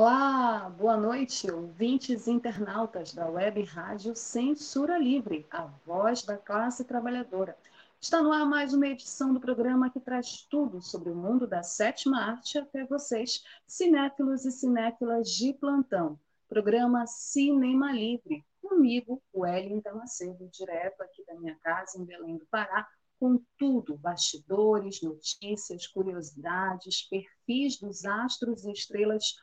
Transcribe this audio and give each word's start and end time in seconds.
Olá, 0.00 0.70
boa 0.78 0.96
noite, 0.96 1.50
ouvintes 1.50 2.28
internautas 2.28 3.12
da 3.12 3.28
Web 3.28 3.64
Rádio 3.64 4.14
Censura 4.14 4.96
Livre, 4.96 5.44
a 5.50 5.64
voz 5.84 6.22
da 6.22 6.38
classe 6.38 6.84
trabalhadora. 6.84 7.58
Está 8.00 8.22
no 8.22 8.30
ar 8.30 8.46
mais 8.46 8.72
uma 8.72 8.86
edição 8.86 9.34
do 9.34 9.40
programa 9.40 9.90
que 9.90 9.98
traz 9.98 10.46
tudo 10.48 10.80
sobre 10.80 11.10
o 11.10 11.16
mundo 11.16 11.48
da 11.48 11.64
sétima 11.64 12.20
arte 12.20 12.58
até 12.58 12.84
vocês, 12.84 13.42
cinéfilos 13.66 14.44
e 14.44 14.52
cinéfilas 14.52 15.30
de 15.30 15.52
plantão. 15.52 16.16
Programa 16.48 17.04
Cinema 17.08 17.90
Livre, 17.90 18.46
comigo, 18.62 19.20
o 19.32 19.40
Wellington 19.40 19.96
Macedo, 19.96 20.48
direto 20.52 21.02
aqui 21.02 21.24
da 21.26 21.34
minha 21.34 21.56
casa 21.56 21.98
em 22.00 22.04
Belém 22.04 22.36
do 22.36 22.46
Pará, 22.46 22.86
com 23.18 23.42
tudo, 23.58 23.96
bastidores, 23.96 25.02
notícias, 25.02 25.88
curiosidades, 25.88 27.02
perfis 27.02 27.80
dos 27.80 28.04
astros 28.04 28.64
e 28.64 28.70
estrelas 28.70 29.34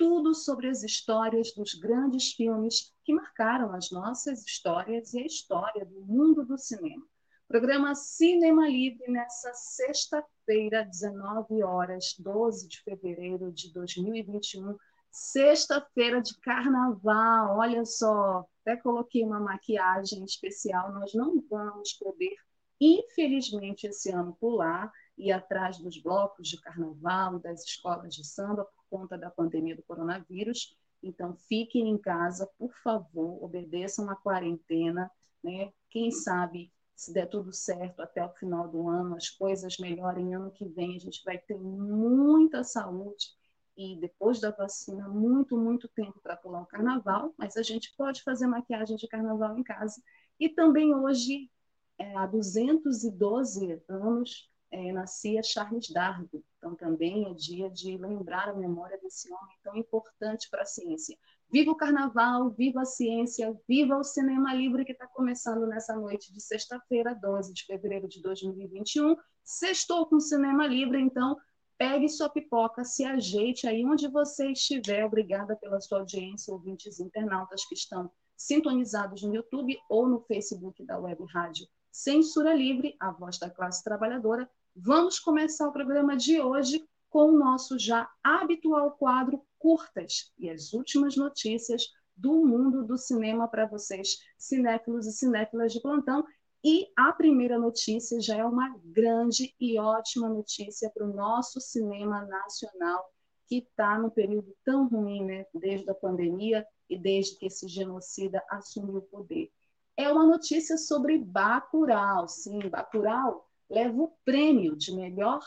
tudo 0.00 0.34
sobre 0.34 0.66
as 0.66 0.82
histórias 0.82 1.52
dos 1.52 1.74
grandes 1.74 2.32
filmes 2.32 2.90
que 3.04 3.12
marcaram 3.12 3.74
as 3.74 3.90
nossas 3.90 4.42
histórias 4.46 5.12
e 5.12 5.20
a 5.20 5.26
história 5.26 5.84
do 5.84 6.00
mundo 6.00 6.42
do 6.42 6.56
cinema. 6.56 7.06
Programa 7.46 7.94
Cinema 7.94 8.66
Livre 8.66 9.12
nessa 9.12 9.52
sexta-feira, 9.52 10.86
19 10.86 11.62
horas, 11.62 12.14
12 12.18 12.66
de 12.66 12.82
fevereiro 12.82 13.52
de 13.52 13.70
2021, 13.74 14.74
sexta-feira 15.10 16.22
de 16.22 16.34
carnaval. 16.40 17.58
Olha 17.58 17.84
só, 17.84 18.46
até 18.62 18.80
coloquei 18.80 19.22
uma 19.22 19.38
maquiagem 19.38 20.24
especial. 20.24 20.94
Nós 20.94 21.12
não 21.12 21.44
vamos 21.50 21.92
poder, 21.92 22.36
infelizmente, 22.80 23.86
esse 23.86 24.10
ano 24.10 24.34
pular 24.40 24.90
e 25.18 25.30
atrás 25.30 25.76
dos 25.76 26.00
blocos 26.02 26.48
de 26.48 26.58
carnaval, 26.62 27.38
das 27.38 27.62
escolas 27.66 28.14
de 28.14 28.26
samba, 28.26 28.66
conta 28.90 29.16
da 29.16 29.30
pandemia 29.30 29.76
do 29.76 29.82
coronavírus. 29.82 30.76
Então, 31.02 31.34
fiquem 31.34 31.88
em 31.88 31.96
casa, 31.96 32.50
por 32.58 32.74
favor, 32.82 33.42
obedeçam 33.42 34.10
a 34.10 34.16
quarentena. 34.16 35.10
Né? 35.42 35.72
Quem 35.88 36.10
sabe, 36.10 36.70
se 36.94 37.12
der 37.12 37.26
tudo 37.26 37.52
certo 37.52 38.02
até 38.02 38.24
o 38.24 38.34
final 38.34 38.68
do 38.68 38.88
ano, 38.88 39.16
as 39.16 39.30
coisas 39.30 39.78
melhorem. 39.78 40.34
Ano 40.34 40.50
que 40.50 40.66
vem, 40.66 40.96
a 40.96 40.98
gente 40.98 41.22
vai 41.24 41.38
ter 41.38 41.56
muita 41.56 42.62
saúde 42.62 43.38
e 43.82 43.96
depois 43.96 44.38
da 44.38 44.50
vacina, 44.50 45.08
muito, 45.08 45.56
muito 45.56 45.88
tempo 45.88 46.20
para 46.20 46.36
pular 46.36 46.60
o 46.60 46.66
carnaval, 46.66 47.32
mas 47.38 47.56
a 47.56 47.62
gente 47.62 47.94
pode 47.96 48.22
fazer 48.22 48.46
maquiagem 48.46 48.94
de 48.94 49.08
carnaval 49.08 49.56
em 49.56 49.62
casa. 49.62 50.02
E 50.38 50.50
também 50.50 50.94
hoje, 50.94 51.50
é, 51.96 52.14
há 52.14 52.26
212 52.26 53.82
anos, 53.88 54.50
é, 54.70 54.92
nascia 54.92 55.42
Charles 55.42 55.88
Darwin. 55.88 56.44
Então, 56.70 56.76
também 56.76 57.26
é 57.28 57.34
dia 57.34 57.70
de 57.70 57.96
lembrar 57.96 58.48
a 58.48 58.54
memória 58.54 58.98
desse 58.98 59.32
homem 59.32 59.56
tão 59.62 59.76
importante 59.76 60.48
para 60.50 60.62
a 60.62 60.66
ciência. 60.66 61.16
Viva 61.50 61.70
o 61.70 61.76
carnaval, 61.76 62.50
viva 62.50 62.82
a 62.82 62.84
ciência, 62.84 63.58
viva 63.68 63.96
o 63.96 64.04
cinema 64.04 64.54
livre 64.54 64.84
que 64.84 64.92
está 64.92 65.06
começando 65.06 65.66
nessa 65.66 65.96
noite 65.96 66.32
de 66.32 66.40
sexta-feira, 66.40 67.14
12 67.14 67.52
de 67.52 67.64
fevereiro 67.64 68.08
de 68.08 68.22
2021. 68.22 69.16
Sextou 69.42 70.06
com 70.06 70.20
cinema 70.20 70.66
livre, 70.66 71.00
então 71.00 71.36
pegue 71.76 72.08
sua 72.08 72.28
pipoca, 72.28 72.84
se 72.84 73.04
ajeite 73.04 73.66
aí 73.66 73.84
onde 73.84 74.06
você 74.06 74.52
estiver. 74.52 75.04
Obrigada 75.04 75.56
pela 75.56 75.80
sua 75.80 76.00
audiência, 76.00 76.52
ouvintes 76.52 77.00
internautas 77.00 77.64
que 77.66 77.74
estão 77.74 78.10
sintonizados 78.36 79.22
no 79.22 79.34
YouTube 79.34 79.76
ou 79.88 80.06
no 80.06 80.20
Facebook 80.20 80.84
da 80.84 80.98
Web 80.98 81.24
Rádio 81.32 81.66
Censura 81.92 82.54
Livre, 82.54 82.96
a 83.00 83.10
voz 83.10 83.38
da 83.38 83.50
classe 83.50 83.82
trabalhadora. 83.82 84.48
Vamos 84.76 85.18
começar 85.18 85.68
o 85.68 85.72
programa 85.72 86.16
de 86.16 86.40
hoje 86.40 86.88
com 87.10 87.24
o 87.24 87.38
nosso 87.38 87.78
já 87.78 88.08
habitual 88.22 88.92
quadro 88.92 89.44
Curtas 89.58 90.32
e 90.38 90.48
as 90.48 90.72
últimas 90.72 91.16
notícias 91.16 91.88
do 92.16 92.46
mundo 92.46 92.84
do 92.84 92.96
cinema 92.96 93.48
para 93.48 93.66
vocês, 93.66 94.18
cinéfilos 94.38 95.06
e 95.06 95.12
cinéfilas 95.12 95.72
de 95.72 95.80
plantão. 95.80 96.24
E 96.62 96.86
a 96.96 97.12
primeira 97.12 97.58
notícia 97.58 98.20
já 98.20 98.36
é 98.36 98.44
uma 98.44 98.78
grande 98.84 99.54
e 99.58 99.78
ótima 99.78 100.28
notícia 100.28 100.88
para 100.90 101.04
o 101.04 101.12
nosso 101.12 101.60
cinema 101.60 102.24
nacional, 102.24 103.04
que 103.46 103.58
está 103.58 103.98
no 103.98 104.10
período 104.10 104.54
tão 104.64 104.86
ruim, 104.86 105.24
né? 105.24 105.46
desde 105.52 105.90
a 105.90 105.94
pandemia 105.94 106.64
e 106.88 106.96
desde 106.96 107.36
que 107.36 107.46
esse 107.46 107.66
genocida 107.66 108.42
assumiu 108.48 108.98
o 108.98 109.02
poder. 109.02 109.50
É 109.96 110.10
uma 110.10 110.24
notícia 110.24 110.78
sobre 110.78 111.18
Bacurau. 111.18 112.28
Sim, 112.28 112.60
Bacurau 112.68 113.49
leva 113.70 114.02
o 114.02 114.12
prêmio 114.24 114.76
de 114.76 114.92
melhor 114.92 115.40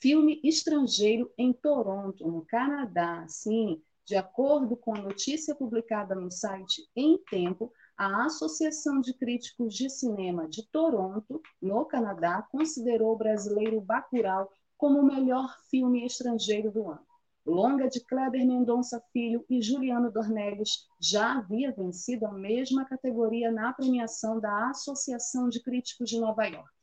filme 0.00 0.40
estrangeiro 0.44 1.32
em 1.36 1.52
Toronto, 1.52 2.26
no 2.26 2.46
Canadá. 2.46 3.26
Sim, 3.28 3.82
de 4.06 4.14
acordo 4.14 4.76
com 4.76 4.94
a 4.94 5.02
notícia 5.02 5.52
publicada 5.52 6.14
no 6.14 6.30
site 6.30 6.88
Em 6.94 7.18
Tempo, 7.28 7.72
a 7.98 8.26
Associação 8.26 9.00
de 9.00 9.12
Críticos 9.12 9.74
de 9.74 9.90
Cinema 9.90 10.48
de 10.48 10.64
Toronto, 10.70 11.42
no 11.60 11.84
Canadá, 11.86 12.46
considerou 12.52 13.14
o 13.14 13.18
brasileiro 13.18 13.80
Bacurau 13.80 14.48
como 14.76 15.00
o 15.00 15.06
melhor 15.06 15.52
filme 15.68 16.06
estrangeiro 16.06 16.70
do 16.70 16.88
ano. 16.88 17.04
Longa 17.44 17.88
de 17.88 18.00
Kleber 18.00 18.46
Mendonça 18.46 19.00
Filho 19.12 19.44
e 19.48 19.62
Juliano 19.62 20.10
Dornelles 20.10 20.86
já 21.00 21.38
havia 21.38 21.72
vencido 21.72 22.26
a 22.26 22.32
mesma 22.32 22.84
categoria 22.84 23.50
na 23.50 23.72
premiação 23.72 24.38
da 24.38 24.70
Associação 24.70 25.48
de 25.48 25.62
Críticos 25.62 26.10
de 26.10 26.20
Nova 26.20 26.44
York. 26.44 26.75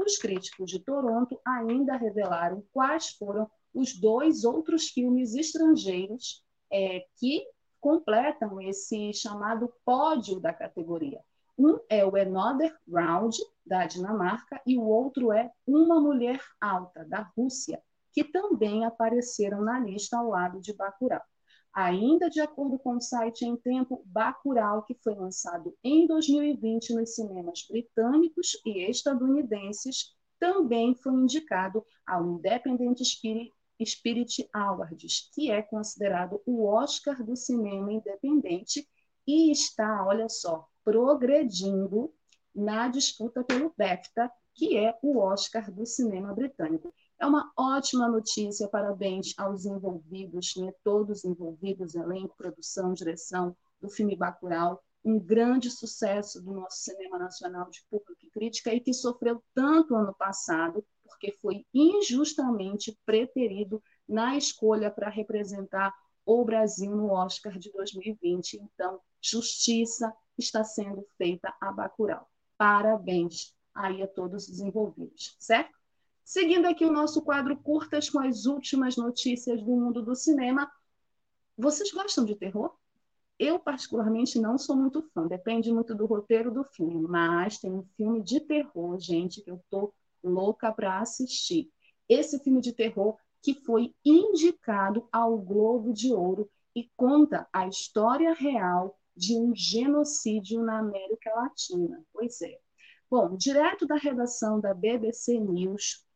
Os 0.00 0.16
críticos 0.16 0.70
de 0.70 0.78
Toronto 0.78 1.38
ainda 1.46 1.94
revelaram 1.94 2.64
quais 2.72 3.10
foram 3.10 3.50
os 3.74 3.92
dois 3.92 4.44
outros 4.44 4.88
filmes 4.88 5.34
estrangeiros 5.34 6.42
é, 6.72 7.04
que 7.18 7.46
completam 7.78 8.58
esse 8.62 9.12
chamado 9.12 9.70
pódio 9.84 10.40
da 10.40 10.54
categoria. 10.54 11.20
Um 11.58 11.78
é 11.90 12.04
o 12.04 12.16
Another 12.16 12.74
Round, 12.90 13.36
da 13.64 13.84
Dinamarca, 13.84 14.58
e 14.66 14.78
o 14.78 14.82
outro 14.82 15.32
é 15.32 15.52
Uma 15.66 16.00
Mulher 16.00 16.40
Alta, 16.58 17.04
da 17.04 17.30
Rússia, 17.36 17.78
que 18.14 18.24
também 18.24 18.86
apareceram 18.86 19.60
na 19.60 19.78
lista 19.78 20.16
ao 20.16 20.30
lado 20.30 20.62
de 20.62 20.72
Bacurau. 20.72 21.20
Ainda 21.72 22.28
de 22.28 22.40
acordo 22.40 22.78
com 22.78 22.96
o 22.96 23.00
site 23.00 23.44
Em 23.44 23.56
Tempo, 23.56 24.02
Bacurau, 24.06 24.82
que 24.82 24.94
foi 24.94 25.14
lançado 25.14 25.76
em 25.84 26.06
2020 26.06 26.94
nos 26.94 27.14
cinemas 27.14 27.64
britânicos 27.68 28.60
e 28.66 28.90
estadunidenses, 28.90 30.14
também 30.38 30.94
foi 30.94 31.12
indicado 31.12 31.84
ao 32.06 32.26
Independent 32.26 32.98
Spirit, 33.04 33.52
Spirit 33.84 34.48
Awards, 34.52 35.30
que 35.32 35.50
é 35.50 35.62
considerado 35.62 36.42
o 36.44 36.64
Oscar 36.64 37.22
do 37.24 37.36
cinema 37.36 37.92
independente 37.92 38.86
e 39.26 39.52
está, 39.52 40.04
olha 40.04 40.28
só, 40.28 40.66
progredindo 40.84 42.12
na 42.54 42.88
disputa 42.88 43.44
pelo 43.44 43.72
BAFTA, 43.78 44.30
que 44.54 44.76
é 44.76 44.98
o 45.02 45.18
Oscar 45.18 45.70
do 45.70 45.86
cinema 45.86 46.34
britânico. 46.34 46.92
É 47.20 47.26
uma 47.26 47.52
ótima 47.54 48.08
notícia, 48.08 48.66
parabéns 48.66 49.34
aos 49.36 49.66
envolvidos, 49.66 50.54
né, 50.56 50.72
todos 50.82 51.22
envolvidos, 51.22 51.94
elenco, 51.94 52.34
produção, 52.34 52.94
direção 52.94 53.54
do 53.78 53.90
filme 53.90 54.16
Bacurau, 54.16 54.82
um 55.04 55.18
grande 55.18 55.70
sucesso 55.70 56.40
do 56.42 56.52
nosso 56.52 56.78
cinema 56.78 57.18
nacional 57.18 57.68
de 57.68 57.84
público 57.90 58.24
e 58.24 58.30
crítica 58.30 58.72
e 58.72 58.80
que 58.80 58.94
sofreu 58.94 59.42
tanto 59.54 59.94
ano 59.94 60.14
passado, 60.14 60.82
porque 61.04 61.30
foi 61.42 61.66
injustamente 61.74 62.98
preterido 63.04 63.82
na 64.08 64.34
escolha 64.38 64.90
para 64.90 65.10
representar 65.10 65.92
o 66.24 66.42
Brasil 66.42 66.96
no 66.96 67.10
Oscar 67.12 67.58
de 67.58 67.70
2020. 67.70 68.54
Então, 68.54 68.98
justiça 69.20 70.10
está 70.38 70.64
sendo 70.64 71.06
feita 71.18 71.54
a 71.60 71.70
Bacurau. 71.70 72.26
Parabéns 72.56 73.54
aí 73.74 74.02
a 74.02 74.08
todos 74.08 74.48
os 74.48 74.60
envolvidos, 74.60 75.36
certo? 75.38 75.79
Seguindo 76.24 76.66
aqui 76.66 76.84
o 76.84 76.92
nosso 76.92 77.22
quadro 77.22 77.56
Curtas 77.56 78.08
com 78.08 78.20
as 78.20 78.46
últimas 78.46 78.96
notícias 78.96 79.62
do 79.62 79.70
mundo 79.70 80.02
do 80.02 80.14
cinema. 80.14 80.70
Vocês 81.56 81.90
gostam 81.90 82.24
de 82.24 82.34
terror? 82.34 82.74
Eu, 83.38 83.58
particularmente, 83.58 84.38
não 84.38 84.58
sou 84.58 84.76
muito 84.76 85.02
fã, 85.14 85.26
depende 85.26 85.72
muito 85.72 85.94
do 85.94 86.04
roteiro 86.04 86.52
do 86.52 86.62
filme, 86.62 87.08
mas 87.08 87.58
tem 87.58 87.72
um 87.72 87.82
filme 87.96 88.22
de 88.22 88.38
terror, 88.40 88.98
gente, 89.00 89.40
que 89.40 89.50
eu 89.50 89.60
tô 89.70 89.94
louca 90.22 90.70
para 90.72 91.00
assistir. 91.00 91.70
Esse 92.08 92.38
filme 92.40 92.60
de 92.60 92.72
terror 92.72 93.16
que 93.42 93.54
foi 93.54 93.94
indicado 94.04 95.08
ao 95.10 95.38
Globo 95.38 95.92
de 95.92 96.12
Ouro 96.12 96.50
e 96.74 96.90
conta 96.96 97.48
a 97.52 97.66
história 97.66 98.34
real 98.34 98.98
de 99.16 99.36
um 99.36 99.54
genocídio 99.54 100.62
na 100.62 100.78
América 100.78 101.30
Latina. 101.34 102.02
Pois 102.12 102.40
é. 102.42 102.58
Bom, 103.10 103.36
direto 103.36 103.86
da 103.86 103.96
redação 103.96 104.60
da 104.60 104.72
BBC 104.72 105.38
News, 105.38 106.06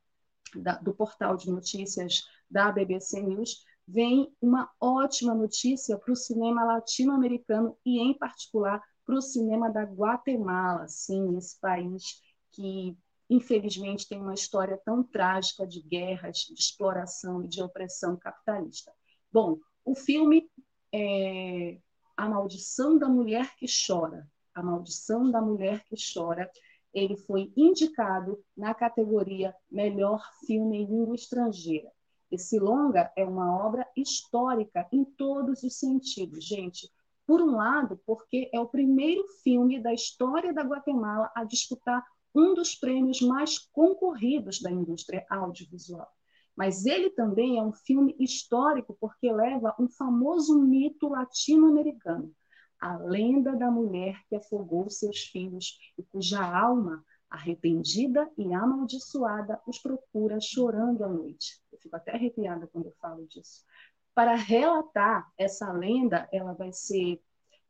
da, 0.57 0.75
do 0.79 0.95
portal 0.95 1.37
de 1.37 1.51
notícias 1.51 2.23
da 2.51 2.71
BBC 2.71 3.21
News, 3.21 3.65
vem 3.87 4.35
uma 4.41 4.71
ótima 4.81 5.35
notícia 5.35 5.99
para 5.99 6.13
o 6.13 6.17
cinema 6.17 6.65
latino-americano 6.65 7.77
e, 7.85 8.01
em 8.01 8.17
particular, 8.17 8.83
para 9.05 9.17
o 9.17 9.23
cinema 9.23 9.71
da 9.71 9.83
Guatemala, 9.83 10.89
sim, 10.89 11.37
esse 11.37 11.61
país 11.61 12.23
que, 12.51 12.97
infelizmente, 13.29 14.09
tem 14.09 14.21
uma 14.21 14.35
história 14.35 14.81
tão 14.85 15.03
trágica 15.03 15.67
de 15.67 15.83
guerras, 15.83 16.39
de 16.39 16.55
exploração 16.55 17.43
e 17.43 17.49
de 17.49 17.63
opressão 17.63 18.17
capitalista. 18.17 18.93
Bom, 19.31 19.59
o 19.85 19.95
filme 19.95 20.49
é 20.93 21.79
A 22.17 22.29
Maldição 22.29 22.99
da 22.99 23.09
Mulher 23.09 23.55
que 23.57 23.67
Chora. 23.67 24.27
A 24.55 24.63
Maldição 24.63 25.31
da 25.31 25.43
Mulher 25.43 25.85
que 25.85 25.97
Chora. 26.15 26.51
Ele 26.95 27.17
foi 27.17 27.53
indicado 27.57 28.43
na 28.57 28.73
categoria 28.73 29.55
Melhor 29.69 30.25
Filme 30.47 30.79
em 30.79 30.87
Língua 30.87 31.17
Estrangeira. 31.17 31.91
Esse 32.31 32.59
longa 32.59 33.13
é 33.17 33.25
uma 33.25 33.65
obra 33.67 33.87
histórica 33.97 34.89
em 34.93 35.05
todos 35.05 35.63
os 35.63 35.79
sentidos, 35.79 36.45
gente. 36.45 36.89
Por 37.27 37.41
um 37.41 37.57
lado, 37.57 38.01
porque 38.07 38.49
é 38.53 38.61
o 38.61 38.69
primeiro 38.69 39.27
filme 39.43 39.81
da 39.81 39.93
história 39.93 40.53
da 40.53 40.63
Guatemala 40.63 41.31
a 41.35 41.43
disputar 41.45 42.05
um 42.35 42.55
dos 42.55 42.75
prêmios 42.75 43.21
mais 43.21 43.59
concorridos 43.59 44.61
da 44.61 44.71
indústria 44.71 45.27
audiovisual. 45.31 46.09
Mas 46.57 46.87
ele 46.87 47.11
também 47.11 47.59
é 47.59 47.63
um 47.63 47.73
filme 47.73 48.15
histórico 48.19 48.97
porque 49.01 49.33
leva 49.33 49.75
um 49.79 49.89
famoso 49.89 50.61
mito 50.61 51.09
latino-americano, 51.09 52.33
a 52.85 52.99
lenda 52.99 53.57
da 53.57 53.71
mulher 53.71 54.21
que 54.29 54.37
afogou 54.37 54.91
seus 54.91 55.21
filhos 55.21 55.79
e 55.97 56.03
cuja 56.03 56.45
alma 56.45 57.03
arrependida 57.31 58.31
e 58.37 58.53
amaldiçoada, 58.53 59.59
os 59.67 59.79
procura 59.79 60.39
chorando 60.39 61.03
à 61.03 61.09
noite. 61.09 61.63
Eu 61.73 61.79
fico 61.79 61.97
até 61.97 62.13
arrepiada 62.13 62.67
quando 62.67 62.85
eu 62.85 62.95
falo 63.01 63.27
disso. 63.27 63.65
Para 64.15 64.35
relatar 64.35 65.27
essa 65.39 65.73
lenda, 65.73 66.29
ela 66.31 66.53
vai 66.53 66.75
ser 66.75 67.23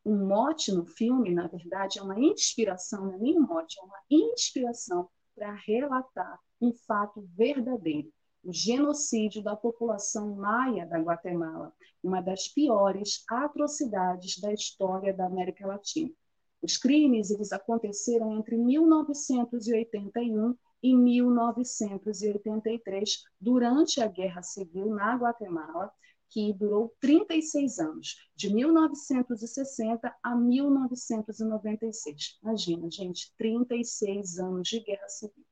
um 0.05 0.27
mote 0.27 0.73
no 0.73 0.85
filme, 0.85 1.33
na 1.33 1.47
verdade, 1.47 2.01
é 2.01 2.03
uma 2.03 2.19
inspiração, 2.19 3.07
não 3.07 3.15
é 3.15 3.19
nem 3.19 3.39
um 3.39 3.47
mote, 3.47 3.79
é 3.79 3.85
uma 3.85 4.01
inspiração 4.11 5.09
para 5.37 5.53
relatar 5.53 6.41
um 6.61 6.73
fato 6.73 7.23
verdadeiro, 7.37 8.13
o 8.45 8.53
genocídio 8.53 9.43
da 9.43 9.57
população 9.57 10.37
maia 10.37 10.87
da 10.87 10.99
Guatemala, 10.99 11.73
uma 12.03 12.21
das 12.21 12.47
piores 12.47 13.25
atrocidades 13.29 14.39
da 14.39 14.53
história 14.53 15.15
da 15.15 15.25
América 15.27 15.67
Latina. 15.67 16.13
Os 16.63 16.77
crimes 16.77 17.31
eles 17.31 17.51
aconteceram 17.53 18.39
entre 18.39 18.57
1981 18.57 20.55
e 20.83 20.95
1983, 20.95 23.23
durante 23.41 24.03
a 24.03 24.07
Guerra 24.07 24.43
Civil 24.43 24.95
na 24.95 25.17
Guatemala, 25.17 25.91
que 26.29 26.53
durou 26.53 26.95
36 27.01 27.79
anos, 27.79 28.17
de 28.37 28.53
1960 28.53 30.15
a 30.23 30.35
1996. 30.35 32.39
Imagina, 32.43 32.91
gente, 32.91 33.33
36 33.39 34.39
anos 34.39 34.69
de 34.69 34.81
guerra 34.81 35.09
civil. 35.09 35.47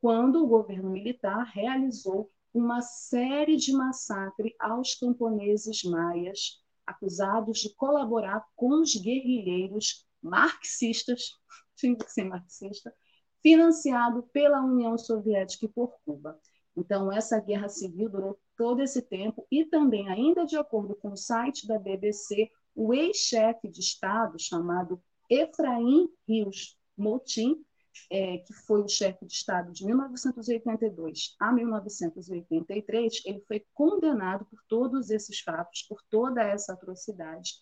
Quando 0.00 0.44
o 0.44 0.46
governo 0.46 0.90
militar 0.90 1.50
realizou 1.52 2.30
uma 2.56 2.80
série 2.80 3.54
de 3.56 3.70
massacres 3.70 4.54
aos 4.58 4.94
camponeses 4.94 5.82
maias, 5.84 6.58
acusados 6.86 7.58
de 7.58 7.74
colaborar 7.74 8.42
com 8.56 8.80
os 8.80 8.96
guerrilheiros 8.96 10.06
marxistas, 10.22 11.32
tinha 11.76 11.94
que 11.94 12.10
ser 12.10 12.24
marxista, 12.24 12.94
financiado 13.42 14.22
pela 14.32 14.62
União 14.62 14.96
Soviética 14.96 15.66
e 15.66 15.68
por 15.68 15.98
Cuba. 16.02 16.40
Então, 16.74 17.12
essa 17.12 17.38
guerra 17.38 17.68
civil 17.68 18.08
durou 18.08 18.40
todo 18.56 18.80
esse 18.80 19.02
tempo 19.02 19.46
e 19.50 19.66
também, 19.66 20.08
ainda 20.08 20.46
de 20.46 20.56
acordo 20.56 20.96
com 20.96 21.12
o 21.12 21.16
site 21.16 21.66
da 21.66 21.78
BBC, 21.78 22.50
o 22.74 22.94
ex-chefe 22.94 23.68
de 23.68 23.80
Estado, 23.80 24.38
chamado 24.38 24.98
Efraim 25.28 26.08
Rios 26.26 26.78
Motim, 26.96 27.62
é, 28.10 28.38
que 28.38 28.52
foi 28.52 28.82
o 28.82 28.88
chefe 28.88 29.24
de 29.26 29.32
Estado 29.32 29.72
de 29.72 29.84
1982 29.84 31.34
a 31.40 31.52
1983, 31.52 33.22
ele 33.24 33.40
foi 33.46 33.64
condenado 33.74 34.44
por 34.46 34.60
todos 34.68 35.10
esses 35.10 35.40
fatos, 35.40 35.82
por 35.82 36.02
toda 36.10 36.42
essa 36.42 36.72
atrocidade, 36.72 37.54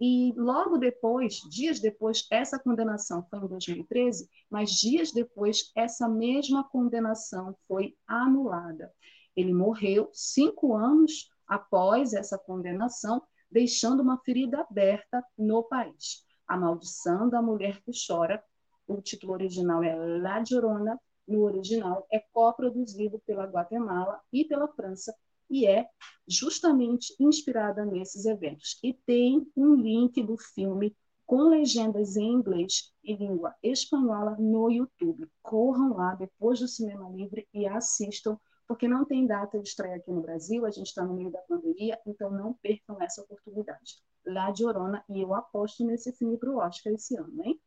e 0.00 0.34
logo 0.36 0.76
depois, 0.76 1.40
dias 1.50 1.80
depois, 1.80 2.26
essa 2.30 2.58
condenação 2.58 3.26
foi 3.30 3.38
em 3.38 3.48
2013, 3.48 4.28
mas 4.50 4.72
dias 4.72 5.10
depois, 5.10 5.70
essa 5.74 6.06
mesma 6.06 6.64
condenação 6.64 7.56
foi 7.66 7.96
anulada. 8.06 8.92
Ele 9.34 9.54
morreu 9.54 10.10
cinco 10.12 10.74
anos 10.74 11.30
após 11.48 12.12
essa 12.12 12.38
condenação, 12.38 13.22
deixando 13.50 14.02
uma 14.02 14.18
ferida 14.18 14.60
aberta 14.60 15.24
no 15.38 15.62
país. 15.62 16.24
A 16.46 16.58
Maldição 16.58 17.28
da 17.28 17.40
Mulher 17.40 17.80
que 17.82 17.92
Chora, 18.06 18.42
o 18.86 19.00
título 19.00 19.32
original 19.32 19.82
é 19.82 19.94
La 19.94 20.42
Llorona, 20.48 20.98
no 21.26 21.42
original 21.42 22.06
é 22.10 22.20
coproduzido 22.32 23.18
pela 23.26 23.46
Guatemala 23.46 24.20
e 24.32 24.44
pela 24.44 24.68
França 24.68 25.14
e 25.50 25.66
é 25.66 25.88
justamente 26.26 27.14
inspirada 27.20 27.84
nesses 27.84 28.26
eventos. 28.26 28.78
E 28.82 28.92
tem 28.92 29.46
um 29.56 29.74
link 29.74 30.22
do 30.22 30.36
filme 30.36 30.94
com 31.24 31.48
legendas 31.48 32.16
em 32.16 32.32
inglês 32.32 32.92
e 33.02 33.14
língua 33.14 33.54
espanhola 33.62 34.36
no 34.38 34.70
YouTube. 34.70 35.28
Corram 35.42 35.96
lá 35.96 36.14
depois 36.14 36.60
do 36.60 36.68
Cinema 36.68 37.10
Livre 37.10 37.48
e 37.52 37.66
assistam, 37.66 38.38
porque 38.66 38.86
não 38.86 39.04
tem 39.04 39.26
data 39.26 39.58
de 39.60 39.68
estreia 39.68 39.96
aqui 39.96 40.10
no 40.10 40.20
Brasil, 40.20 40.64
a 40.64 40.70
gente 40.70 40.86
está 40.86 41.04
no 41.04 41.14
meio 41.14 41.30
da 41.30 41.40
pandemia, 41.40 41.98
então 42.06 42.30
não 42.30 42.54
percam 42.54 43.00
essa 43.00 43.22
oportunidade. 43.22 43.96
Lá 44.24 44.50
de 44.50 44.64
Orona, 44.64 45.04
e 45.08 45.20
eu 45.20 45.34
aposto 45.34 45.84
nesse 45.84 46.12
filme 46.12 46.36
para 46.36 46.50
o 46.50 46.58
Oscar 46.58 46.92
esse 46.92 47.16
ano, 47.16 47.44
hein? 47.44 47.60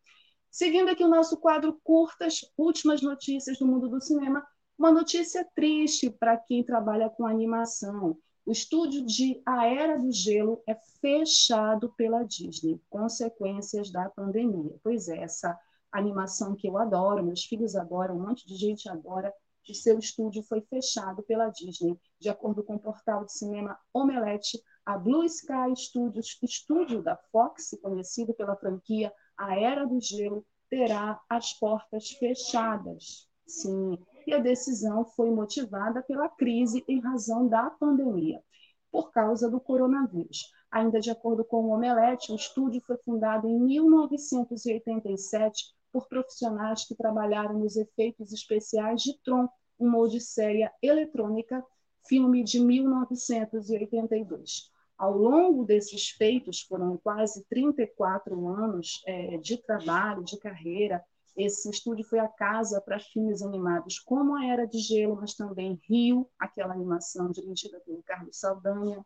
Seguindo 0.51 0.89
aqui 0.89 1.03
o 1.03 1.09
nosso 1.09 1.37
quadro 1.37 1.79
Curtas, 1.83 2.41
Últimas 2.57 3.01
Notícias 3.01 3.59
do 3.59 3.67
Mundo 3.67 3.87
do 3.87 4.01
Cinema, 4.01 4.45
uma 4.77 4.91
notícia 4.91 5.47
triste 5.53 6.09
para 6.09 6.37
quem 6.37 6.63
trabalha 6.63 7.07
com 7.09 7.25
animação. 7.25 8.17
O 8.45 8.51
estúdio 8.51 9.05
de 9.05 9.41
A 9.45 9.67
Era 9.67 9.99
do 9.99 10.11
Gelo 10.11 10.63
é 10.67 10.75
fechado 10.99 11.93
pela 11.95 12.23
Disney, 12.23 12.81
consequências 12.89 13.91
da 13.91 14.09
pandemia. 14.09 14.75
Pois 14.83 15.07
é, 15.07 15.19
essa 15.19 15.55
animação 15.91 16.55
que 16.55 16.67
eu 16.67 16.77
adoro, 16.77 17.23
meus 17.23 17.43
filhos 17.43 17.75
adoram, 17.75 18.17
um 18.17 18.27
monte 18.27 18.47
de 18.47 18.55
gente 18.55 18.89
adora, 18.89 19.31
de 19.63 19.75
seu 19.75 19.99
estúdio 19.99 20.41
foi 20.41 20.61
fechado 20.61 21.21
pela 21.21 21.49
Disney. 21.49 21.95
De 22.19 22.27
acordo 22.27 22.63
com 22.63 22.73
o 22.73 22.79
portal 22.79 23.23
de 23.23 23.33
cinema 23.33 23.77
Omelete, 23.93 24.59
a 24.83 24.97
Blue 24.97 25.23
Sky 25.25 25.75
Studios, 25.75 26.39
estúdio 26.41 27.03
da 27.03 27.15
Fox, 27.31 27.77
conhecido 27.83 28.33
pela 28.33 28.55
franquia 28.55 29.13
A 29.39 29.57
Era 29.57 29.87
do 29.87 29.99
Gelo, 30.01 30.45
terá 30.69 31.19
as 31.29 31.53
portas 31.53 32.09
fechadas. 32.11 33.25
Sim, 33.47 33.97
e 34.27 34.33
a 34.33 34.39
decisão 34.39 35.05
foi 35.05 35.31
motivada 35.31 36.03
pela 36.03 36.27
crise 36.27 36.83
em 36.89 36.99
razão 36.99 37.47
da 37.47 37.69
pandemia, 37.69 38.43
por 38.91 39.11
causa 39.11 39.49
do 39.49 39.61
coronavírus. 39.61 40.51
Ainda 40.69 40.99
de 40.99 41.09
acordo 41.09 41.45
com 41.45 41.63
o 41.63 41.69
Omelete, 41.69 42.33
o 42.33 42.35
estúdio 42.35 42.81
foi 42.85 42.97
fundado 42.97 43.47
em 43.47 43.57
1987 43.57 45.73
por 45.89 46.09
profissionais 46.09 46.85
que 46.85 46.93
trabalharam 46.93 47.57
nos 47.57 47.77
efeitos 47.77 48.33
especiais 48.33 49.01
de 49.01 49.17
Tron, 49.23 49.47
uma 49.79 49.99
odisseia 49.99 50.69
eletrônica, 50.83 51.65
filme 52.05 52.43
de 52.43 52.59
1982. 52.59 54.69
Ao 54.99 55.17
longo 55.17 55.63
desses 55.63 56.09
feitos, 56.09 56.59
foram 56.59 56.97
quase 56.97 57.45
34 57.45 58.47
anos 58.49 59.01
é, 59.07 59.37
de 59.37 59.55
trabalho, 59.55 60.25
de 60.25 60.37
carreira, 60.37 61.01
esse 61.37 61.69
estúdio 61.69 62.03
foi 62.03 62.19
a 62.19 62.27
casa 62.27 62.81
para 62.81 62.99
filmes 62.99 63.41
animados 63.41 63.97
como 63.97 64.35
A 64.35 64.45
Era 64.45 64.67
de 64.67 64.77
Gelo, 64.77 65.15
mas 65.15 65.33
também 65.33 65.79
Rio, 65.87 66.29
aquela 66.37 66.73
animação 66.73 67.31
dirigida 67.31 67.79
pelo 67.79 68.03
Carlos 68.03 68.37
Saldanha, 68.37 69.05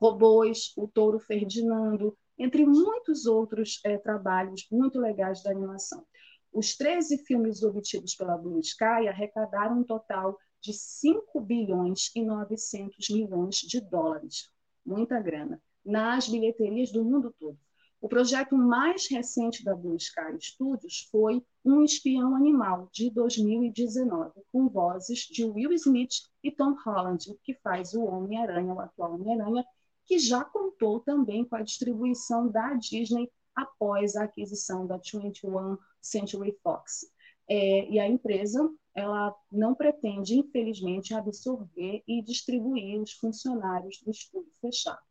Robôs, 0.00 0.72
O 0.76 0.86
Touro 0.86 1.18
Ferdinando, 1.18 2.16
entre 2.38 2.64
muitos 2.64 3.26
outros 3.26 3.80
é, 3.84 3.98
trabalhos 3.98 4.68
muito 4.70 5.00
legais 5.00 5.42
da 5.42 5.50
animação. 5.50 6.06
Os 6.52 6.76
13 6.76 7.18
filmes 7.24 7.60
obtidos 7.64 8.14
pela 8.14 8.38
Blue 8.38 8.60
Sky 8.60 9.08
arrecadaram 9.08 9.80
um 9.80 9.84
total 9.84 10.38
de 10.60 10.72
5 10.72 11.40
bilhões 11.40 12.12
e 12.14 12.22
900 12.22 13.10
milhões 13.10 13.56
de 13.56 13.80
dólares, 13.80 14.48
muita 14.86 15.20
grana, 15.20 15.60
nas 15.84 16.28
bilheterias 16.28 16.92
do 16.92 17.04
mundo 17.04 17.34
todo. 17.38 17.58
O 18.00 18.08
projeto 18.08 18.56
mais 18.56 19.08
recente 19.10 19.64
da 19.64 19.74
Blue 19.74 19.96
Sky 19.96 20.38
Studios 20.38 21.08
foi 21.10 21.42
Um 21.64 21.82
Espião 21.82 22.36
Animal, 22.36 22.88
de 22.92 23.10
2019, 23.10 24.32
com 24.52 24.68
vozes 24.68 25.20
de 25.20 25.44
Will 25.44 25.72
Smith 25.72 26.12
e 26.42 26.52
Tom 26.52 26.76
Holland, 26.84 27.36
que 27.42 27.54
faz 27.54 27.94
o 27.94 28.04
Homem-Aranha, 28.04 28.74
o 28.74 28.80
atual 28.80 29.14
Homem-Aranha, 29.14 29.64
que 30.04 30.18
já 30.18 30.44
contou 30.44 31.00
também 31.00 31.44
com 31.44 31.56
a 31.56 31.62
distribuição 31.62 32.48
da 32.48 32.74
Disney 32.74 33.30
após 33.54 34.14
a 34.14 34.24
aquisição 34.24 34.86
da 34.86 34.98
21 34.98 35.78
Century 36.00 36.56
Fox. 36.62 37.10
É, 37.48 37.88
e 37.88 37.98
a 37.98 38.08
empresa 38.08 38.68
ela 38.94 39.34
não 39.52 39.74
pretende, 39.74 40.38
infelizmente, 40.38 41.14
absorver 41.14 42.02
e 42.06 42.22
distribuir 42.22 43.00
os 43.00 43.12
funcionários 43.12 44.00
do 44.02 44.10
estúdio 44.10 44.52
fechado. 44.60 45.02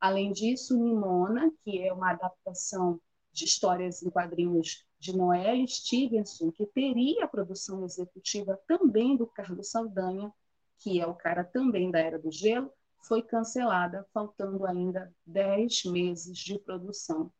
Além 0.00 0.32
disso, 0.32 0.78
Nimona, 0.78 1.50
que 1.64 1.82
é 1.82 1.92
uma 1.92 2.12
adaptação 2.12 3.00
de 3.32 3.44
histórias 3.44 4.02
em 4.02 4.10
quadrinhos 4.10 4.86
de 4.98 5.14
Noelle 5.16 5.66
Stevenson, 5.68 6.52
que 6.52 6.66
teria 6.66 7.24
a 7.24 7.28
produção 7.28 7.84
executiva 7.84 8.58
também 8.66 9.16
do 9.16 9.26
Carlos 9.26 9.70
Saldanha, 9.70 10.32
que 10.78 11.00
é 11.00 11.06
o 11.06 11.14
cara 11.14 11.42
também 11.44 11.90
da 11.90 11.98
Era 11.98 12.18
do 12.18 12.30
Gelo, 12.30 12.72
foi 13.02 13.22
cancelada, 13.22 14.06
faltando 14.12 14.66
ainda 14.66 15.12
10 15.26 15.84
meses 15.86 16.38
de 16.38 16.58
produção 16.58 17.32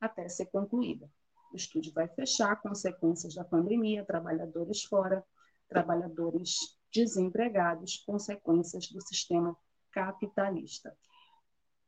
até 0.00 0.28
ser 0.28 0.46
concluída. 0.46 1.10
O 1.52 1.56
estúdio 1.56 1.92
vai 1.92 2.08
fechar, 2.08 2.60
consequências 2.60 3.34
da 3.34 3.44
pandemia, 3.44 4.04
trabalhadores 4.04 4.84
fora, 4.84 5.24
trabalhadores 5.68 6.56
desempregados, 6.92 7.98
consequências 8.06 8.88
do 8.88 9.00
sistema 9.00 9.56
capitalista. 9.90 10.96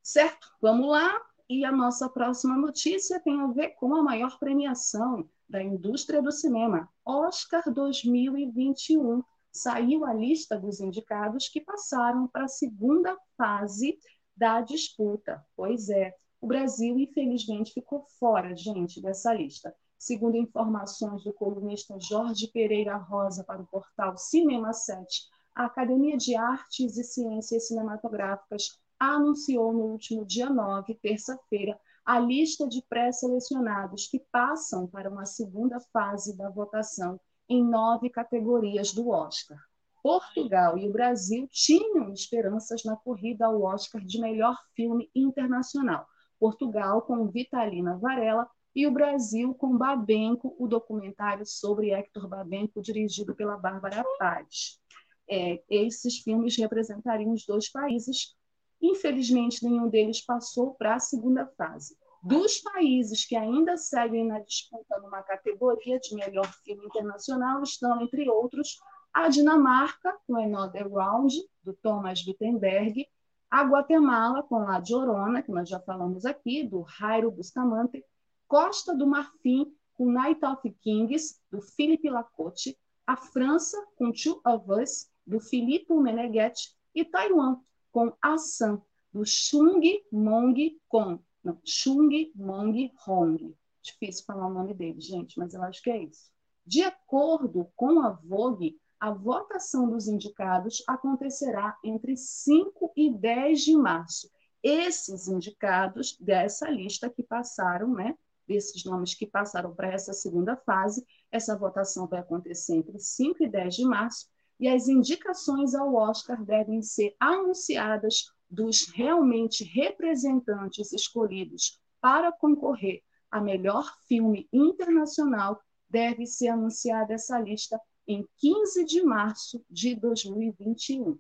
Certo? 0.03 0.49
Vamos 0.61 0.89
lá. 0.89 1.21
E 1.49 1.65
a 1.65 1.73
nossa 1.73 2.09
próxima 2.09 2.57
notícia 2.57 3.19
tem 3.21 3.41
a 3.41 3.49
ver 3.49 3.71
com 3.71 3.95
a 3.95 4.03
maior 4.03 4.39
premiação 4.39 5.29
da 5.49 5.61
indústria 5.61 6.23
do 6.23 6.31
cinema, 6.31 6.89
Oscar 7.05 7.65
2021. 7.73 9.23
Saiu 9.51 10.05
a 10.05 10.15
lista 10.15 10.57
dos 10.57 10.81
indicados 10.81 11.49
que 11.49 11.61
passaram 11.61 12.29
para 12.29 12.45
a 12.45 12.49
segunda 12.49 13.19
fase 13.37 13.99
da 14.37 14.61
disputa. 14.61 15.45
Pois 15.57 15.89
é, 15.89 16.15
o 16.41 16.47
Brasil, 16.47 16.99
infelizmente, 16.99 17.73
ficou 17.73 18.05
fora, 18.19 18.57
gente, 18.57 19.01
dessa 19.01 19.33
lista. 19.35 19.75
Segundo 19.99 20.37
informações 20.37 21.23
do 21.23 21.33
colunista 21.33 21.99
Jorge 22.01 22.49
Pereira 22.49 22.97
Rosa 22.97 23.45
para 23.45 23.61
o 23.61 23.67
portal 23.67 24.17
Cinema 24.17 24.73
7, 24.73 25.29
a 25.55 25.67
Academia 25.67 26.17
de 26.17 26.35
Artes 26.35 26.97
e 26.97 27.05
Ciências 27.05 27.69
Cinematográficas 27.69 28.79
anunciou 28.99 29.73
no 29.73 29.85
último 29.85 30.25
dia 30.25 30.49
9, 30.49 30.95
terça-feira, 30.95 31.79
a 32.05 32.19
lista 32.19 32.67
de 32.67 32.83
pré-selecionados 32.89 34.07
que 34.07 34.19
passam 34.33 34.87
para 34.87 35.11
uma 35.11 35.27
segunda 35.27 35.79
fase 35.93 36.35
da 36.37 36.49
votação 36.49 37.21
em 37.49 37.63
nove 37.63 38.09
categorias 38.09 38.93
do 38.93 39.11
Oscar. 39.11 39.59
Portugal 40.03 40.79
e 40.79 40.89
o 40.89 40.93
Brasil 40.93 41.47
tinham 41.51 42.11
esperanças 42.11 42.85
na 42.85 42.97
corrida 42.97 43.45
ao 43.45 43.63
Oscar 43.63 44.03
de 44.03 44.19
melhor 44.19 44.57
filme 44.75 45.11
internacional, 45.15 46.07
Portugal 46.41 47.03
com 47.03 47.29
Vitalina 47.29 47.99
Varela 47.99 48.49
e 48.75 48.87
o 48.87 48.91
Brasil 48.91 49.55
com 49.55 49.77
Babenco, 49.77 50.57
o 50.59 50.67
documentário 50.67 51.45
sobre 51.45 51.91
Hector 51.91 52.27
Babenco, 52.27 52.81
dirigido 52.81 53.35
pela 53.37 53.59
Bárbara 53.59 54.03
Paz. 54.19 54.81
É, 55.29 55.63
esses 55.69 56.19
filmes 56.19 56.57
representariam 56.57 57.33
os 57.33 57.45
dois 57.45 57.71
países. 57.71 58.35
Infelizmente, 58.81 59.65
nenhum 59.65 59.89
deles 59.89 60.25
passou 60.25 60.75
para 60.75 60.95
a 60.95 61.01
segunda 61.01 61.47
fase. 61.57 61.95
Dos 62.23 62.59
países 62.59 63.25
que 63.25 63.37
ainda 63.37 63.77
seguem 63.77 64.27
na 64.27 64.41
disputa 64.41 64.99
numa 65.01 65.23
categoria 65.23 65.99
de 65.99 66.15
melhor 66.15 66.51
filme 66.65 66.85
internacional 66.85 67.63
estão, 67.63 68.01
entre 68.03 68.29
outros, 68.29 68.79
a 69.13 69.29
Dinamarca, 69.29 70.17
com 70.27 70.37
Another 70.37 70.89
Round, 70.89 71.35
do 71.65 71.75
Thomas 71.75 72.25
Wittenberg, 72.27 73.07
a 73.51 73.63
Guatemala, 73.65 74.43
com 74.45 74.57
a 74.57 74.79
Llorona, 74.79 75.43
que 75.43 75.51
nós 75.51 75.69
já 75.69 75.81
falamos 75.81 76.25
aqui, 76.25 76.63
do 76.63 76.87
Jairo 76.87 77.31
Bustamante, 77.31 78.05
Costa 78.47 78.95
do 78.95 79.07
Marfim, 79.07 79.75
com 79.95 80.11
Night 80.11 80.45
of 80.45 80.71
Kings, 80.81 81.41
do 81.51 81.61
Philippe 81.61 82.09
Lacote, 82.09 82.79
a 83.07 83.17
França, 83.17 83.77
com 83.97 84.13
Two 84.13 84.41
of 84.47 84.71
Us, 84.71 85.11
do 85.27 85.41
Philippe 85.41 85.93
Meneghet, 85.93 86.75
e 86.95 87.05
Taiwan, 87.05 87.59
com 87.93 88.13
Assam, 88.23 88.81
do 89.13 89.25
Chung 89.25 89.81
Mong 90.13 90.81
Com. 90.89 91.19
Não, 91.43 91.59
Chung 91.65 92.33
Mong 92.35 92.93
Hong. 93.07 93.55
Difícil 93.83 94.25
falar 94.25 94.47
o 94.47 94.55
nome 94.55 94.75
dele, 94.75 95.01
gente, 95.01 95.39
mas 95.39 95.55
eu 95.55 95.63
acho 95.63 95.83
que 95.83 95.91
é 95.91 96.05
isso. 96.05 96.31
De 96.65 96.83
acordo 96.83 97.69
com 97.75 98.01
a 98.01 98.11
Vogue, 98.11 98.79
a 99.01 99.11
votação 99.11 99.89
dos 99.89 100.07
indicados 100.07 100.85
acontecerá 100.87 101.77
entre 101.83 102.17
5 102.17 102.93
e 102.95 103.11
10 103.11 103.63
de 103.63 103.75
março. 103.75 104.31
Esses 104.63 105.27
indicados 105.27 106.19
dessa 106.21 106.69
lista 106.69 107.09
que 107.09 107.23
passaram, 107.23 107.95
né, 107.95 108.15
desses 108.47 108.85
nomes 108.85 109.15
que 109.15 109.27
passaram 109.27 109.75
para 109.75 109.91
essa 109.91 110.13
segunda 110.13 110.55
fase, 110.55 111.07
essa 111.33 111.57
votação 111.57 112.07
vai 112.07 112.21
acontecer 112.21 112.75
entre 112.75 112.99
5 112.99 113.43
e 113.43 113.49
10 113.49 113.77
de 113.77 113.85
março, 113.87 114.27
e 114.59 114.69
as 114.69 114.87
indicações 114.87 115.75
ao 115.75 115.95
Oscar 115.95 116.45
devem 116.45 116.83
ser 116.83 117.17
anunciadas 117.19 118.27
dos 118.51 118.87
realmente 118.93 119.65
representantes 119.65 120.93
escolhidos 120.93 121.81
para 122.03 122.31
concorrer 122.31 123.03
a 123.31 123.41
melhor 123.41 123.91
filme 124.07 124.47
internacional, 124.53 125.59
deve 125.89 126.27
ser 126.27 126.49
anunciada 126.49 127.15
essa 127.15 127.39
lista 127.39 127.81
em 128.11 128.29
15 128.39 128.85
de 128.85 129.05
março 129.05 129.65
de 129.71 129.95
2021, 129.95 131.17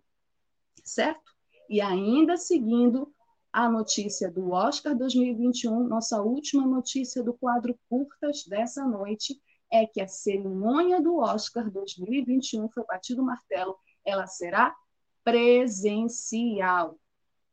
certo? 0.85 1.33
E 1.69 1.81
ainda 1.81 2.37
seguindo 2.37 3.15
a 3.53 3.69
notícia 3.69 4.29
do 4.29 4.51
Oscar 4.51 4.97
2021, 4.97 5.87
nossa 5.87 6.21
última 6.21 6.67
notícia 6.67 7.23
do 7.23 7.33
quadro 7.33 7.79
Curtas 7.89 8.45
dessa 8.45 8.85
noite 8.85 9.41
é 9.73 9.87
que 9.87 10.01
a 10.01 10.09
cerimônia 10.09 11.01
do 11.01 11.19
Oscar 11.19 11.71
2021 11.71 12.69
foi 12.71 12.85
batido 12.85 13.23
o 13.23 13.27
martelo, 13.27 13.79
ela 14.05 14.27
será 14.27 14.75
presencial. 15.23 16.99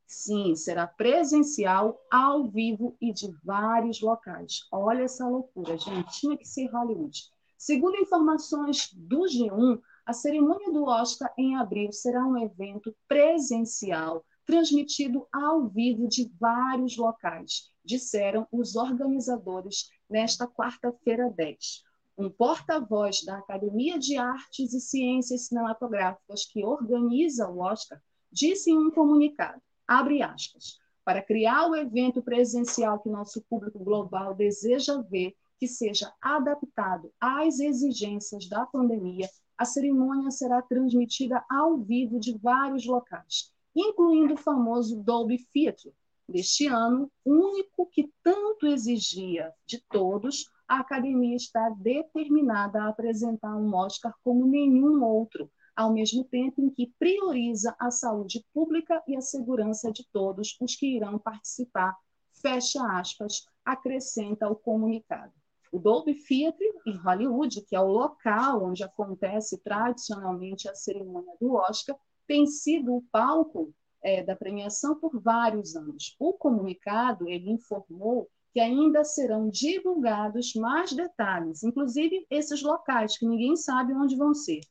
Sim, 0.07 0.55
será 0.55 0.87
presencial, 0.87 2.01
ao 2.09 2.49
vivo 2.49 2.97
e 2.99 3.13
de 3.13 3.31
vários 3.43 4.01
locais. 4.01 4.65
Olha 4.71 5.03
essa 5.03 5.27
loucura, 5.27 5.77
gente. 5.77 6.19
Tinha 6.19 6.37
que 6.37 6.47
ser 6.47 6.65
Hollywood. 6.71 7.36
Segundo 7.57 7.97
informações 7.97 8.93
do 8.93 9.21
G1, 9.21 9.81
a 10.05 10.13
cerimônia 10.13 10.71
do 10.71 10.83
Oscar 10.83 11.33
em 11.37 11.57
abril 11.57 11.91
será 11.91 12.23
um 12.23 12.37
evento 12.37 12.95
presencial, 13.07 14.23
transmitido 14.45 15.27
ao 15.33 15.67
vivo 15.67 16.07
de 16.07 16.31
vários 16.39 16.95
locais, 16.95 17.71
disseram 17.83 18.47
os 18.51 18.75
organizadores 18.75 19.89
nesta 20.07 20.47
quarta-feira 20.47 21.29
10. 21.31 21.83
Um 22.17 22.29
porta-voz 22.29 23.23
da 23.25 23.39
Academia 23.39 23.97
de 23.97 24.17
Artes 24.17 24.73
e 24.73 24.79
Ciências 24.79 25.47
Cinematográficas 25.47 26.45
que 26.45 26.63
organiza 26.63 27.49
o 27.49 27.59
Oscar 27.59 27.99
disse 28.31 28.69
em 28.69 28.77
um 28.77 28.91
comunicado, 28.91 29.61
abre 29.87 30.21
aspas, 30.21 30.79
para 31.03 31.23
criar 31.23 31.69
o 31.69 31.75
evento 31.75 32.21
presencial 32.21 32.99
que 32.99 33.09
nosso 33.09 33.41
público 33.49 33.79
global 33.79 34.35
deseja 34.35 35.01
ver 35.01 35.35
que 35.59 35.67
seja 35.67 36.13
adaptado 36.21 37.11
às 37.19 37.59
exigências 37.59 38.47
da 38.47 38.65
pandemia, 38.65 39.27
a 39.57 39.65
cerimônia 39.65 40.29
será 40.29 40.61
transmitida 40.61 41.43
ao 41.49 41.77
vivo 41.77 42.19
de 42.19 42.37
vários 42.37 42.85
locais, 42.85 43.51
incluindo 43.75 44.35
o 44.35 44.37
famoso 44.37 45.01
Dolby 45.01 45.45
Theatre. 45.51 45.93
Deste 46.29 46.67
ano, 46.67 47.09
único 47.25 47.85
que 47.87 48.11
tanto 48.21 48.67
exigia 48.67 49.53
de 49.65 49.81
todos, 49.89 50.51
a 50.67 50.79
academia 50.79 51.35
está 51.35 51.69
determinada 51.69 52.83
a 52.83 52.89
apresentar 52.89 53.55
um 53.55 53.73
Oscar 53.73 54.13
como 54.23 54.45
nenhum 54.45 55.03
outro, 55.03 55.49
ao 55.73 55.93
mesmo 55.93 56.23
tempo 56.25 56.61
em 56.61 56.69
que 56.69 56.93
prioriza 56.99 57.75
a 57.79 57.89
saúde 57.89 58.45
pública 58.53 59.01
e 59.07 59.15
a 59.15 59.21
segurança 59.21 59.91
de 59.91 60.05
todos 60.11 60.57
os 60.59 60.75
que 60.75 60.97
irão 60.97 61.17
participar. 61.17 61.95
Fecha 62.41 62.83
aspas, 62.99 63.47
acrescenta 63.63 64.49
o 64.49 64.55
comunicado. 64.55 65.33
O 65.71 65.79
Dolby 65.79 66.13
Theatre 66.13 66.71
em 66.85 66.95
Hollywood, 66.97 67.61
que 67.61 67.75
é 67.75 67.79
o 67.79 67.87
local 67.87 68.63
onde 68.63 68.83
acontece 68.83 69.57
tradicionalmente 69.61 70.69
a 70.69 70.75
cerimônia 70.75 71.33
do 71.39 71.53
Oscar, 71.53 71.95
tem 72.27 72.45
sido 72.45 72.95
o 72.95 73.03
palco 73.11 73.73
é, 74.03 74.23
da 74.23 74.35
premiação 74.35 74.99
por 74.99 75.19
vários 75.19 75.75
anos. 75.75 76.15
O 76.19 76.33
comunicado 76.33 77.27
ele 77.27 77.49
informou 77.51 78.29
que 78.53 78.59
ainda 78.59 79.03
serão 79.03 79.49
divulgados 79.49 80.53
mais 80.55 80.91
detalhes, 80.93 81.63
inclusive 81.63 82.25
esses 82.29 82.61
locais 82.61 83.17
que 83.17 83.27
ninguém 83.27 83.55
sabe 83.55 83.93
onde 83.93 84.15
vão 84.15 84.33
ser. 84.33 84.61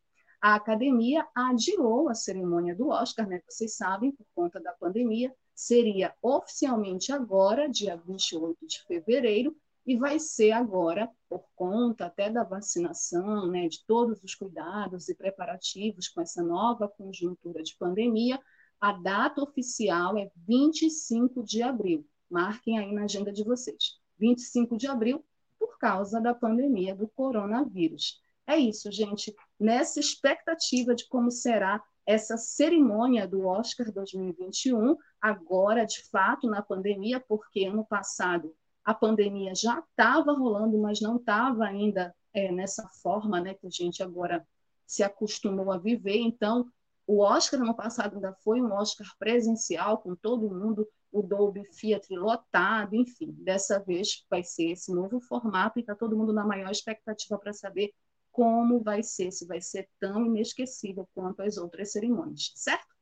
A 0.41 0.55
academia 0.55 1.27
adiou 1.35 2.09
a 2.09 2.15
cerimônia 2.15 2.75
do 2.75 2.89
Oscar, 2.89 3.29
né? 3.29 3.41
Vocês 3.49 3.77
sabem, 3.77 4.13
por 4.13 4.27
conta 4.35 4.61
da 4.61 4.73
pandemia, 4.73 5.35
seria 5.55 6.15
oficialmente 6.23 7.13
agora, 7.13 7.69
dia 7.69 7.97
28 7.97 8.67
de 8.67 8.83
fevereiro, 8.85 9.57
e 9.87 9.97
vai 9.97 10.19
ser 10.19 10.51
agora, 10.51 11.09
por 11.29 11.45
conta 11.55 12.07
até 12.07 12.29
da 12.29 12.43
vacinação, 12.43 13.47
né, 13.47 13.69
de 13.69 13.85
todos 13.87 14.21
os 14.23 14.35
cuidados 14.35 15.09
e 15.09 15.15
preparativos 15.15 16.09
com 16.09 16.21
essa 16.21 16.43
nova 16.43 16.89
conjuntura 16.89 17.63
de 17.63 17.77
pandemia, 17.77 18.41
a 18.81 18.93
data 18.93 19.41
oficial 19.41 20.19
é 20.19 20.29
25 20.37 21.45
de 21.45 21.63
abril. 21.63 22.05
Marquem 22.29 22.79
aí 22.79 22.93
na 22.93 23.05
agenda 23.05 23.33
de 23.33 23.45
vocês. 23.45 24.01
25 24.19 24.77
de 24.77 24.89
abril, 24.89 25.25
por 25.57 25.79
causa 25.79 26.21
da 26.21 26.35
pandemia 26.35 26.95
do 26.95 27.07
coronavírus. 27.09 28.21
é 28.45 28.57
isso, 28.57 28.91
gente. 28.91 29.35
Nessa 29.59 30.01
expectativa 30.01 30.95
de 30.95 31.07
como 31.09 31.31
será 31.31 31.83
essa 32.05 32.37
cerimônia 32.37 33.27
do 33.27 33.47
Oscar 33.47 33.91
2021, 33.93 34.97
agora 35.21 35.85
de 35.85 36.03
fato 36.09 36.49
na 36.49 36.63
pandemia, 36.63 37.21
porque 37.21 37.65
ano 37.65 37.85
passado 37.85 38.55
a 38.87 38.95
pandemia 38.95 39.53
já 39.53 39.81
estava 39.81 40.33
rolando, 40.33 40.79
mas 40.79 41.01
não 41.01 41.17
estava 41.17 41.65
ainda 41.65 42.15
é, 42.33 42.53
nessa 42.53 42.89
forma 43.03 43.41
né, 43.41 43.53
que 43.55 43.67
a 43.67 43.71
gente 43.71 44.01
agora 44.01 44.47
se 44.87 45.03
acostumou 45.03 45.73
a 45.73 45.77
viver. 45.77 46.19
Então, 46.19 46.71
o 47.05 47.19
Oscar 47.19 47.61
ano 47.61 47.75
passado 47.75 48.15
ainda 48.15 48.33
foi 48.45 48.63
um 48.63 48.73
Oscar 48.73 49.09
presencial, 49.19 49.99
com 49.99 50.15
todo 50.15 50.49
mundo, 50.49 50.89
o 51.11 51.21
Dolby 51.21 51.65
Theatre 51.71 52.17
lotado, 52.17 52.95
enfim. 52.95 53.33
Dessa 53.39 53.81
vez 53.81 54.25
vai 54.31 54.45
ser 54.45 54.71
esse 54.71 54.95
novo 54.95 55.21
formato 55.21 55.79
e 55.79 55.81
está 55.81 55.97
todo 55.97 56.17
mundo 56.17 56.33
na 56.33 56.47
maior 56.47 56.71
expectativa 56.71 57.37
para 57.37 57.53
saber 57.53 57.93
como 58.31 58.81
vai 58.85 59.03
ser, 59.03 59.33
se 59.33 59.47
vai 59.47 59.61
ser 59.61 59.89
tão 59.99 60.27
inesquecível 60.27 61.09
quanto 61.13 61.43
as 61.43 61.57
outras 61.57 61.91
cerimônias, 61.91 62.53
certo? 62.55 62.96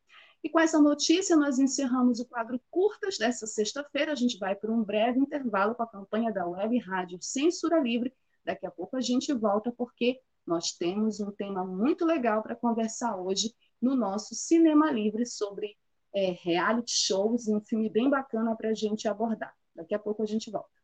E 0.45 0.51
com 0.51 0.61
essa 0.61 0.79
notícia, 0.79 1.35
nós 1.37 1.59
encerramos 1.59 2.21
o 2.21 2.27
quadro 2.27 2.61
Curtas 2.71 3.17
dessa 3.17 3.47
sexta-feira. 3.47 4.13
A 4.13 4.15
gente 4.15 4.39
vai 4.39 4.55
para 4.55 4.71
um 4.71 4.85
breve 4.85 5.19
intervalo 5.19 5.75
com 5.75 5.83
a 5.83 5.87
campanha 5.87 6.31
da 6.31 6.47
Web 6.47 6.77
Rádio 6.81 7.19
Censura 7.23 7.81
Livre. 7.81 8.13
Daqui 8.45 8.67
a 8.67 8.71
pouco 8.71 8.95
a 8.95 9.01
gente 9.01 9.33
volta, 9.33 9.73
porque 9.73 10.21
nós 10.47 10.73
temos 10.73 11.19
um 11.19 11.31
tema 11.31 11.65
muito 11.65 12.05
legal 12.05 12.43
para 12.43 12.55
conversar 12.55 13.17
hoje 13.17 13.55
no 13.81 13.97
nosso 13.97 14.35
Cinema 14.35 14.93
Livre 14.93 15.25
sobre 15.25 15.79
é, 16.15 16.33
reality 16.43 16.93
shows, 16.93 17.49
um 17.49 17.63
filme 17.63 17.89
bem 17.89 18.11
bacana 18.11 18.55
para 18.55 18.69
a 18.69 18.75
gente 18.75 19.09
abordar. 19.09 19.55
Daqui 19.75 19.95
a 19.95 19.99
pouco 19.99 20.23
a 20.23 20.27
gente 20.27 20.51
volta. 20.51 20.84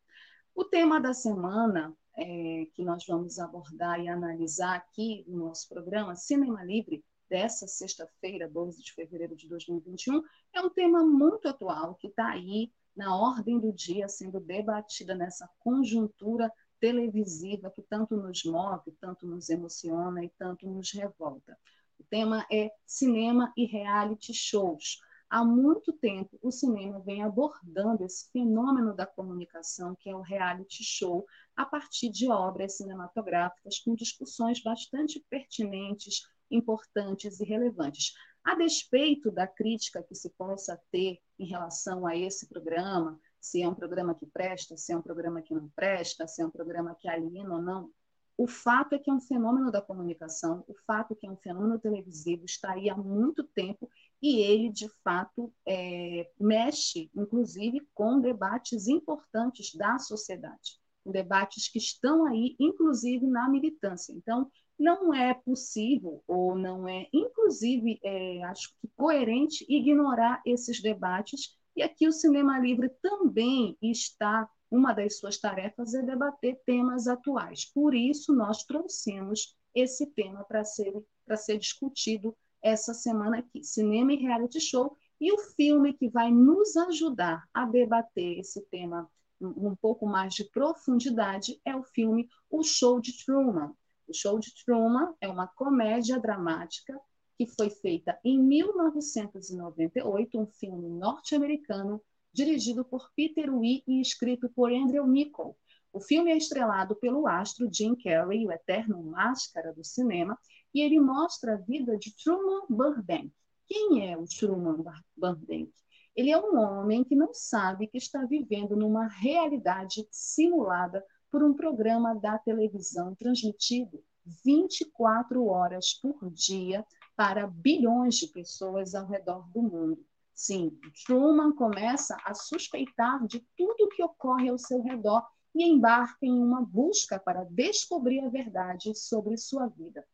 O 0.54 0.64
tema 0.64 1.00
da 1.00 1.14
semana 1.14 1.96
é, 2.16 2.66
que 2.74 2.84
nós 2.84 3.04
vamos 3.06 3.38
abordar 3.38 4.00
e 4.00 4.08
analisar 4.08 4.76
aqui 4.76 5.24
no 5.26 5.46
nosso 5.46 5.66
programa 5.68 6.16
Cinema 6.16 6.62
Livre, 6.62 7.02
dessa 7.28 7.66
sexta-feira, 7.68 8.48
12 8.48 8.82
de 8.82 8.92
fevereiro 8.92 9.36
de 9.36 9.48
2021, 9.48 10.22
é 10.52 10.60
um 10.60 10.68
tema 10.68 11.04
muito 11.04 11.48
atual, 11.48 11.94
que 11.94 12.08
está 12.08 12.28
aí 12.28 12.72
na 12.94 13.16
ordem 13.16 13.58
do 13.58 13.72
dia, 13.72 14.08
sendo 14.08 14.40
debatida 14.40 15.14
nessa 15.14 15.48
conjuntura 15.60 16.52
televisiva 16.80 17.70
que 17.70 17.82
tanto 17.82 18.16
nos 18.16 18.44
move, 18.44 18.90
tanto 19.00 19.26
nos 19.26 19.48
emociona 19.48 20.24
e 20.24 20.28
tanto 20.30 20.68
nos 20.68 20.92
revolta. 20.92 21.56
O 22.00 22.04
tema 22.04 22.44
é 22.50 22.72
cinema 22.84 23.52
e 23.56 23.64
reality 23.64 24.34
shows. 24.34 24.98
Há 25.30 25.44
muito 25.44 25.92
tempo, 25.92 26.36
o 26.42 26.50
cinema 26.50 26.98
vem 26.98 27.22
abordando 27.22 28.02
esse 28.02 28.28
fenômeno 28.32 28.96
da 28.96 29.06
comunicação, 29.06 29.94
que 29.94 30.10
é 30.10 30.14
o 30.14 30.22
reality 30.22 30.82
show, 30.82 31.24
a 31.56 31.64
partir 31.64 32.10
de 32.10 32.28
obras 32.28 32.76
cinematográficas 32.76 33.78
com 33.78 33.94
discussões 33.94 34.60
bastante 34.60 35.24
pertinentes, 35.30 36.26
importantes 36.50 37.38
e 37.38 37.44
relevantes. 37.44 38.12
A 38.42 38.56
despeito 38.56 39.30
da 39.30 39.46
crítica 39.46 40.02
que 40.02 40.16
se 40.16 40.30
possa 40.30 40.76
ter 40.90 41.20
em 41.38 41.46
relação 41.46 42.08
a 42.08 42.16
esse 42.16 42.48
programa, 42.48 43.16
se 43.40 43.62
é 43.62 43.68
um 43.68 43.74
programa 43.74 44.16
que 44.16 44.26
presta, 44.26 44.76
se 44.76 44.92
é 44.92 44.96
um 44.96 45.02
programa 45.02 45.40
que 45.42 45.54
não 45.54 45.68
presta, 45.76 46.26
se 46.26 46.42
é 46.42 46.46
um 46.46 46.50
programa 46.50 46.96
que 46.98 47.08
aliena 47.08 47.54
ou 47.54 47.62
não, 47.62 47.88
o 48.36 48.46
fato 48.46 48.94
é 48.94 48.98
que 48.98 49.10
é 49.10 49.12
um 49.12 49.20
fenômeno 49.20 49.70
da 49.70 49.82
comunicação, 49.82 50.64
o 50.66 50.74
fato 50.86 51.12
é 51.12 51.14
que 51.14 51.26
é 51.26 51.30
um 51.30 51.36
fenômeno 51.36 51.78
televisivo, 51.78 52.46
está 52.46 52.72
aí 52.72 52.88
há 52.88 52.96
muito 52.96 53.44
tempo 53.44 53.86
e 54.22 54.40
ele, 54.40 54.70
de 54.70 54.88
fato, 55.02 55.52
é, 55.66 56.30
mexe, 56.38 57.11
inclusive, 57.14 57.80
com 57.94 58.20
debates 58.20 58.87
importantes 58.87 59.74
da 59.74 59.98
sociedade, 59.98 60.78
debates 61.06 61.68
que 61.68 61.78
estão 61.78 62.26
aí, 62.26 62.54
inclusive, 62.59 63.26
na 63.26 63.48
militância. 63.48 64.12
Então, 64.12 64.50
não 64.78 65.12
é 65.12 65.35
possível, 65.35 66.22
ou 66.26 66.54
não 66.54 66.88
é, 66.88 67.06
inclusive, 67.12 67.98
é, 68.02 68.42
acho 68.44 68.74
que 68.80 68.88
coerente, 68.96 69.64
ignorar 69.68 70.42
esses 70.44 70.80
debates, 70.80 71.56
e 71.76 71.83
aqui 71.83 72.06
o 72.06 72.12
Cinema 72.12 72.59
Livre 72.59 72.90
também 73.02 73.76
está, 73.80 74.48
uma 74.70 74.92
das 74.92 75.18
suas 75.18 75.38
tarefas 75.38 75.94
é 75.94 76.02
debater 76.02 76.61
temas 76.66 77.06
atuais. 77.06 77.64
Por 77.72 77.94
isso, 77.94 78.35
nós 78.35 78.64
trouxemos 78.64 79.56
esse 79.74 80.06
tema 80.06 80.44
para 80.44 80.64
ser, 80.64 80.92
ser 81.37 81.59
discutido 81.59 82.37
essa 82.62 82.94
semana 82.94 83.38
aqui, 83.38 83.64
Cinema 83.64 84.12
e 84.12 84.16
Reality 84.16 84.60
Show, 84.60 84.96
e 85.20 85.32
o 85.32 85.38
filme 85.38 85.92
que 85.92 86.08
vai 86.08 86.30
nos 86.30 86.76
ajudar 86.76 87.44
a 87.52 87.66
debater 87.66 88.38
esse 88.38 88.64
tema 88.66 89.10
um 89.40 89.74
pouco 89.74 90.06
mais 90.06 90.34
de 90.34 90.44
profundidade 90.44 91.60
é 91.64 91.74
o 91.74 91.82
filme 91.82 92.28
O 92.50 92.62
Show 92.62 93.00
de 93.00 93.24
Truman. 93.24 93.74
O 94.06 94.14
Show 94.14 94.38
de 94.38 94.54
Truman 94.64 95.14
é 95.20 95.28
uma 95.28 95.46
comédia 95.46 96.18
dramática 96.18 96.98
que 97.38 97.46
foi 97.46 97.70
feita 97.70 98.18
em 98.22 98.38
1998, 98.38 100.38
um 100.38 100.46
filme 100.46 100.90
norte-americano 100.90 102.02
dirigido 102.32 102.84
por 102.84 103.10
Peter 103.16 103.52
Wee 103.54 103.82
e 103.86 104.00
escrito 104.00 104.48
por 104.50 104.70
Andrew 104.70 105.06
Niccol. 105.06 105.56
O 105.92 106.00
filme 106.00 106.30
é 106.30 106.36
estrelado 106.36 106.94
pelo 106.96 107.26
astro 107.26 107.68
Jim 107.72 107.96
Carrey, 107.96 108.46
o 108.46 108.52
eterno 108.52 109.02
máscara 109.02 109.72
do 109.72 109.82
cinema, 109.82 110.38
e 110.74 110.80
ele 110.80 111.00
mostra 111.00 111.54
a 111.54 111.56
vida 111.56 111.96
de 111.96 112.14
Truman 112.16 112.66
Burbank. 112.68 113.33
Quem 113.66 114.11
é 114.11 114.16
o 114.16 114.24
Truman 114.24 114.85
Burbank? 115.16 115.72
Ele 116.16 116.30
é 116.30 116.38
um 116.38 116.59
homem 116.59 117.04
que 117.04 117.14
não 117.14 117.33
sabe 117.33 117.87
que 117.87 117.98
está 117.98 118.24
vivendo 118.24 118.76
numa 118.76 119.06
realidade 119.06 120.06
simulada 120.11 121.04
por 121.30 121.42
um 121.42 121.54
programa 121.54 122.14
da 122.14 122.38
televisão 122.38 123.14
transmitido 123.14 124.02
24 124.44 125.46
horas 125.46 125.94
por 125.94 126.30
dia 126.30 126.85
para 127.16 127.46
bilhões 127.46 128.16
de 128.16 128.28
pessoas 128.28 128.94
ao 128.94 129.06
redor 129.06 129.48
do 129.52 129.62
mundo. 129.62 130.04
Sim, 130.35 130.78
Truman 131.04 131.52
começa 131.52 132.16
a 132.24 132.33
suspeitar 132.35 133.26
de 133.26 133.46
tudo 133.56 133.88
que 133.88 134.02
ocorre 134.02 134.48
ao 134.48 134.59
seu 134.59 134.83
redor 134.83 135.22
e 135.54 135.64
embarca 135.64 136.18
em 136.22 136.42
uma 136.42 136.62
busca 136.62 137.18
para 137.18 137.44
descobrir 137.44 138.20
a 138.20 138.28
verdade 138.28 138.94
sobre 138.94 139.37
sua 139.37 139.66
vida. 139.66 140.04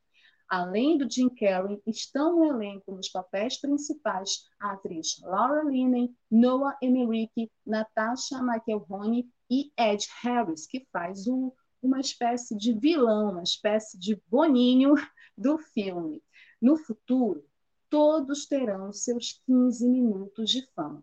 Além 0.48 0.96
do 0.96 1.10
Jim 1.10 1.28
Carrey, 1.28 1.82
estão 1.84 2.36
no 2.36 2.44
elenco 2.44 2.92
nos 2.92 3.08
papéis 3.08 3.60
principais 3.60 4.48
a 4.60 4.72
atriz 4.72 5.18
Laura 5.22 5.64
Linney, 5.64 6.14
Noah 6.30 6.78
Emmerich, 6.80 7.50
Natasha 7.66 8.38
McElhone 8.38 9.28
e 9.50 9.72
Ed 9.76 10.06
Harris, 10.22 10.66
que 10.66 10.86
faz 10.92 11.26
o, 11.26 11.52
uma 11.82 11.98
espécie 11.98 12.56
de 12.56 12.72
vilão, 12.72 13.32
uma 13.32 13.42
espécie 13.42 13.98
de 13.98 14.22
boninho 14.28 14.94
do 15.36 15.58
filme. 15.58 16.22
No 16.62 16.76
futuro, 16.76 17.44
todos 17.90 18.46
terão 18.46 18.92
seus 18.92 19.42
15 19.46 19.88
minutos 19.88 20.50
de 20.50 20.64
fama. 20.74 21.02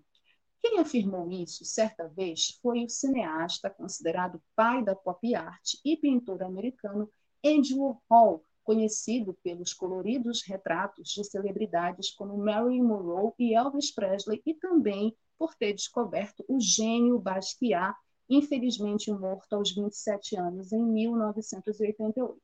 Quem 0.61 0.79
afirmou 0.79 1.29
isso 1.29 1.65
certa 1.65 2.07
vez 2.07 2.57
foi 2.61 2.85
o 2.85 2.89
cineasta 2.89 3.69
considerado 3.69 4.41
pai 4.55 4.81
da 4.81 4.95
pop 4.95 5.35
art 5.35 5.73
e 5.83 5.97
pintor 5.97 6.41
americano 6.41 7.11
Andy 7.45 7.73
Warhol, 7.75 8.45
conhecido 8.63 9.33
pelos 9.43 9.73
coloridos 9.73 10.43
retratos 10.43 11.09
de 11.09 11.23
celebridades 11.23 12.11
como 12.11 12.37
Marilyn 12.37 12.83
Monroe 12.83 13.33
e 13.37 13.53
Elvis 13.53 13.91
Presley, 13.91 14.41
e 14.45 14.53
também 14.53 15.15
por 15.37 15.53
ter 15.55 15.73
descoberto 15.73 16.43
o 16.47 16.59
gênio 16.59 17.19
Basquiat, 17.19 17.95
infelizmente 18.29 19.11
morto 19.11 19.53
aos 19.53 19.73
27 19.73 20.37
anos 20.37 20.71
em 20.71 20.81
1988. 20.81 22.41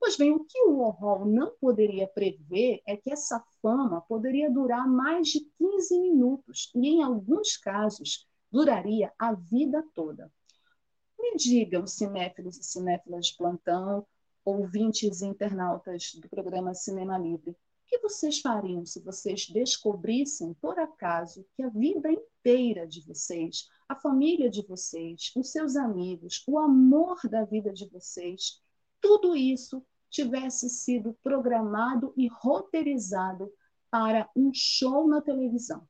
Pois 0.00 0.16
bem, 0.16 0.32
o 0.32 0.44
que 0.44 0.60
o 0.64 0.78
Warhol 0.78 1.26
não 1.26 1.52
poderia 1.60 2.08
prever 2.08 2.82
é 2.84 2.96
que 2.96 3.12
essa 3.12 3.40
fama 3.60 4.00
poderia 4.00 4.50
durar 4.50 4.88
mais 4.88 5.28
de 5.28 5.40
15 5.58 6.00
minutos 6.00 6.72
e, 6.74 6.88
em 6.88 7.02
alguns 7.04 7.56
casos, 7.56 8.26
duraria 8.50 9.12
a 9.16 9.32
vida 9.32 9.84
toda. 9.94 10.28
Me 11.18 11.36
digam, 11.36 11.86
cinéfilos 11.86 12.58
e 12.58 12.64
cinéfilas 12.64 13.26
de 13.26 13.36
plantão, 13.36 14.04
ouvintes 14.44 15.20
e 15.20 15.26
internautas 15.26 16.12
do 16.14 16.28
programa 16.28 16.74
Cinema 16.74 17.18
Livre, 17.18 17.50
o 17.50 17.56
que 17.86 17.98
vocês 17.98 18.40
fariam 18.40 18.84
se 18.86 19.00
vocês 19.00 19.46
descobrissem, 19.48 20.54
por 20.54 20.78
acaso, 20.78 21.46
que 21.54 21.62
a 21.62 21.68
vida 21.68 22.10
inteira 22.10 22.86
de 22.86 23.00
vocês, 23.06 23.68
a 23.88 23.94
família 23.94 24.48
de 24.48 24.66
vocês, 24.66 25.30
os 25.36 25.50
seus 25.50 25.76
amigos, 25.76 26.42
o 26.46 26.58
amor 26.58 27.20
da 27.28 27.44
vida 27.44 27.72
de 27.72 27.86
vocês, 27.88 28.60
tudo 29.00 29.36
isso 29.36 29.84
tivesse 30.08 30.68
sido 30.68 31.16
programado 31.22 32.12
e 32.16 32.28
roteirizado 32.28 33.52
para 33.90 34.28
um 34.34 34.50
show 34.54 35.06
na 35.06 35.20
televisão? 35.20 35.86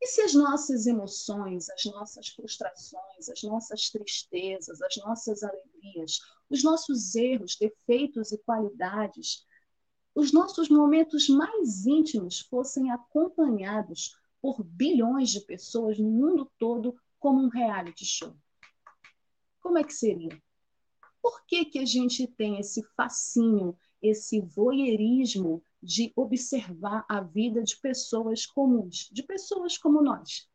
E 0.00 0.06
se 0.06 0.20
as 0.20 0.32
nossas 0.32 0.86
emoções, 0.86 1.68
as 1.70 1.84
nossas 1.86 2.28
frustrações, 2.28 3.28
as 3.28 3.42
nossas 3.42 3.90
tristezas, 3.90 4.80
as 4.80 4.96
nossas 4.98 5.42
alegrias, 5.42 6.20
os 6.50 6.62
nossos 6.62 7.14
erros, 7.14 7.56
defeitos 7.56 8.32
e 8.32 8.38
qualidades, 8.38 9.46
os 10.14 10.32
nossos 10.32 10.68
momentos 10.68 11.28
mais 11.28 11.86
íntimos 11.86 12.40
fossem 12.40 12.90
acompanhados 12.90 14.16
por 14.40 14.62
bilhões 14.64 15.30
de 15.30 15.40
pessoas 15.40 15.98
no 15.98 16.10
mundo 16.10 16.50
todo 16.58 16.96
como 17.18 17.40
um 17.40 17.48
reality 17.48 18.04
show? 18.04 18.34
Como 19.60 19.78
é 19.78 19.84
que 19.84 19.92
seria? 19.92 20.40
Por 21.20 21.44
que, 21.46 21.64
que 21.64 21.78
a 21.78 21.84
gente 21.84 22.26
tem 22.26 22.58
esse 22.58 22.82
fascínio, 22.96 23.76
esse 24.00 24.40
voyeurismo 24.40 25.62
de 25.82 26.12
observar 26.16 27.04
a 27.08 27.20
vida 27.20 27.62
de 27.62 27.76
pessoas 27.76 28.46
comuns, 28.46 29.08
de 29.12 29.22
pessoas 29.22 29.78
como 29.78 30.02
nós. 30.02 30.48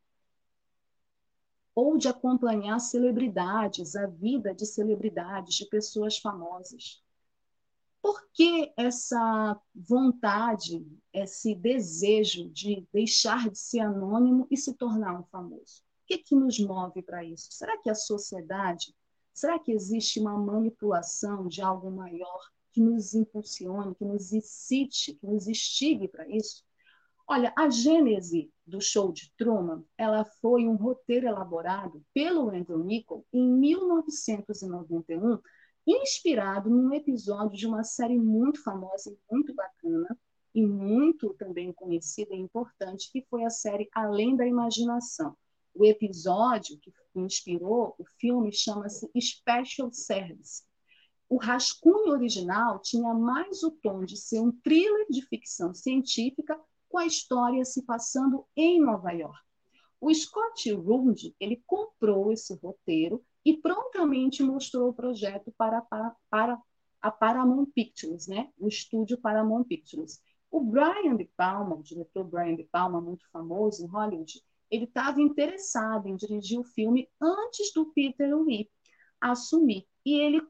Ou 1.75 1.97
de 1.97 2.07
acompanhar 2.07 2.79
celebridades, 2.79 3.95
a 3.95 4.05
vida 4.07 4.53
de 4.53 4.65
celebridades, 4.65 5.55
de 5.55 5.65
pessoas 5.65 6.17
famosas. 6.17 7.03
Por 8.01 8.21
que 8.33 8.73
essa 8.75 9.57
vontade, 9.73 10.85
esse 11.13 11.55
desejo 11.55 12.49
de 12.49 12.85
deixar 12.91 13.49
de 13.49 13.57
ser 13.57 13.79
anônimo 13.79 14.45
e 14.51 14.57
se 14.57 14.73
tornar 14.73 15.17
um 15.17 15.23
famoso? 15.23 15.81
O 16.03 16.05
que, 16.05 16.17
que 16.17 16.35
nos 16.35 16.59
move 16.59 17.01
para 17.01 17.23
isso? 17.23 17.47
Será 17.51 17.77
que 17.77 17.89
a 17.89 17.95
sociedade, 17.95 18.93
será 19.33 19.57
que 19.57 19.71
existe 19.71 20.19
uma 20.19 20.37
manipulação 20.37 21.47
de 21.47 21.61
algo 21.61 21.89
maior 21.89 22.51
que 22.73 22.81
nos 22.81 23.13
impulsione, 23.13 23.95
que 23.95 24.03
nos 24.03 24.33
incite, 24.33 25.13
que 25.13 25.25
nos 25.25 25.47
instigue 25.47 26.09
para 26.09 26.27
isso? 26.27 26.65
Olha, 27.27 27.53
a 27.57 27.69
gênese 27.69 28.51
do 28.65 28.81
show 28.81 29.11
de 29.11 29.31
Truman, 29.37 29.83
ela 29.97 30.25
foi 30.25 30.67
um 30.67 30.75
roteiro 30.75 31.27
elaborado 31.27 32.03
pelo 32.13 32.49
Andrew 32.49 32.83
Niccol 32.83 33.25
em 33.31 33.47
1991, 33.47 35.39
inspirado 35.87 36.69
num 36.69 36.93
episódio 36.93 37.57
de 37.57 37.65
uma 37.65 37.83
série 37.83 38.17
muito 38.17 38.61
famosa 38.61 39.09
e 39.09 39.17
muito 39.31 39.53
bacana, 39.53 40.17
e 40.53 40.65
muito 40.65 41.33
também 41.33 41.73
conhecida 41.73 42.35
e 42.35 42.39
importante, 42.39 43.09
que 43.11 43.25
foi 43.29 43.43
a 43.43 43.49
série 43.49 43.89
Além 43.93 44.35
da 44.35 44.45
Imaginação. 44.45 45.35
O 45.73 45.83
episódio 45.83 46.77
que 46.79 46.93
inspirou 47.15 47.95
o 47.97 48.05
filme 48.19 48.51
chama-se 48.51 49.09
Special 49.19 49.91
Service, 49.91 50.63
o 51.33 51.37
rascunho 51.37 52.11
original 52.11 52.79
tinha 52.79 53.11
mais 53.11 53.63
o 53.63 53.71
tom 53.71 54.05
de 54.05 54.15
ser 54.15 54.39
um 54.39 54.51
thriller 54.51 55.07
de 55.09 55.25
ficção 55.25 55.73
científica 55.73 56.59
com 56.93 56.99
a 56.99 57.07
história 57.07 57.65
se 57.65 57.81
passando 57.81 58.45
em 58.55 58.79
Nova 58.79 59.11
York. 59.11 59.39
O 59.99 60.13
Scott 60.13 60.71
Rund 60.73 61.33
ele 61.39 61.63
comprou 61.65 62.31
esse 62.31 62.53
roteiro 62.53 63.25
e 63.43 63.57
prontamente 63.57 64.43
mostrou 64.43 64.89
o 64.89 64.93
projeto 64.93 65.51
para, 65.57 65.81
para, 65.81 66.15
para 66.29 66.61
a 67.01 67.09
Paramount 67.09 67.65
Pictures, 67.73 68.27
né? 68.27 68.51
o 68.59 68.67
estúdio 68.67 69.17
Paramount 69.19 69.63
Pictures. 69.63 70.21
O 70.51 70.61
Brian 70.61 71.15
De 71.15 71.25
Palma, 71.35 71.75
o 71.75 71.81
diretor 71.81 72.25
Brian 72.25 72.55
De 72.55 72.65
Palma, 72.65 73.01
muito 73.01 73.27
famoso 73.31 73.83
em 73.83 73.87
Hollywood, 73.87 74.39
ele 74.69 74.83
estava 74.83 75.19
interessado 75.19 76.05
em 76.05 76.15
dirigir 76.15 76.59
o 76.59 76.63
filme 76.63 77.09
antes 77.19 77.73
do 77.73 77.87
Peter 77.87 78.37
Lee 78.37 78.69
assumir. 79.19 79.87
E 80.05 80.13
ele 80.19 80.43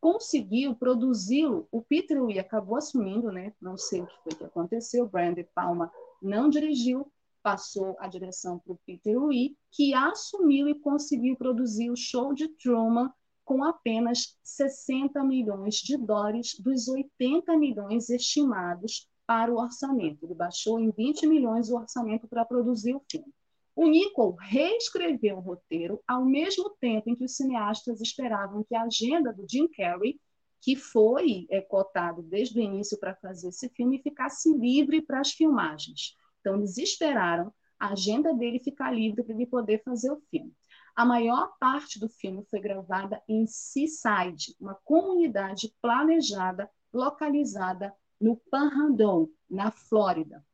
conseguiu 0.00 0.74
produzi-lo. 0.74 1.68
O 1.70 1.82
Peter 1.82 2.22
Lee 2.22 2.38
acabou 2.38 2.76
assumindo, 2.76 3.30
né? 3.30 3.52
Não 3.60 3.76
sei 3.76 4.00
o 4.00 4.06
que 4.06 4.16
foi 4.22 4.34
que 4.34 4.44
aconteceu. 4.44 5.08
Brian 5.08 5.34
De 5.34 5.44
Palma 5.44 5.92
não 6.22 6.48
dirigiu, 6.48 7.10
passou 7.42 7.96
a 7.98 8.08
direção 8.08 8.58
para 8.58 8.72
o 8.72 8.78
Peter 8.86 9.18
Lee, 9.22 9.56
que 9.70 9.94
assumiu 9.94 10.68
e 10.68 10.74
conseguiu 10.74 11.36
produzir 11.36 11.90
o 11.90 11.96
show 11.96 12.32
de 12.32 12.48
Truman 12.48 13.12
com 13.44 13.64
apenas 13.64 14.38
60 14.42 15.22
milhões 15.24 15.76
de 15.76 15.96
dólares 15.96 16.54
dos 16.58 16.88
80 16.88 17.56
milhões 17.56 18.08
estimados 18.08 19.08
para 19.26 19.52
o 19.52 19.58
orçamento. 19.58 20.24
Ele 20.24 20.34
baixou 20.34 20.78
em 20.78 20.90
20 20.90 21.26
milhões 21.26 21.70
o 21.70 21.76
orçamento 21.76 22.28
para 22.28 22.44
produzir 22.44 22.94
o 22.94 23.02
filme. 23.10 23.32
O 23.74 23.86
Nichol 23.86 24.34
reescreveu 24.34 25.38
o 25.38 25.40
roteiro 25.40 26.02
ao 26.06 26.24
mesmo 26.24 26.70
tempo 26.80 27.08
em 27.08 27.14
que 27.14 27.24
os 27.24 27.36
cineastas 27.36 28.00
esperavam 28.00 28.64
que 28.64 28.74
a 28.74 28.82
agenda 28.82 29.32
do 29.32 29.46
Jim 29.48 29.68
Carrey, 29.68 30.20
que 30.60 30.76
foi 30.76 31.46
é, 31.48 31.60
cotado 31.60 32.22
desde 32.22 32.58
o 32.58 32.62
início 32.62 32.98
para 32.98 33.14
fazer 33.14 33.48
esse 33.48 33.68
filme, 33.70 34.02
ficasse 34.02 34.52
livre 34.52 35.00
para 35.00 35.20
as 35.20 35.32
filmagens. 35.32 36.16
Então, 36.40 36.56
eles 36.56 36.76
esperaram 36.76 37.52
a 37.78 37.92
agenda 37.92 38.34
dele 38.34 38.58
ficar 38.58 38.90
livre 38.90 39.22
para 39.22 39.34
ele 39.34 39.46
poder 39.46 39.82
fazer 39.82 40.10
o 40.10 40.20
filme. 40.30 40.52
A 40.94 41.04
maior 41.04 41.56
parte 41.58 41.98
do 41.98 42.08
filme 42.08 42.44
foi 42.50 42.60
gravada 42.60 43.22
em 43.26 43.46
Seaside, 43.46 44.54
uma 44.60 44.74
comunidade 44.84 45.72
planejada, 45.80 46.70
localizada 46.92 47.94
no 48.20 48.36
Panhandle, 48.50 49.32
na 49.48 49.70
Flórida. 49.70 50.44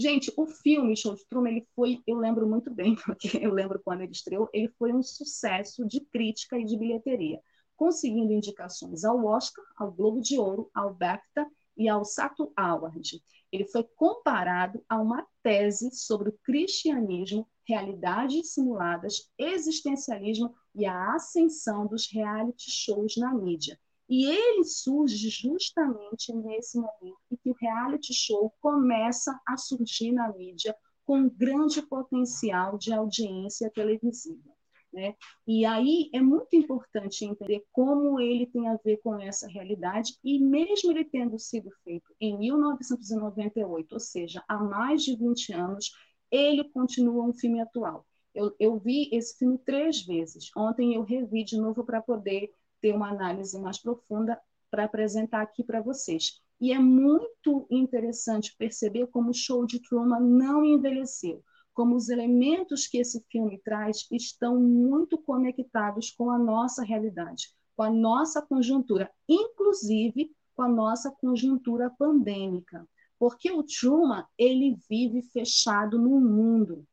Gente, 0.00 0.32
o 0.36 0.46
filme 0.46 0.96
Show 0.96 1.16
de 1.16 1.26
Truman, 1.26 1.50
ele 1.50 1.66
foi, 1.74 2.00
eu 2.06 2.16
lembro 2.18 2.46
muito 2.46 2.72
bem, 2.72 2.94
porque 3.04 3.36
eu 3.42 3.52
lembro 3.52 3.80
quando 3.84 4.02
ele 4.02 4.12
estreou, 4.12 4.48
ele 4.52 4.68
foi 4.78 4.92
um 4.92 5.02
sucesso 5.02 5.84
de 5.84 6.00
crítica 6.00 6.56
e 6.56 6.64
de 6.64 6.78
bilheteria, 6.78 7.40
conseguindo 7.76 8.32
indicações 8.32 9.02
ao 9.02 9.24
Oscar, 9.26 9.64
ao 9.76 9.90
Globo 9.90 10.20
de 10.20 10.38
Ouro, 10.38 10.70
ao 10.72 10.94
BAFTA 10.94 11.44
e 11.76 11.88
ao 11.88 12.04
Sato 12.04 12.52
Award. 12.56 13.20
Ele 13.50 13.64
foi 13.64 13.82
comparado 13.96 14.80
a 14.88 15.00
uma 15.00 15.26
tese 15.42 15.90
sobre 15.90 16.28
o 16.28 16.38
cristianismo, 16.44 17.48
realidades 17.66 18.54
simuladas, 18.54 19.28
existencialismo 19.36 20.54
e 20.76 20.86
a 20.86 21.14
ascensão 21.14 21.88
dos 21.88 22.08
reality 22.08 22.70
shows 22.70 23.16
na 23.16 23.34
mídia. 23.34 23.76
E 24.08 24.24
ele 24.24 24.64
surge 24.64 25.28
justamente 25.28 26.32
nesse 26.32 26.78
momento 26.78 27.18
em 27.30 27.36
que 27.36 27.50
o 27.50 27.56
reality 27.60 28.14
show 28.14 28.52
começa 28.60 29.38
a 29.46 29.56
surgir 29.56 30.12
na 30.12 30.32
mídia 30.32 30.74
com 31.04 31.28
grande 31.28 31.82
potencial 31.82 32.78
de 32.78 32.92
audiência 32.92 33.70
televisiva. 33.70 34.50
Né? 34.92 35.14
E 35.46 35.66
aí 35.66 36.08
é 36.14 36.20
muito 36.20 36.56
importante 36.56 37.24
entender 37.24 37.62
como 37.70 38.18
ele 38.18 38.46
tem 38.46 38.68
a 38.68 38.76
ver 38.82 38.96
com 38.98 39.18
essa 39.20 39.46
realidade, 39.46 40.16
e 40.24 40.38
mesmo 40.38 40.90
ele 40.90 41.04
tendo 41.04 41.38
sido 41.38 41.70
feito 41.84 42.14
em 42.18 42.38
1998, 42.38 43.92
ou 43.92 44.00
seja, 44.00 44.42
há 44.48 44.58
mais 44.58 45.02
de 45.02 45.14
20 45.14 45.52
anos, 45.52 45.92
ele 46.30 46.64
continua 46.70 47.24
um 47.24 47.32
filme 47.34 47.60
atual. 47.60 48.06
Eu, 48.34 48.54
eu 48.58 48.78
vi 48.78 49.08
esse 49.12 49.36
filme 49.36 49.58
três 49.58 50.02
vezes. 50.02 50.50
Ontem 50.56 50.94
eu 50.94 51.02
revi 51.02 51.44
de 51.44 51.58
novo 51.58 51.84
para 51.84 52.00
poder 52.00 52.50
ter 52.80 52.94
uma 52.94 53.10
análise 53.10 53.58
mais 53.60 53.78
profunda 53.78 54.40
para 54.70 54.84
apresentar 54.84 55.42
aqui 55.42 55.64
para 55.64 55.80
vocês. 55.80 56.40
E 56.60 56.72
é 56.72 56.78
muito 56.78 57.66
interessante 57.70 58.54
perceber 58.58 59.06
como 59.08 59.30
o 59.30 59.34
show 59.34 59.64
de 59.64 59.80
Truman 59.80 60.20
não 60.20 60.64
envelheceu, 60.64 61.42
como 61.72 61.94
os 61.94 62.08
elementos 62.08 62.88
que 62.88 62.98
esse 62.98 63.24
filme 63.30 63.60
traz 63.64 64.06
estão 64.10 64.60
muito 64.60 65.16
conectados 65.16 66.10
com 66.10 66.30
a 66.30 66.38
nossa 66.38 66.82
realidade, 66.82 67.54
com 67.76 67.84
a 67.84 67.90
nossa 67.90 68.42
conjuntura, 68.42 69.08
inclusive 69.28 70.32
com 70.56 70.62
a 70.62 70.68
nossa 70.68 71.12
conjuntura 71.12 71.88
pandêmica. 71.88 72.84
Porque 73.16 73.52
o 73.52 73.62
Truman, 73.62 74.24
ele 74.36 74.76
vive 74.90 75.22
fechado 75.22 75.96
no 75.96 76.20
mundo. 76.20 76.84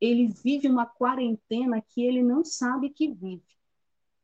Ele 0.00 0.28
vive 0.42 0.68
uma 0.68 0.86
quarentena 0.86 1.82
que 1.82 2.02
ele 2.02 2.22
não 2.22 2.42
sabe 2.42 2.88
que 2.88 3.12
vive. 3.12 3.44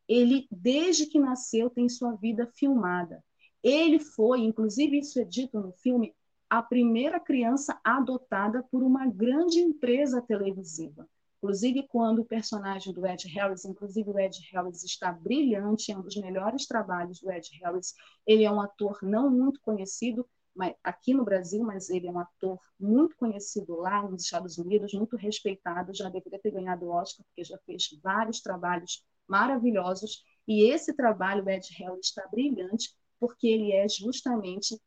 Ele, 0.09 0.47
desde 0.51 1.07
que 1.07 1.19
nasceu, 1.19 1.71
tem 1.71 1.89
sua 1.89 2.15
vida 2.15 2.47
filmada. 2.55 3.25
Ele 3.63 3.99
foi, 3.99 4.41
inclusive 4.41 4.99
isso 4.99 5.21
é 5.21 5.25
dito 5.25 5.61
no 5.61 5.73
filme, 5.73 6.15
a 6.49 6.63
primeira 6.63 7.19
criança 7.19 7.79
adotada 7.83 8.63
por 8.71 8.83
uma 8.83 9.07
grande 9.07 9.59
empresa 9.59 10.23
televisiva. 10.23 11.09
Inclusive, 11.39 11.87
quando 11.89 12.21
o 12.21 12.25
personagem 12.25 12.93
do 12.93 13.07
Ed 13.07 13.29
Harris, 13.29 13.65
inclusive 13.65 14.09
o 14.09 14.19
Ed 14.19 14.39
Harris 14.53 14.85
está 14.85 15.13
brilhante, 15.13 15.93
é 15.93 15.99
um 15.99 16.03
dos 16.03 16.17
melhores 16.17 16.67
trabalhos 16.67 17.21
do 17.21 17.31
Ed 17.31 17.49
Harris. 17.61 17.95
Ele 18.27 18.45
é 18.45 18.51
um 18.51 18.61
ator 18.61 18.99
não 19.03 19.31
muito 19.31 19.61
conhecido 19.61 20.27
mas, 20.57 20.75
aqui 20.83 21.13
no 21.13 21.25
Brasil, 21.25 21.63
mas 21.63 21.91
ele 21.91 22.07
é 22.07 22.11
um 22.11 22.19
ator 22.19 22.59
muito 22.81 23.15
conhecido 23.17 23.77
lá 23.77 24.03
nos 24.09 24.25
Estados 24.25 24.57
Unidos, 24.57 24.95
muito 24.95 25.17
respeitado, 25.17 25.95
já 25.95 26.09
deveria 26.09 26.39
ter 26.39 26.51
ganhado 26.51 26.87
o 26.87 26.91
Oscar, 26.91 27.25
porque 27.27 27.45
já 27.45 27.59
fez 27.67 27.89
vários 28.03 28.41
trabalhos 28.41 29.05
maravilhosos. 29.29 30.23
E 30.47 30.71
esse 30.71 30.95
trabalho, 30.95 31.49
Ed 31.49 31.69
Harris, 31.79 32.07
está 32.07 32.27
brilhante, 32.29 32.91
porque 33.19 33.47
ele 33.47 33.73
é 33.73 33.89
justamente 33.89 34.81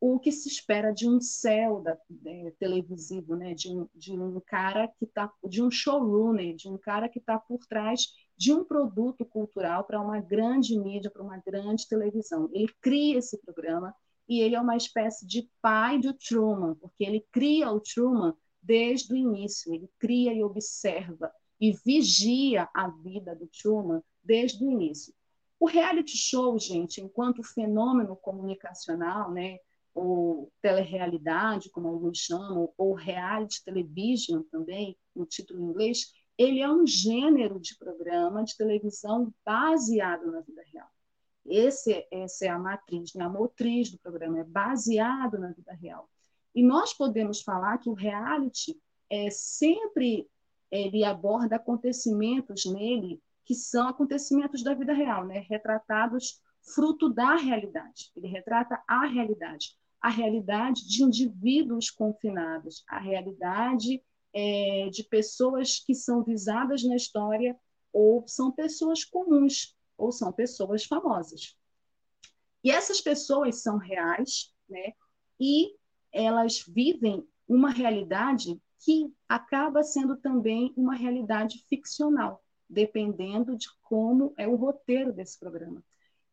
o 0.00 0.18
que 0.18 0.30
se 0.30 0.48
espera 0.48 0.92
de 0.92 1.08
um 1.08 1.20
céu 1.20 1.80
da, 1.80 1.98
é, 2.26 2.52
televisivo, 2.58 3.34
né? 3.34 3.54
de, 3.54 3.68
um, 3.68 3.88
de 3.94 4.12
um 4.12 4.40
cara 4.40 4.88
que 4.98 5.04
está, 5.04 5.32
de 5.44 5.62
um 5.62 5.70
showrunner, 5.70 6.54
de 6.54 6.68
um 6.68 6.78
cara 6.78 7.08
que 7.08 7.18
está 7.18 7.38
por 7.38 7.66
trás 7.66 8.06
de 8.36 8.52
um 8.52 8.64
produto 8.64 9.24
cultural 9.24 9.84
para 9.84 10.00
uma 10.00 10.20
grande 10.20 10.78
mídia, 10.78 11.10
para 11.10 11.22
uma 11.22 11.38
grande 11.38 11.88
televisão. 11.88 12.48
Ele 12.52 12.72
cria 12.80 13.18
esse 13.18 13.36
programa 13.38 13.92
e 14.28 14.40
ele 14.40 14.54
é 14.54 14.60
uma 14.60 14.76
espécie 14.76 15.26
de 15.26 15.50
pai 15.60 15.98
do 15.98 16.12
Truman, 16.14 16.76
porque 16.76 17.02
ele 17.02 17.26
cria 17.32 17.70
o 17.72 17.80
Truman 17.80 18.36
desde 18.62 19.12
o 19.12 19.16
início, 19.16 19.74
ele 19.74 19.90
cria 19.98 20.32
e 20.32 20.44
observa 20.44 21.32
e 21.60 21.72
vigia 21.72 22.68
a 22.74 22.88
vida 22.88 23.34
do 23.34 23.46
Truman 23.46 24.02
desde 24.22 24.64
o 24.64 24.70
início. 24.70 25.12
O 25.60 25.66
reality 25.66 26.16
show, 26.16 26.58
gente, 26.58 27.00
enquanto 27.00 27.42
fenômeno 27.42 28.14
comunicacional, 28.14 29.32
né, 29.32 29.58
ou 29.92 30.52
telerealidade, 30.62 31.70
como 31.70 31.88
alguns 31.88 32.18
chamam, 32.18 32.72
ou 32.76 32.94
reality 32.94 33.64
television 33.64 34.42
também, 34.42 34.96
no 35.14 35.26
título 35.26 35.60
em 35.60 35.70
inglês, 35.70 36.12
ele 36.36 36.60
é 36.60 36.70
um 36.70 36.86
gênero 36.86 37.58
de 37.58 37.76
programa 37.76 38.44
de 38.44 38.56
televisão 38.56 39.34
baseado 39.44 40.30
na 40.30 40.40
vida 40.40 40.62
real. 40.72 40.88
Esse, 41.44 42.06
essa 42.12 42.46
é 42.46 42.48
a 42.48 42.58
matriz, 42.58 43.12
né? 43.14 43.24
a 43.24 43.28
motriz 43.28 43.90
do 43.90 43.98
programa, 43.98 44.38
é 44.38 44.44
baseado 44.44 45.38
na 45.38 45.50
vida 45.50 45.72
real. 45.72 46.08
E 46.54 46.62
nós 46.62 46.92
podemos 46.92 47.42
falar 47.42 47.78
que 47.78 47.90
o 47.90 47.94
reality 47.94 48.80
é 49.10 49.30
sempre 49.30 50.28
ele 50.70 51.04
aborda 51.04 51.56
acontecimentos 51.56 52.64
nele 52.66 53.20
que 53.44 53.54
são 53.54 53.88
acontecimentos 53.88 54.62
da 54.62 54.74
vida 54.74 54.92
real, 54.92 55.26
né? 55.26 55.40
retratados 55.48 56.40
fruto 56.74 57.08
da 57.08 57.36
realidade. 57.36 58.10
Ele 58.14 58.26
retrata 58.26 58.82
a 58.86 59.06
realidade 59.06 59.78
a 60.00 60.08
realidade 60.08 60.86
de 60.86 61.02
indivíduos 61.02 61.90
confinados, 61.90 62.84
a 62.88 62.98
realidade 62.98 64.02
é, 64.32 64.88
de 64.90 65.02
pessoas 65.04 65.80
que 65.80 65.94
são 65.94 66.22
visadas 66.22 66.82
na 66.84 66.96
história 66.96 67.58
ou 67.92 68.26
são 68.26 68.52
pessoas 68.52 69.04
comuns 69.04 69.76
ou 69.96 70.12
são 70.12 70.32
pessoas 70.32 70.84
famosas. 70.84 71.56
E 72.62 72.70
essas 72.70 73.00
pessoas 73.00 73.62
são 73.62 73.76
reais, 73.76 74.52
né? 74.68 74.92
E 75.40 75.74
elas 76.12 76.64
vivem 76.66 77.26
uma 77.46 77.70
realidade 77.70 78.60
que 78.80 79.12
acaba 79.28 79.82
sendo 79.82 80.16
também 80.16 80.72
uma 80.76 80.94
realidade 80.94 81.64
ficcional, 81.68 82.42
dependendo 82.68 83.56
de 83.56 83.66
como 83.82 84.34
é 84.36 84.46
o 84.46 84.56
roteiro 84.56 85.12
desse 85.12 85.38
programa 85.38 85.82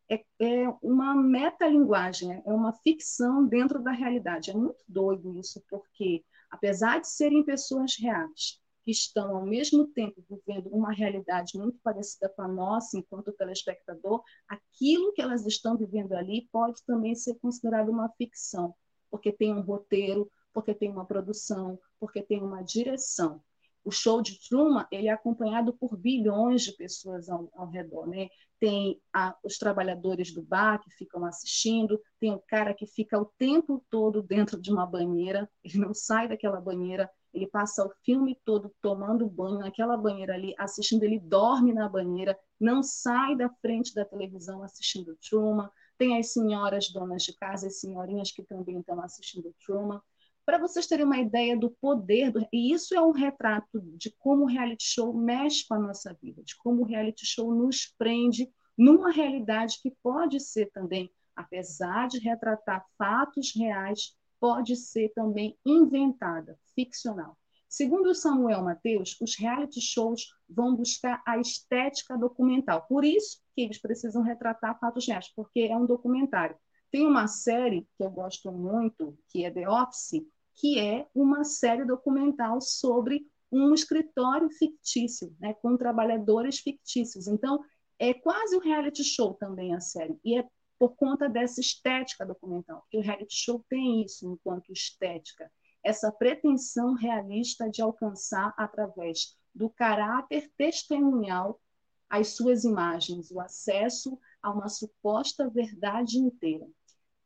é, 0.08 0.24
é 0.40 0.68
uma 0.82 1.14
metalinguagem, 1.14 2.42
é 2.44 2.52
uma 2.52 2.72
ficção 2.72 3.46
dentro 3.46 3.82
da 3.82 3.90
realidade. 3.90 4.50
É 4.50 4.54
muito 4.54 4.84
doido 4.88 5.36
isso, 5.38 5.62
porque, 5.68 6.24
apesar 6.50 7.00
de 7.00 7.08
serem 7.08 7.44
pessoas 7.44 7.96
reais, 7.98 8.60
que 8.84 8.92
estão, 8.92 9.36
ao 9.36 9.44
mesmo 9.44 9.88
tempo, 9.88 10.22
vivendo 10.30 10.68
uma 10.68 10.92
realidade 10.92 11.58
muito 11.58 11.78
parecida 11.82 12.28
com 12.28 12.42
a 12.42 12.48
nossa, 12.48 12.96
enquanto 12.96 13.32
telespectador, 13.32 14.22
aquilo 14.48 15.12
que 15.12 15.20
elas 15.20 15.44
estão 15.44 15.76
vivendo 15.76 16.12
ali 16.12 16.48
pode 16.52 16.84
também 16.84 17.14
ser 17.14 17.34
considerado 17.40 17.88
uma 17.88 18.08
ficção, 18.10 18.72
porque 19.10 19.32
tem 19.32 19.52
um 19.52 19.60
roteiro, 19.60 20.30
porque 20.52 20.72
tem 20.72 20.88
uma 20.88 21.04
produção, 21.04 21.78
porque 21.98 22.22
tem 22.22 22.42
uma 22.42 22.62
direção 22.62 23.42
o 23.86 23.90
show 23.92 24.20
de 24.20 24.36
Truman 24.40 24.84
ele 24.90 25.06
é 25.06 25.12
acompanhado 25.12 25.72
por 25.72 25.96
bilhões 25.96 26.62
de 26.62 26.72
pessoas 26.72 27.28
ao, 27.28 27.48
ao 27.54 27.70
redor, 27.70 28.08
né? 28.08 28.28
Tem 28.58 29.00
a, 29.14 29.36
os 29.44 29.58
trabalhadores 29.58 30.34
do 30.34 30.42
bar 30.42 30.82
que 30.82 30.90
ficam 30.90 31.24
assistindo, 31.24 32.00
tem 32.18 32.32
o 32.32 32.42
cara 32.48 32.74
que 32.74 32.84
fica 32.84 33.16
o 33.16 33.30
tempo 33.38 33.84
todo 33.88 34.24
dentro 34.24 34.60
de 34.60 34.72
uma 34.72 34.84
banheira, 34.84 35.48
ele 35.62 35.78
não 35.78 35.94
sai 35.94 36.26
daquela 36.26 36.60
banheira, 36.60 37.08
ele 37.32 37.46
passa 37.46 37.86
o 37.86 37.92
filme 38.04 38.36
todo 38.44 38.74
tomando 38.82 39.28
banho 39.28 39.58
naquela 39.58 39.96
banheira 39.96 40.34
ali, 40.34 40.52
assistindo, 40.58 41.04
ele 41.04 41.20
dorme 41.20 41.72
na 41.72 41.88
banheira, 41.88 42.36
não 42.58 42.82
sai 42.82 43.36
da 43.36 43.48
frente 43.60 43.94
da 43.94 44.04
televisão 44.04 44.64
assistindo 44.64 45.16
Truman. 45.28 45.70
Tem 45.96 46.18
as 46.18 46.32
senhoras 46.32 46.90
donas 46.90 47.22
de 47.22 47.34
casa, 47.36 47.68
as 47.68 47.78
senhorinhas 47.78 48.32
que 48.32 48.42
também 48.42 48.80
estão 48.80 49.00
assistindo 49.00 49.54
Truman 49.64 50.00
para 50.46 50.58
vocês 50.58 50.86
terem 50.86 51.04
uma 51.04 51.18
ideia 51.18 51.58
do 51.58 51.70
poder, 51.70 52.30
do... 52.30 52.46
e 52.52 52.72
isso 52.72 52.94
é 52.94 53.00
um 53.00 53.10
retrato 53.10 53.80
de 53.98 54.14
como 54.16 54.44
o 54.44 54.46
reality 54.46 54.84
show 54.84 55.12
mexe 55.12 55.66
com 55.66 55.74
a 55.74 55.78
nossa 55.80 56.16
vida, 56.22 56.40
de 56.44 56.56
como 56.56 56.82
o 56.82 56.86
reality 56.86 57.26
show 57.26 57.52
nos 57.52 57.92
prende 57.98 58.48
numa 58.78 59.10
realidade 59.10 59.78
que 59.82 59.90
pode 60.00 60.38
ser 60.38 60.70
também, 60.70 61.10
apesar 61.34 62.06
de 62.06 62.20
retratar 62.20 62.86
fatos 62.96 63.52
reais, 63.56 64.14
pode 64.38 64.76
ser 64.76 65.12
também 65.14 65.58
inventada, 65.66 66.56
ficcional. 66.76 67.36
Segundo 67.68 68.14
Samuel 68.14 68.62
Mateus, 68.62 69.20
os 69.20 69.36
reality 69.36 69.80
shows 69.80 70.28
vão 70.48 70.76
buscar 70.76 71.20
a 71.26 71.38
estética 71.38 72.16
documental. 72.16 72.86
Por 72.86 73.04
isso 73.04 73.42
que 73.54 73.62
eles 73.62 73.80
precisam 73.80 74.22
retratar 74.22 74.78
fatos 74.78 75.08
reais, 75.08 75.28
porque 75.34 75.60
é 75.62 75.76
um 75.76 75.86
documentário. 75.86 76.56
Tem 76.92 77.04
uma 77.04 77.26
série 77.26 77.86
que 77.96 78.04
eu 78.04 78.10
gosto 78.10 78.52
muito, 78.52 79.18
que 79.28 79.44
é 79.44 79.50
The 79.50 79.68
Office, 79.68 80.22
que 80.56 80.78
é 80.78 81.06
uma 81.14 81.44
série 81.44 81.84
documental 81.84 82.60
sobre 82.60 83.26
um 83.52 83.72
escritório 83.72 84.50
fictício, 84.50 85.34
né, 85.38 85.54
com 85.54 85.76
trabalhadores 85.76 86.58
fictícios. 86.58 87.28
Então, 87.28 87.62
é 87.98 88.12
quase 88.12 88.56
um 88.56 88.60
reality 88.60 89.04
show 89.04 89.34
também 89.34 89.74
a 89.74 89.80
série, 89.80 90.18
e 90.24 90.38
é 90.38 90.44
por 90.78 90.94
conta 90.96 91.28
dessa 91.28 91.60
estética 91.60 92.26
documental, 92.26 92.80
porque 92.80 92.98
o 92.98 93.02
reality 93.02 93.34
show 93.34 93.64
tem 93.68 94.04
isso 94.04 94.30
enquanto 94.30 94.72
estética, 94.72 95.50
essa 95.82 96.10
pretensão 96.10 96.94
realista 96.94 97.70
de 97.70 97.80
alcançar 97.80 98.52
através 98.58 99.36
do 99.54 99.70
caráter 99.70 100.50
testemunhal 100.56 101.60
as 102.08 102.34
suas 102.34 102.64
imagens, 102.64 103.30
o 103.30 103.40
acesso 103.40 104.18
a 104.42 104.50
uma 104.50 104.68
suposta 104.68 105.48
verdade 105.48 106.18
inteira. 106.18 106.66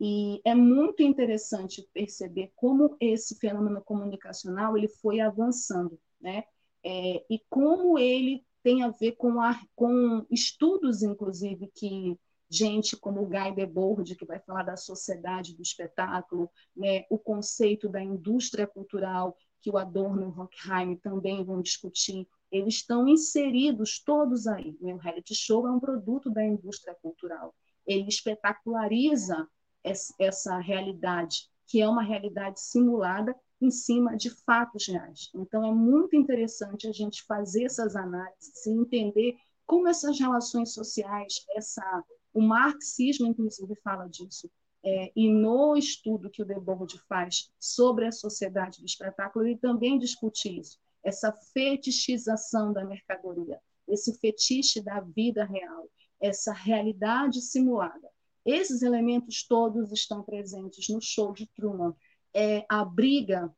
E 0.00 0.40
é 0.44 0.54
muito 0.54 1.02
interessante 1.02 1.86
perceber 1.92 2.52
como 2.56 2.96
esse 2.98 3.38
fenômeno 3.38 3.82
comunicacional 3.82 4.76
ele 4.76 4.88
foi 4.88 5.20
avançando, 5.20 6.00
né? 6.18 6.44
É, 6.82 7.24
e 7.28 7.38
como 7.50 7.98
ele 7.98 8.42
tem 8.62 8.82
a 8.82 8.88
ver 8.88 9.12
com, 9.12 9.40
a, 9.40 9.60
com 9.76 10.24
estudos, 10.30 11.02
inclusive, 11.02 11.70
que 11.74 12.18
gente 12.50 12.96
como 12.96 13.26
Guy 13.26 13.54
Debord, 13.54 14.16
que 14.16 14.24
vai 14.24 14.40
falar 14.40 14.64
da 14.64 14.76
sociedade 14.76 15.54
do 15.54 15.62
espetáculo, 15.62 16.50
né? 16.74 17.04
o 17.08 17.16
conceito 17.16 17.88
da 17.88 18.02
indústria 18.02 18.66
cultural, 18.66 19.36
que 19.60 19.70
o 19.70 19.78
Adorno 19.78 20.22
e 20.22 20.24
o 20.24 20.40
Horkheim 20.40 20.96
também 20.96 21.44
vão 21.44 21.62
discutir, 21.62 22.26
eles 22.50 22.76
estão 22.76 23.06
inseridos 23.06 24.02
todos 24.02 24.48
aí. 24.48 24.76
Né? 24.80 24.92
O 24.92 24.98
reality 24.98 25.34
show 25.34 25.66
é 25.68 25.70
um 25.70 25.78
produto 25.78 26.28
da 26.28 26.44
indústria 26.44 26.96
cultural. 27.00 27.54
Ele 27.86 28.08
espetaculariza 28.08 29.46
essa 29.82 30.58
realidade, 30.58 31.48
que 31.66 31.80
é 31.80 31.88
uma 31.88 32.02
realidade 32.02 32.60
simulada 32.60 33.34
em 33.60 33.70
cima 33.70 34.16
de 34.16 34.30
fatos 34.30 34.86
reais. 34.88 35.30
Então, 35.34 35.64
é 35.64 35.72
muito 35.72 36.16
interessante 36.16 36.88
a 36.88 36.92
gente 36.92 37.22
fazer 37.24 37.64
essas 37.64 37.94
análises 37.94 38.66
e 38.66 38.70
entender 38.70 39.36
como 39.66 39.86
essas 39.86 40.18
relações 40.18 40.72
sociais, 40.72 41.44
essa, 41.54 42.04
o 42.32 42.40
marxismo, 42.40 43.26
inclusive, 43.26 43.74
fala 43.84 44.08
disso. 44.08 44.50
É, 44.82 45.12
e 45.14 45.30
no 45.30 45.76
estudo 45.76 46.30
que 46.30 46.42
o 46.42 46.44
Debord 46.44 46.98
faz 47.06 47.52
sobre 47.58 48.06
a 48.06 48.12
sociedade 48.12 48.80
do 48.80 48.86
espetáculo, 48.86 49.46
ele 49.46 49.58
também 49.58 49.98
discute 49.98 50.58
isso. 50.58 50.78
essa 51.02 51.32
fetichização 51.32 52.72
da 52.72 52.84
mercadoria, 52.84 53.58
esse 53.88 54.18
fetiche 54.18 54.82
da 54.82 55.00
vida 55.00 55.44
real, 55.44 55.88
essa 56.20 56.52
realidade 56.52 57.40
simulada. 57.40 58.10
Esses 58.44 58.82
elementos 58.82 59.44
todos 59.46 59.92
estão 59.92 60.22
presentes 60.22 60.88
no 60.88 61.00
show 61.00 61.32
de 61.32 61.46
Truman. 61.48 61.94
É 62.34 62.64
a 62.68 62.84
briga 62.84 63.52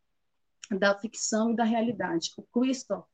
da 0.71 0.99
ficção 0.99 1.51
e 1.51 1.57
da 1.57 1.65
realidade. 1.65 2.31
O 2.37 2.43
Christoph, 2.43 3.07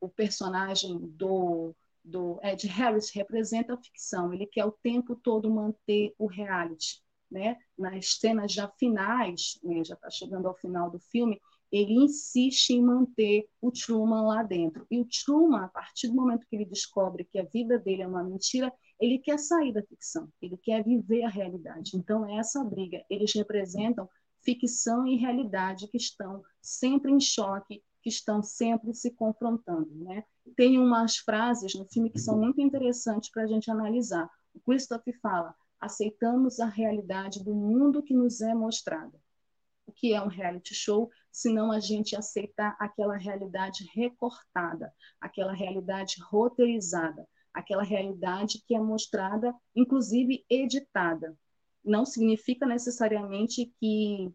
o 0.00 0.08
personagem 0.08 0.98
do, 0.98 1.74
do 2.04 2.38
Ed 2.42 2.66
Harris, 2.66 3.10
representa 3.10 3.74
a 3.74 3.82
ficção. 3.82 4.32
Ele 4.32 4.46
quer 4.46 4.64
o 4.64 4.72
tempo 4.72 5.16
todo 5.16 5.52
manter 5.52 6.14
o 6.18 6.26
reality. 6.26 7.02
Né? 7.30 7.56
Nas 7.78 8.18
cenas 8.18 8.52
já 8.52 8.68
finais, 8.78 9.58
né? 9.62 9.82
já 9.84 9.94
está 9.94 10.10
chegando 10.10 10.46
ao 10.46 10.56
final 10.56 10.90
do 10.90 11.00
filme, 11.00 11.40
ele 11.72 11.94
insiste 11.94 12.70
em 12.70 12.82
manter 12.82 13.48
o 13.58 13.72
Truman 13.72 14.26
lá 14.26 14.42
dentro. 14.42 14.86
E 14.90 15.00
o 15.00 15.06
Truman, 15.06 15.64
a 15.64 15.68
partir 15.68 16.08
do 16.08 16.14
momento 16.14 16.46
que 16.46 16.54
ele 16.54 16.66
descobre 16.66 17.24
que 17.24 17.38
a 17.38 17.44
vida 17.44 17.78
dele 17.78 18.02
é 18.02 18.06
uma 18.06 18.22
mentira, 18.22 18.70
ele 19.02 19.18
quer 19.18 19.36
sair 19.36 19.72
da 19.72 19.82
ficção, 19.82 20.32
ele 20.40 20.56
quer 20.56 20.84
viver 20.84 21.24
a 21.24 21.28
realidade. 21.28 21.96
Então, 21.96 22.24
é 22.24 22.36
essa 22.36 22.62
briga. 22.62 23.04
Eles 23.10 23.34
representam 23.34 24.08
ficção 24.44 25.04
e 25.04 25.16
realidade 25.16 25.88
que 25.88 25.96
estão 25.96 26.40
sempre 26.60 27.10
em 27.10 27.18
choque, 27.18 27.82
que 28.00 28.08
estão 28.08 28.44
sempre 28.44 28.94
se 28.94 29.10
confrontando. 29.10 29.92
Né? 29.92 30.22
Tem 30.56 30.78
umas 30.78 31.16
frases 31.16 31.74
no 31.74 31.84
filme 31.86 32.10
que 32.10 32.20
são 32.20 32.38
muito 32.38 32.60
interessantes 32.60 33.28
para 33.28 33.42
a 33.42 33.46
gente 33.48 33.68
analisar. 33.68 34.30
O 34.54 34.60
Christoph 34.60 35.02
fala: 35.20 35.52
aceitamos 35.80 36.60
a 36.60 36.66
realidade 36.66 37.42
do 37.42 37.56
mundo 37.56 38.04
que 38.04 38.14
nos 38.14 38.40
é 38.40 38.54
mostrada. 38.54 39.20
O 39.84 39.90
que 39.90 40.14
é 40.14 40.22
um 40.22 40.28
reality 40.28 40.76
show, 40.76 41.10
senão 41.32 41.72
a 41.72 41.80
gente 41.80 42.14
aceitar 42.14 42.76
aquela 42.78 43.16
realidade 43.16 43.84
recortada, 43.92 44.94
aquela 45.20 45.52
realidade 45.52 46.22
roteirizada, 46.22 47.26
aquela 47.54 47.82
realidade 47.82 48.62
que 48.66 48.74
é 48.74 48.80
mostrada, 48.80 49.54
inclusive 49.74 50.44
editada 50.48 51.36
não 51.84 52.04
significa 52.04 52.66
necessariamente 52.66 53.72
que, 53.80 54.32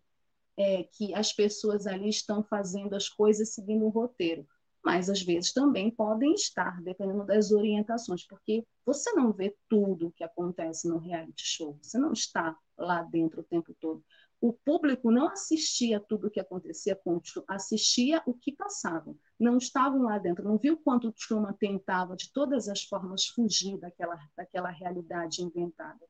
é, 0.58 0.84
que 0.84 1.13
as 1.13 1.32
pessoas 1.32 1.88
ali 1.88 2.10
estão 2.10 2.43
fazendo 2.43 2.95
as 2.95 3.08
coisas 3.08 3.53
seguindo 3.53 3.86
um 3.86 3.89
roteiro, 3.89 4.45
mas 4.84 5.10
às 5.10 5.21
vezes 5.21 5.53
também 5.53 5.89
podem 5.89 6.34
estar, 6.34 6.82
dependendo 6.82 7.25
das 7.25 7.51
orientações, 7.51 8.25
porque 8.25 8.65
você 8.86 9.12
não 9.13 9.32
vê 9.32 9.56
tudo 9.69 10.08
o 10.08 10.12
que 10.12 10.23
acontece 10.23 10.88
no 10.88 10.97
reality 10.97 11.43
show, 11.45 11.77
você 11.82 11.97
não 11.97 12.13
está 12.13 12.58
lá 12.77 13.01
dentro 13.03 13.41
o 13.41 13.45
tempo 13.45 13.75
todo. 13.80 14.03
O 14.39 14.54
público 14.54 15.12
não 15.12 15.28
assistia 15.30 16.00
tudo 16.00 16.28
o 16.28 16.30
que 16.30 16.39
acontecia 16.39 16.95
com 16.95 17.15
o 17.15 17.19
Truman, 17.19 17.45
assistia 17.50 18.21
o 18.26 18.36
que 18.36 18.52
passava. 18.52 19.15
Não 19.39 19.58
estavam 19.58 20.04
lá 20.04 20.19
dentro, 20.19 20.43
não 20.43 20.58
viu 20.58 20.78
quanto 20.78 21.08
o 21.08 21.12
Truman 21.12 21.54
tentava 21.54 22.15
de 22.15 22.32
todas 22.32 22.67
as 22.67 22.84
formas 22.84 23.26
fugir 23.26 23.80
daquela, 23.80 24.15
daquela 24.36 24.69
realidade 24.69 25.41
inventada. 25.41 26.06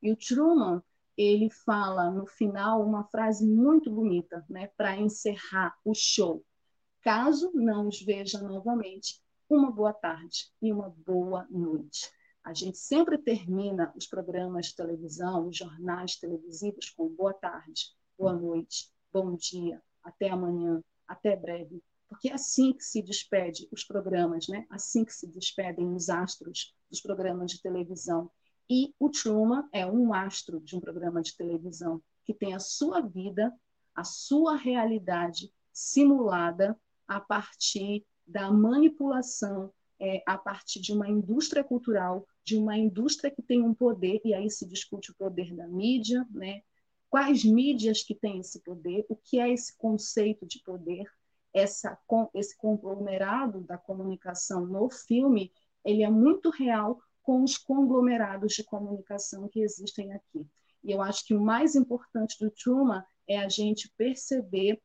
E 0.00 0.12
o 0.12 0.16
Truman, 0.16 0.80
ele 1.16 1.50
fala 1.50 2.08
no 2.10 2.24
final 2.26 2.86
uma 2.86 3.04
frase 3.04 3.46
muito 3.46 3.90
bonita, 3.90 4.44
né, 4.48 4.68
para 4.76 4.96
encerrar 4.96 5.76
o 5.84 5.92
show. 5.92 6.44
Caso 7.00 7.50
não 7.52 7.88
os 7.88 8.00
veja 8.00 8.40
novamente, 8.40 9.20
uma 9.50 9.72
boa 9.72 9.92
tarde 9.92 10.52
e 10.62 10.72
uma 10.72 10.88
boa 10.88 11.46
noite. 11.50 12.08
A 12.44 12.52
gente 12.52 12.76
sempre 12.76 13.16
termina 13.18 13.92
os 13.96 14.06
programas 14.06 14.66
de 14.66 14.76
televisão, 14.76 15.48
os 15.48 15.56
jornais 15.56 16.16
televisivos 16.16 16.90
com 16.90 17.08
boa 17.08 17.32
tarde, 17.32 17.92
boa 18.18 18.32
noite, 18.32 18.90
bom 19.12 19.36
dia, 19.36 19.80
até 20.02 20.28
amanhã, 20.28 20.82
até 21.06 21.36
breve, 21.36 21.82
porque 22.08 22.28
é 22.28 22.34
assim 22.34 22.72
que 22.72 22.84
se 22.84 23.00
despede 23.00 23.68
os 23.70 23.84
programas, 23.84 24.48
né? 24.48 24.66
Assim 24.68 25.04
que 25.04 25.14
se 25.14 25.26
despedem 25.26 25.94
os 25.94 26.10
astros 26.10 26.74
dos 26.90 27.00
programas 27.00 27.52
de 27.52 27.62
televisão. 27.62 28.30
E 28.68 28.94
o 28.98 29.08
Truman 29.08 29.68
é 29.72 29.86
um 29.86 30.12
astro 30.12 30.60
de 30.60 30.76
um 30.76 30.80
programa 30.80 31.22
de 31.22 31.36
televisão 31.36 32.02
que 32.24 32.34
tem 32.34 32.54
a 32.54 32.58
sua 32.58 33.00
vida, 33.00 33.50
a 33.94 34.04
sua 34.04 34.56
realidade 34.56 35.52
simulada 35.72 36.78
a 37.06 37.20
partir 37.20 38.04
da 38.26 38.50
manipulação, 38.50 39.72
é, 40.02 40.20
a 40.26 40.36
partir 40.36 40.80
de 40.80 40.92
uma 40.92 41.08
indústria 41.08 41.62
cultural, 41.62 42.26
de 42.44 42.56
uma 42.56 42.76
indústria 42.76 43.30
que 43.30 43.40
tem 43.40 43.62
um 43.62 43.72
poder, 43.72 44.20
e 44.24 44.34
aí 44.34 44.50
se 44.50 44.66
discute 44.66 45.12
o 45.12 45.14
poder 45.14 45.54
da 45.54 45.68
mídia, 45.68 46.26
né? 46.28 46.62
quais 47.08 47.44
mídias 47.44 48.02
que 48.02 48.12
têm 48.12 48.40
esse 48.40 48.58
poder, 48.60 49.06
o 49.08 49.14
que 49.14 49.38
é 49.38 49.48
esse 49.48 49.76
conceito 49.76 50.44
de 50.44 50.58
poder, 50.58 51.04
essa, 51.54 51.96
esse 52.34 52.56
conglomerado 52.56 53.60
da 53.60 53.78
comunicação 53.78 54.66
no 54.66 54.90
filme, 54.90 55.52
ele 55.84 56.02
é 56.02 56.10
muito 56.10 56.50
real 56.50 57.00
com 57.22 57.44
os 57.44 57.56
conglomerados 57.56 58.54
de 58.54 58.64
comunicação 58.64 59.48
que 59.48 59.60
existem 59.60 60.12
aqui. 60.12 60.44
E 60.82 60.90
eu 60.90 61.00
acho 61.00 61.24
que 61.24 61.34
o 61.34 61.40
mais 61.40 61.76
importante 61.76 62.36
do 62.40 62.50
Truman 62.50 63.04
é 63.28 63.38
a 63.38 63.48
gente 63.48 63.88
perceber 63.96 64.82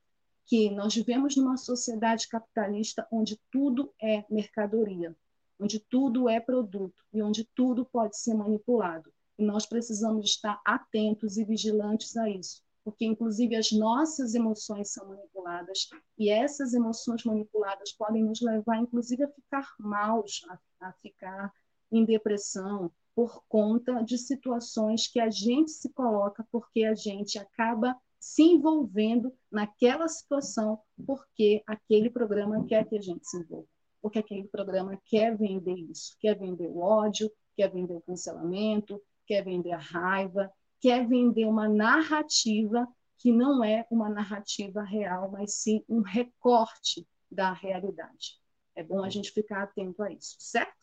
que 0.48 0.72
nós 0.72 0.96
vivemos 0.96 1.36
numa 1.36 1.58
sociedade 1.58 2.28
capitalista 2.28 3.06
onde 3.12 3.38
tudo 3.52 3.94
é 4.02 4.26
mercadoria, 4.30 5.16
onde 5.60 5.78
tudo 5.78 6.30
é 6.30 6.40
produto 6.40 7.04
e 7.14 7.22
onde 7.22 7.44
tudo 7.54 7.86
pode 7.86 8.18
ser 8.18 8.34
manipulado. 8.34 9.12
E 9.38 9.46
nós 9.46 9.66
precisamos 9.66 10.26
estar 10.26 10.60
atentos 10.66 11.38
e 11.38 11.44
vigilantes 11.44 12.16
a 12.16 12.30
isso, 12.30 12.64
porque 12.84 13.06
inclusive 13.06 13.58
as 13.58 13.74
nossas 13.74 14.34
emoções 14.34 14.90
são 14.94 15.10
manipuladas 15.10 15.90
e 16.18 16.30
essas 16.30 16.74
emoções 16.74 17.26
manipuladas 17.26 17.92
podem 17.92 18.24
nos 18.24 18.42
levar 18.42 18.78
inclusive 18.78 19.26
a 19.26 19.30
ficar 19.30 19.76
maus, 19.78 20.42
a, 20.50 20.88
a 20.88 20.94
ficar 20.94 21.52
em 21.92 22.06
depressão 22.06 22.90
por 23.14 23.44
conta 23.50 24.02
de 24.02 24.18
situações 24.18 25.08
que 25.08 25.20
a 25.20 25.30
gente 25.30 25.72
se 25.72 25.90
coloca 25.90 26.48
porque 26.52 26.86
a 26.86 26.96
gente 26.96 27.38
acaba 27.38 27.98
se 28.28 28.44
envolvendo 28.44 29.34
naquela 29.50 30.08
situação 30.10 30.80
porque 31.06 31.64
aquele 31.66 32.10
programa 32.10 32.66
quer 32.66 32.86
que 32.86 32.98
a 32.98 33.02
gente 33.02 33.26
se 33.26 33.38
envolva, 33.38 33.68
porque 34.02 34.20
aquele 34.20 34.48
programa 34.50 35.00
quer 35.06 35.38
vender 35.38 35.76
isso, 35.90 36.18
quer 36.20 36.38
vender 36.38 36.68
o 36.68 36.80
ódio, 36.80 37.32
quer 37.56 37.72
vender 37.72 37.94
o 37.94 38.02
cancelamento, 38.02 39.02
quer 39.26 39.46
vender 39.46 39.72
a 39.72 39.78
raiva, 39.78 40.52
quer 40.82 41.08
vender 41.08 41.46
uma 41.46 41.70
narrativa 41.70 42.86
que 43.18 43.32
não 43.32 43.64
é 43.64 43.88
uma 43.90 44.10
narrativa 44.10 44.84
real, 44.84 45.32
mas 45.32 45.54
sim 45.56 45.82
um 45.88 46.02
recorte 46.02 47.08
da 47.32 47.54
realidade. 47.54 48.42
É 48.76 48.84
bom 48.84 49.04
a 49.04 49.10
gente 49.10 49.32
ficar 49.32 49.64
atento 49.64 50.04
a 50.04 50.12
isso, 50.12 50.36
certo? 50.38 50.77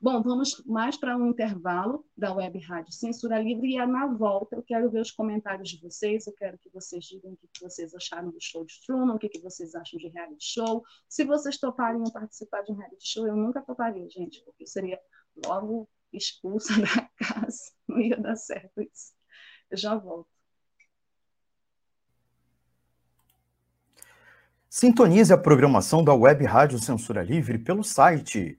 Bom, 0.00 0.22
vamos 0.22 0.62
mais 0.66 0.96
para 0.96 1.16
um 1.16 1.28
intervalo 1.28 2.04
da 2.16 2.32
Web 2.34 2.58
Rádio 2.58 2.92
Censura 2.92 3.38
Livre 3.40 3.74
e 3.74 3.86
na 3.86 4.06
volta 4.06 4.56
eu 4.56 4.62
quero 4.62 4.90
ver 4.90 5.00
os 5.00 5.10
comentários 5.10 5.70
de 5.70 5.80
vocês, 5.80 6.26
eu 6.26 6.32
quero 6.32 6.58
que 6.58 6.68
vocês 6.70 7.04
digam 7.04 7.32
o 7.32 7.36
que 7.36 7.62
vocês 7.62 7.94
acharam 7.94 8.30
do 8.30 8.38
show 8.40 8.64
de 8.64 8.74
Truman, 8.84 9.14
o 9.14 9.18
que 9.18 9.30
vocês 9.40 9.74
acham 9.74 9.98
de 9.98 10.08
reality 10.08 10.44
show. 10.44 10.82
Se 11.08 11.24
vocês 11.24 11.58
topariam 11.58 12.04
participar 12.12 12.62
de 12.62 12.72
um 12.72 12.76
reality 12.76 13.06
show, 13.06 13.26
eu 13.26 13.36
nunca 13.36 13.62
toparia, 13.62 14.08
gente, 14.10 14.42
porque 14.44 14.66
seria 14.66 14.98
logo 15.46 15.88
expulsa 16.12 16.74
da 16.80 17.08
casa, 17.16 17.72
não 17.88 18.00
ia 18.00 18.16
dar 18.16 18.36
certo 18.36 18.82
isso. 18.82 19.12
Eu 19.70 19.76
já 19.76 19.94
volto. 19.96 20.28
Sintonize 24.68 25.32
a 25.32 25.38
programação 25.38 26.02
da 26.02 26.12
Web 26.12 26.44
Rádio 26.44 26.80
Censura 26.80 27.22
Livre 27.22 27.58
pelo 27.58 27.84
site 27.84 28.58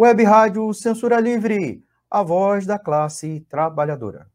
Web 0.00 0.22
Rádio 0.22 0.72
Censura 0.74 1.18
Livre, 1.18 1.84
a 2.08 2.22
voz 2.22 2.64
da 2.64 2.78
classe 2.78 3.44
trabalhadora. 3.50 4.30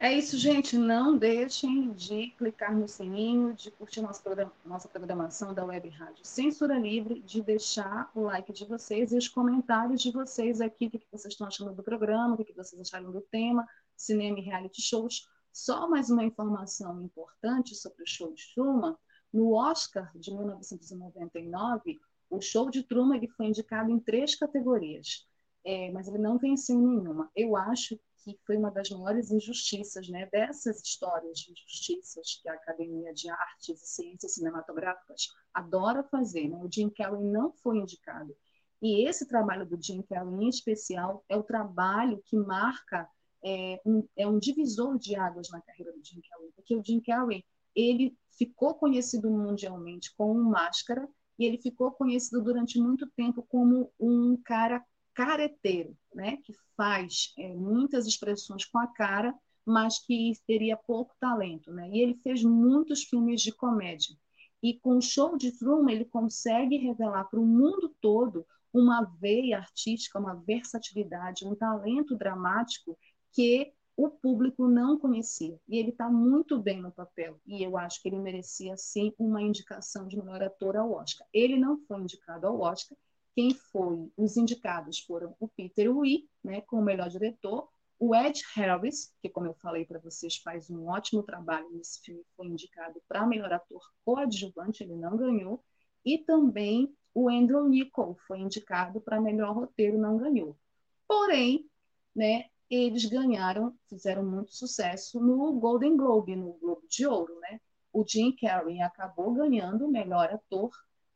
É 0.00 0.12
isso, 0.12 0.36
gente. 0.36 0.76
Não 0.76 1.16
deixem 1.16 1.92
de 1.92 2.34
clicar 2.36 2.76
no 2.76 2.88
sininho, 2.88 3.54
de 3.54 3.70
curtir 3.70 4.00
nossa, 4.00 4.88
programação 4.88 5.54
da 5.54 5.64
Web 5.64 5.90
Rádio 5.90 6.24
Censura 6.24 6.76
Livre, 6.76 7.20
de 7.20 7.40
deixar 7.40 8.10
o 8.16 8.22
like 8.22 8.52
de 8.52 8.64
vocês 8.64 9.12
e 9.12 9.16
os 9.16 9.28
comentários 9.28 10.02
de 10.02 10.10
vocês 10.10 10.60
aqui, 10.60 10.86
o 10.86 10.90
que 10.90 11.06
vocês 11.08 11.34
estão 11.34 11.46
achando 11.46 11.72
do 11.72 11.84
programa, 11.84 12.34
o 12.34 12.44
que 12.44 12.52
vocês 12.52 12.80
acharam 12.80 13.12
do 13.12 13.20
tema, 13.20 13.64
cinema 13.96 14.40
e 14.40 14.42
reality 14.42 14.82
shows. 14.82 15.28
Só 15.52 15.88
mais 15.88 16.10
uma 16.10 16.24
informação 16.24 17.00
importante 17.00 17.76
sobre 17.76 18.02
o 18.02 18.06
show 18.08 18.34
de 18.34 18.42
Truman. 18.52 18.96
No 19.32 19.52
Oscar 19.54 20.10
de 20.16 20.34
1999, 20.34 22.00
o 22.32 22.40
show 22.40 22.70
de 22.70 22.82
Truman 22.82 23.16
ele 23.16 23.28
foi 23.28 23.46
indicado 23.46 23.90
em 23.90 24.00
três 24.00 24.34
categorias, 24.34 25.28
é, 25.64 25.90
mas 25.92 26.08
ele 26.08 26.16
não 26.16 26.38
venceu 26.38 26.78
nenhuma. 26.80 27.30
Eu 27.36 27.54
acho 27.56 28.00
que 28.24 28.38
foi 28.46 28.56
uma 28.56 28.70
das 28.70 28.88
maiores 28.88 29.30
injustiças, 29.30 30.08
né, 30.08 30.26
dessas 30.32 30.80
histórias 30.80 31.40
de 31.40 31.52
injustiças 31.52 32.40
que 32.40 32.48
a 32.48 32.54
Academia 32.54 33.12
de 33.12 33.28
Artes 33.28 33.82
e 33.82 33.86
Ciências 33.86 34.34
Cinematográficas 34.34 35.28
adora 35.52 36.02
fazer. 36.04 36.48
Né? 36.48 36.56
O 36.62 36.72
Jim 36.72 36.88
Carrey 36.88 37.22
não 37.22 37.52
foi 37.52 37.78
indicado. 37.78 38.34
E 38.80 39.06
esse 39.06 39.28
trabalho 39.28 39.66
do 39.66 39.80
Jim 39.80 40.00
Carrey, 40.02 40.34
em 40.34 40.48
especial, 40.48 41.22
é 41.28 41.36
o 41.36 41.42
trabalho 41.42 42.22
que 42.24 42.36
marca, 42.36 43.06
é 43.44 43.78
um, 43.84 44.08
é 44.16 44.26
um 44.26 44.38
divisor 44.38 44.98
de 44.98 45.14
águas 45.16 45.50
na 45.50 45.60
carreira 45.60 45.92
do 45.92 46.02
Jim 46.02 46.22
Carrey, 46.22 46.50
porque 46.56 46.74
o 46.74 46.82
Jim 46.82 47.00
Carrey 47.00 47.44
ele 47.74 48.16
ficou 48.30 48.74
conhecido 48.74 49.30
mundialmente 49.30 50.14
como 50.16 50.40
um 50.40 50.44
máscara 50.44 51.06
e 51.42 51.44
ele 51.44 51.58
ficou 51.58 51.90
conhecido 51.90 52.40
durante 52.40 52.78
muito 52.78 53.10
tempo 53.10 53.42
como 53.42 53.92
um 53.98 54.36
cara 54.44 54.84
careteiro, 55.12 55.96
né? 56.14 56.38
que 56.38 56.54
faz 56.76 57.32
é, 57.36 57.52
muitas 57.54 58.06
expressões 58.06 58.64
com 58.64 58.78
a 58.78 58.86
cara, 58.86 59.34
mas 59.66 59.98
que 59.98 60.32
teria 60.46 60.76
pouco 60.76 61.14
talento. 61.18 61.72
Né? 61.72 61.90
E 61.90 62.00
ele 62.00 62.14
fez 62.22 62.44
muitos 62.44 63.02
filmes 63.04 63.42
de 63.42 63.52
comédia. 63.52 64.16
E 64.62 64.78
com 64.78 64.98
o 64.98 65.02
show 65.02 65.36
de 65.36 65.50
Truman, 65.58 65.92
ele 65.92 66.04
consegue 66.04 66.76
revelar 66.76 67.24
para 67.24 67.40
o 67.40 67.46
mundo 67.46 67.92
todo 68.00 68.46
uma 68.72 69.02
veia 69.02 69.58
artística, 69.58 70.18
uma 70.18 70.34
versatilidade, 70.34 71.44
um 71.44 71.56
talento 71.56 72.16
dramático 72.16 72.96
que 73.32 73.72
o 73.96 74.08
público 74.08 74.66
não 74.66 74.98
conhecia. 74.98 75.58
E 75.68 75.78
ele 75.78 75.90
está 75.90 76.08
muito 76.08 76.58
bem 76.58 76.80
no 76.80 76.90
papel. 76.90 77.38
E 77.46 77.62
eu 77.62 77.76
acho 77.76 78.00
que 78.00 78.08
ele 78.08 78.18
merecia, 78.18 78.76
sim, 78.76 79.12
uma 79.18 79.42
indicação 79.42 80.06
de 80.06 80.16
melhor 80.16 80.42
ator 80.42 80.76
ao 80.76 80.92
Oscar. 80.92 81.26
Ele 81.32 81.56
não 81.56 81.78
foi 81.86 82.00
indicado 82.00 82.46
ao 82.46 82.60
Oscar, 82.60 82.96
quem 83.34 83.54
foi 83.54 84.10
os 84.16 84.36
indicados 84.36 85.00
foram 85.00 85.34
o 85.40 85.48
Peter 85.48 85.94
Wee, 85.94 86.28
né, 86.44 86.60
como 86.62 86.82
melhor 86.82 87.08
diretor, 87.08 87.68
o 87.98 88.14
Ed 88.14 88.42
Harris, 88.54 89.14
que 89.22 89.28
como 89.28 89.46
eu 89.46 89.54
falei 89.54 89.84
para 89.84 90.00
vocês 90.00 90.36
faz 90.38 90.68
um 90.68 90.88
ótimo 90.88 91.22
trabalho 91.22 91.70
nesse 91.70 92.00
filme, 92.00 92.24
foi 92.36 92.48
indicado 92.48 93.00
para 93.08 93.26
melhor 93.26 93.52
ator 93.52 93.80
coadjuvante, 94.04 94.82
ele 94.82 94.96
não 94.96 95.16
ganhou, 95.16 95.64
e 96.04 96.18
também 96.18 96.92
o 97.14 97.28
Andrew 97.28 97.68
Nichol 97.68 98.16
foi 98.26 98.40
indicado 98.40 99.00
para 99.00 99.20
melhor 99.20 99.54
roteiro, 99.54 99.98
não 99.98 100.16
ganhou. 100.16 100.58
Porém, 101.06 101.70
né, 102.14 102.46
eles 102.70 103.04
ganharam, 103.04 103.74
fizeram 103.88 104.24
muito 104.24 104.54
sucesso 104.54 105.20
no 105.20 105.52
Golden 105.54 105.96
Globe, 105.96 106.36
no 106.36 106.54
Globo 106.54 106.82
de 106.88 107.06
Ouro, 107.06 107.38
né? 107.40 107.60
O 107.92 108.04
Jim 108.06 108.34
Carrey 108.34 108.80
acabou 108.80 109.32
ganhando 109.34 109.86
o 109.86 109.90
melhor 109.90 110.32
ator 110.32 110.70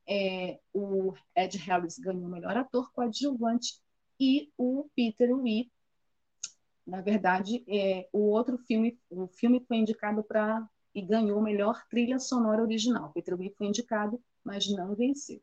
é, 0.09 0.61
o 0.73 1.13
Ed 1.35 1.59
Harris 1.59 1.99
ganhou 1.99 2.27
o 2.27 2.31
melhor 2.31 2.57
ator 2.57 2.93
coadjuvante 2.93 3.81
e 4.21 4.51
o 4.57 4.89
Peter 4.95 5.37
Wee, 5.37 5.71
na 6.87 7.01
verdade, 7.01 7.65
é, 7.69 8.09
o 8.13 8.31
outro 8.31 8.57
filme, 8.57 8.99
o 9.11 9.27
filme 9.27 9.61
foi 9.67 9.79
indicado 9.79 10.23
para 10.23 10.67
e 10.95 11.03
ganhou 11.03 11.43
melhor 11.43 11.85
trilha 11.91 12.19
sonora 12.19 12.63
original. 12.63 13.11
Peter 13.13 13.39
Wee 13.39 13.55
foi 13.59 13.67
indicado, 13.67 14.23
mas 14.45 14.69
não 14.71 14.95
venceu. 14.95 15.43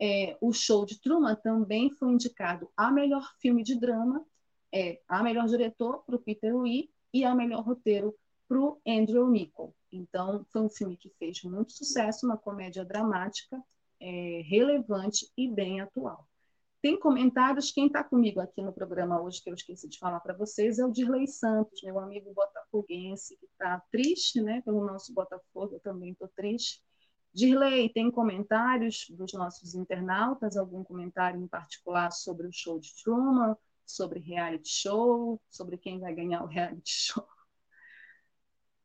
É, 0.00 0.36
o 0.40 0.52
show 0.52 0.84
de 0.84 1.00
Truman 1.00 1.36
também 1.36 1.88
foi 1.90 2.10
indicado 2.10 2.68
a 2.76 2.90
melhor 2.90 3.32
filme 3.40 3.62
de 3.62 3.78
drama, 3.78 4.26
é, 4.72 5.00
a 5.08 5.22
melhor 5.22 5.46
diretor 5.46 6.02
para 6.04 6.16
o 6.16 6.18
Peter 6.18 6.54
Wee 6.56 6.90
e 7.12 7.24
a 7.24 7.34
melhor 7.34 7.62
roteiro 7.62 8.14
para 8.48 8.58
o 8.58 8.80
Andrew 8.86 9.28
Nichol. 9.28 9.74
Então, 9.90 10.46
foi 10.50 10.62
um 10.62 10.68
filme 10.68 10.96
que 10.96 11.10
fez 11.18 11.42
muito 11.42 11.72
sucesso, 11.72 12.26
uma 12.26 12.36
comédia 12.36 12.84
dramática, 12.84 13.62
é, 14.00 14.42
relevante 14.44 15.30
e 15.36 15.48
bem 15.48 15.80
atual. 15.80 16.26
Tem 16.82 16.98
comentários, 16.98 17.70
quem 17.70 17.86
está 17.86 18.02
comigo 18.02 18.40
aqui 18.40 18.60
no 18.60 18.72
programa 18.72 19.22
hoje, 19.22 19.40
que 19.40 19.48
eu 19.48 19.54
esqueci 19.54 19.88
de 19.88 19.98
falar 19.98 20.18
para 20.18 20.34
vocês, 20.34 20.80
é 20.80 20.84
o 20.84 20.90
Dirley 20.90 21.28
Santos, 21.28 21.80
meu 21.82 21.98
amigo 22.00 22.34
botafoguense, 22.34 23.36
que 23.36 23.46
está 23.46 23.80
triste 23.92 24.40
né, 24.42 24.60
pelo 24.62 24.84
nosso 24.84 25.14
Botafogo, 25.14 25.76
eu 25.76 25.80
também 25.80 26.10
estou 26.10 26.28
triste. 26.34 26.82
Dirley, 27.32 27.88
tem 27.90 28.10
comentários 28.10 29.06
dos 29.10 29.32
nossos 29.32 29.74
internautas, 29.74 30.56
algum 30.56 30.82
comentário 30.82 31.40
em 31.40 31.46
particular 31.46 32.10
sobre 32.10 32.48
o 32.48 32.52
show 32.52 32.80
de 32.80 32.92
Truman, 33.02 33.56
sobre 33.86 34.20
reality 34.20 34.68
show, 34.68 35.40
sobre 35.50 35.76
quem 35.76 35.98
vai 35.98 36.14
ganhar 36.14 36.42
o 36.42 36.46
reality 36.46 36.90
show? 36.90 37.26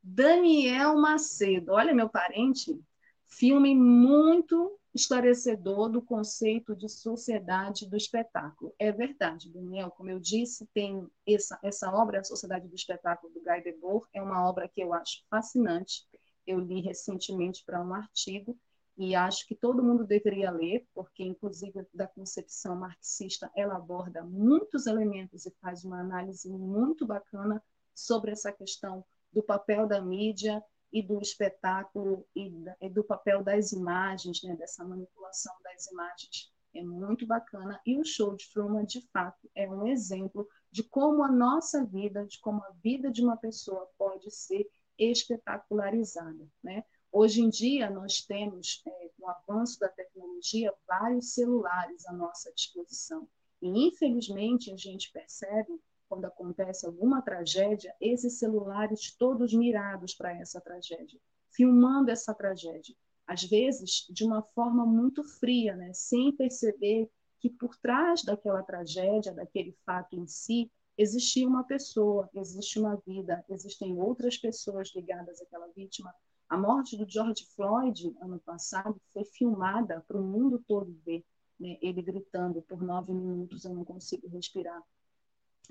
Daniel 0.02 0.98
Macedo, 0.98 1.74
olha 1.74 1.94
meu 1.94 2.10
parente, 2.10 2.80
filme 3.26 3.76
muito 3.76 4.80
esclarecedor 4.98 5.90
do 5.90 6.02
conceito 6.02 6.76
de 6.76 6.90
sociedade 6.90 7.88
do 7.88 7.96
espetáculo. 7.96 8.74
É 8.80 8.92
verdade, 8.92 9.52
Daniel, 9.52 9.92
como 9.92 10.10
eu 10.10 10.20
disse, 10.20 10.66
tem 10.74 11.08
essa, 11.26 11.60
essa 11.62 11.92
obra, 11.92 12.20
A 12.20 12.24
Sociedade 12.24 12.68
do 12.68 12.76
Espetáculo, 12.76 13.32
do 13.34 13.42
Guy 13.42 13.62
Debord, 13.64 14.08
é 14.14 14.22
uma 14.22 14.48
obra 14.48 14.68
que 14.68 14.82
eu 14.82 14.94
acho 14.94 15.24
fascinante. 15.30 16.08
Eu 16.46 16.60
li 16.60 16.82
recentemente 16.82 17.64
para 17.66 17.84
um 17.84 17.94
artigo 17.94 18.58
e 18.98 19.14
acho 19.14 19.46
que 19.46 19.56
todo 19.56 19.84
mundo 19.84 20.04
deveria 20.04 20.50
ler, 20.50 20.88
porque, 20.94 21.24
inclusive, 21.24 21.88
da 21.94 22.08
concepção 22.08 22.76
marxista, 22.76 23.52
ela 23.56 23.76
aborda 23.76 24.24
muitos 24.24 24.88
elementos 24.88 25.46
e 25.46 25.56
faz 25.62 25.86
uma 25.86 26.00
análise 26.00 26.50
muito 26.50 27.06
bacana 27.06 27.64
sobre 27.94 28.32
essa 28.32 28.52
questão 28.52 29.06
do 29.32 29.44
papel 29.44 29.88
da 29.88 30.02
mídia 30.02 30.64
e 30.92 31.04
do 31.04 31.22
espetáculo 31.22 32.26
e, 32.36 32.50
do 32.90 33.04
papel 33.04 33.44
das 33.44 33.72
imagens, 33.72 34.42
né, 34.42 34.56
dessa 34.56 34.84
manipulação 34.84 35.54
das 35.64 35.86
imagens. 35.92 36.52
É 36.74 36.82
muito 36.82 37.28
bacana. 37.28 37.80
E 37.86 38.00
o 38.00 38.06
show 38.06 38.36
de 38.36 38.50
Truman, 38.52 38.86
de 38.86 39.02
fato, 39.12 39.50
é 39.54 39.70
um 39.70 39.86
exemplo 39.88 40.48
de 40.72 40.84
como 40.84 41.24
a 41.24 41.32
nossa 41.32 41.86
vida, 41.86 42.26
de 42.26 42.40
como 42.40 42.64
a 42.64 42.72
vida 42.82 43.12
de 43.12 43.22
uma 43.22 43.38
pessoa 43.38 43.88
pode 43.98 44.32
ser 44.32 44.68
espetacularizada. 44.98 46.48
Né? 46.64 46.84
Hoje 47.12 47.42
em 47.42 47.50
dia, 47.50 47.90
nós 47.90 48.22
temos, 48.22 48.82
é, 48.86 49.10
com 49.18 49.26
o 49.26 49.30
avanço 49.30 49.80
da 49.80 49.88
tecnologia, 49.88 50.74
vários 50.88 51.34
celulares 51.34 52.06
à 52.06 52.14
nossa 52.14 52.52
disposição. 52.54 53.28
E, 53.62 53.88
infelizmente, 53.88 54.72
a 54.72 54.78
gente 54.78 55.12
percebe 55.12 55.80
quando 56.08 56.26
acontece 56.26 56.86
alguma 56.86 57.22
tragédia, 57.22 57.94
esses 58.00 58.40
celulares 58.40 59.16
todos 59.18 59.54
mirados 59.54 60.14
para 60.14 60.32
essa 60.38 60.62
tragédia, 60.62 61.20
filmando 61.52 62.12
essa 62.12 62.34
tragédia. 62.34 62.96
Às 63.26 63.44
vezes, 63.44 64.06
de 64.10 64.24
uma 64.24 64.42
forma 64.42 64.86
muito 64.86 65.24
fria, 65.24 65.76
né? 65.76 65.92
sem 65.94 66.32
perceber 66.32 67.10
que 67.40 67.50
por 67.50 67.76
trás 67.78 68.24
daquela 68.24 68.64
tragédia, 68.64 69.34
daquele 69.34 69.76
fato 69.86 70.16
em 70.16 70.26
si, 70.26 70.72
existia 70.98 71.48
uma 71.48 71.64
pessoa, 71.64 72.30
existe 72.34 72.80
uma 72.80 72.96
vida, 73.06 73.44
existem 73.50 74.00
outras 74.00 74.38
pessoas 74.38 74.92
ligadas 74.96 75.42
àquela 75.42 75.68
vítima. 75.68 76.14
A 76.50 76.58
morte 76.58 76.98
do 76.98 77.10
George 77.10 77.46
Floyd, 77.56 78.16
ano 78.22 78.40
passado, 78.40 79.02
foi 79.12 79.26
filmada 79.26 80.04
para 80.08 80.18
o 80.18 80.24
mundo 80.24 80.64
todo 80.68 80.98
ver. 81.06 81.26
Né? 81.60 81.78
Ele 81.82 82.02
gritando 82.02 82.62
por 82.62 82.82
nove 82.82 83.14
minutos: 83.14 83.66
Eu 83.66 83.74
não 83.74 83.84
consigo 83.84 84.28
respirar. 84.30 84.82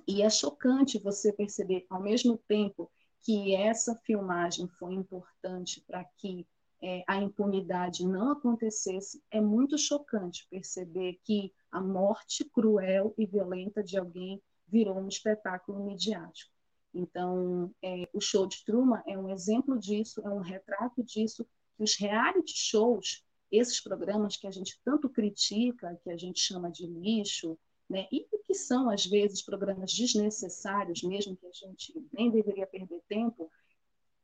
E 0.06 0.22
é 0.22 0.28
chocante 0.28 0.98
você 0.98 1.32
perceber, 1.32 1.86
ao 1.88 2.02
mesmo 2.02 2.36
tempo 2.36 2.90
que 3.20 3.54
essa 3.54 3.94
filmagem 4.04 4.68
foi 4.68 4.94
importante 4.94 5.82
para 5.86 6.04
que 6.04 6.46
é, 6.82 7.02
a 7.06 7.16
impunidade 7.16 8.06
não 8.06 8.32
acontecesse, 8.32 9.22
é 9.30 9.40
muito 9.40 9.78
chocante 9.78 10.46
perceber 10.50 11.18
que 11.24 11.52
a 11.72 11.80
morte 11.80 12.44
cruel 12.44 13.14
e 13.16 13.26
violenta 13.26 13.82
de 13.82 13.96
alguém 13.96 14.42
virou 14.68 14.98
um 14.98 15.08
espetáculo 15.08 15.84
midiático. 15.84 16.55
Então, 16.96 17.70
é, 17.82 18.08
o 18.12 18.20
show 18.20 18.46
de 18.46 18.64
Truman 18.64 19.02
é 19.06 19.18
um 19.18 19.28
exemplo 19.28 19.78
disso, 19.78 20.22
é 20.24 20.30
um 20.30 20.40
retrato 20.40 21.02
disso, 21.04 21.46
os 21.78 21.94
reality 21.94 22.54
shows, 22.56 23.22
esses 23.52 23.80
programas 23.80 24.36
que 24.36 24.46
a 24.46 24.50
gente 24.50 24.80
tanto 24.82 25.08
critica, 25.08 26.00
que 26.02 26.10
a 26.10 26.16
gente 26.16 26.40
chama 26.40 26.70
de 26.70 26.86
lixo, 26.86 27.58
né? 27.88 28.08
E 28.10 28.26
que 28.46 28.54
são, 28.54 28.88
às 28.88 29.04
vezes, 29.04 29.42
programas 29.42 29.92
desnecessários, 29.92 31.02
mesmo 31.02 31.36
que 31.36 31.46
a 31.46 31.52
gente 31.52 31.92
nem 32.12 32.30
deveria 32.30 32.66
perder 32.66 33.02
tempo, 33.08 33.50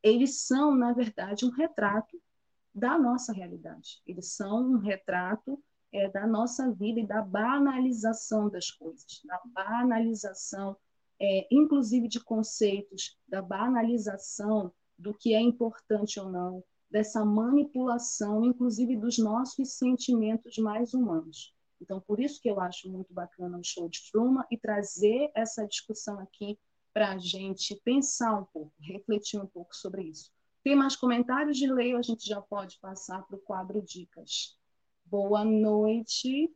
eles 0.03 0.41
são, 0.41 0.75
na 0.75 0.93
verdade, 0.93 1.45
um 1.45 1.51
retrato 1.51 2.21
da 2.75 2.99
nossa 2.99 3.33
realidade. 3.33 4.01
Eles 4.07 4.33
são 4.33 4.73
um 4.73 4.79
retrato 4.79 5.63
é, 5.93 6.09
da 6.09 6.27
nossa 6.27 6.71
vida 6.73 7.01
e 7.01 7.07
da 7.07 7.21
banalização 7.21 8.49
das 8.49 8.71
coisas, 8.71 9.21
da 9.25 9.41
banalização, 9.47 10.77
é, 11.25 11.47
inclusive 11.53 12.09
de 12.09 12.19
conceitos, 12.19 13.17
da 13.29 13.41
banalização 13.41 14.73
do 14.99 15.15
que 15.15 15.35
é 15.35 15.41
importante 15.41 16.19
ou 16.19 16.29
não, 16.29 16.65
dessa 16.91 17.25
manipulação, 17.25 18.45
inclusive 18.45 18.97
dos 18.97 19.19
nossos 19.19 19.79
sentimentos 19.79 20.59
mais 20.59 20.93
humanos. 20.93 21.55
Então, 21.81 22.01
por 22.01 22.19
isso 22.19 22.41
que 22.41 22.51
eu 22.51 22.61
acho 22.61 22.91
muito 22.91 23.15
bacana 23.15 23.57
o 23.57 23.65
show 23.65 23.89
de 23.89 24.01
Truman 24.11 24.45
e 24.51 24.59
trazer 24.59 25.31
essa 25.35 25.65
discussão 25.65 26.19
aqui 26.19 26.59
para 26.93 27.13
a 27.13 27.19
gente 27.19 27.81
pensar 27.85 28.41
um 28.41 28.45
pouco, 28.45 28.73
refletir 28.81 29.41
um 29.41 29.47
pouco 29.47 29.75
sobre 29.77 30.03
isso. 30.03 30.31
Tem 30.65 30.75
mais 30.75 30.97
comentários 30.97 31.57
de 31.57 31.73
lei 31.73 31.93
ou 31.93 32.01
a 32.01 32.03
gente 32.03 32.29
já 32.29 32.41
pode 32.41 32.79
passar 32.81 33.23
para 33.23 33.37
o 33.37 33.41
quadro 33.41 33.81
Dicas? 33.81 34.59
Boa 35.05 35.45
noite. 35.45 36.53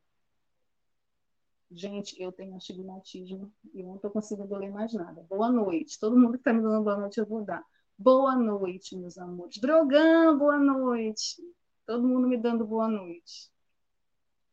Gente, 1.71 2.21
eu 2.23 2.31
tenho 2.31 2.57
astigmatismo 2.57 3.53
e 3.75 3.83
não 3.83 3.97
estou 3.97 4.11
conseguindo 4.11 4.57
ler 4.57 4.71
mais 4.71 4.93
nada. 4.93 5.25
Boa 5.29 5.51
noite. 5.51 5.99
Todo 5.99 6.17
mundo 6.17 6.33
que 6.33 6.39
está 6.39 6.53
me 6.53 6.63
dando 6.63 6.85
boa 6.85 6.97
noite, 6.97 7.19
eu 7.19 7.27
vou 7.27 7.45
dar. 7.45 7.65
Boa 7.99 8.37
noite, 8.37 8.97
meus 8.97 9.19
amores. 9.19 9.59
Drogão, 9.59 10.39
boa 10.39 10.59
noite. 10.59 11.43
Todo 11.85 12.07
mundo 12.07 12.29
me 12.29 12.37
dando 12.37 12.65
boa 12.65 12.89
noite. 12.89 13.51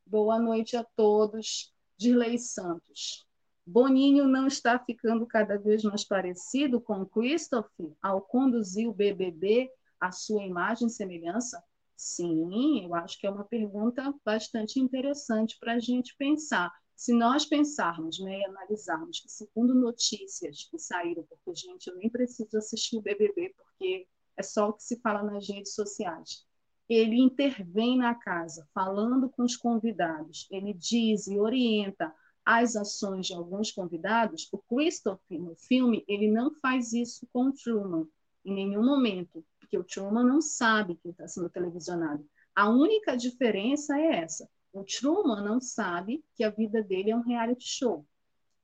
Boa 0.05 0.39
noite 0.39 0.76
a 0.76 0.84
todos. 0.84 1.74
Dirley 1.97 2.39
Santos. 2.39 3.28
Boninho 3.66 4.28
não 4.28 4.47
está 4.47 4.78
ficando 4.78 5.26
cada 5.26 5.57
vez 5.57 5.84
mais 5.84 6.03
parecido 6.03 6.82
com 6.82 7.05
Christopher 7.05 7.93
ao 8.01 8.22
conduzir 8.22 8.89
o 8.89 8.93
BBB 8.93 9.70
à 9.99 10.11
sua 10.11 10.43
imagem 10.43 10.88
e 10.88 10.91
semelhança? 10.91 11.64
Sim, 11.95 12.84
eu 12.84 12.93
acho 12.93 13.18
que 13.18 13.26
é 13.26 13.30
uma 13.30 13.45
pergunta 13.45 14.14
bastante 14.26 14.80
interessante 14.80 15.57
para 15.59 15.76
a 15.76 15.80
gente 15.80 16.14
pensar. 16.18 16.74
Se 16.95 17.13
nós 17.13 17.45
pensarmos 17.45 18.19
né, 18.19 18.39
e 18.39 18.45
analisarmos 18.45 19.19
que, 19.19 19.29
segundo 19.29 19.73
notícias 19.73 20.67
que 20.69 20.77
saíram, 20.77 21.23
porque, 21.23 21.53
gente, 21.53 21.87
eu 21.87 21.95
nem 21.95 22.09
preciso 22.09 22.57
assistir 22.57 22.97
o 22.97 23.01
BBB, 23.01 23.53
porque 23.57 24.07
é 24.37 24.43
só 24.43 24.69
o 24.69 24.73
que 24.73 24.83
se 24.83 24.99
fala 24.99 25.23
nas 25.23 25.47
redes 25.47 25.73
sociais. 25.73 26.45
Ele 26.87 27.19
intervém 27.19 27.97
na 27.97 28.13
casa, 28.13 28.67
falando 28.73 29.29
com 29.29 29.43
os 29.43 29.55
convidados, 29.55 30.47
ele 30.51 30.73
diz 30.73 31.27
e 31.27 31.39
orienta 31.39 32.13
as 32.45 32.75
ações 32.75 33.27
de 33.27 33.33
alguns 33.33 33.71
convidados, 33.71 34.49
o 34.51 34.57
Christopher, 34.57 35.39
no 35.39 35.55
filme, 35.55 36.03
ele 36.07 36.29
não 36.29 36.53
faz 36.55 36.91
isso 36.91 37.25
com 37.31 37.47
o 37.47 37.53
Truman, 37.53 38.05
em 38.43 38.53
nenhum 38.53 38.85
momento, 38.85 39.45
porque 39.59 39.77
o 39.77 39.83
Truman 39.83 40.25
não 40.25 40.41
sabe 40.41 40.95
que 40.95 41.09
está 41.09 41.27
sendo 41.27 41.49
televisionado. 41.49 42.27
A 42.53 42.69
única 42.69 43.15
diferença 43.15 43.97
é 43.97 44.17
essa. 44.17 44.49
O 44.74 44.84
Truman 44.84 45.43
não 45.43 45.61
sabe 45.61 46.26
que 46.36 46.43
a 46.43 46.49
vida 46.49 46.82
dele 46.82 47.11
é 47.11 47.15
um 47.15 47.21
reality 47.21 47.65
show. 47.65 48.05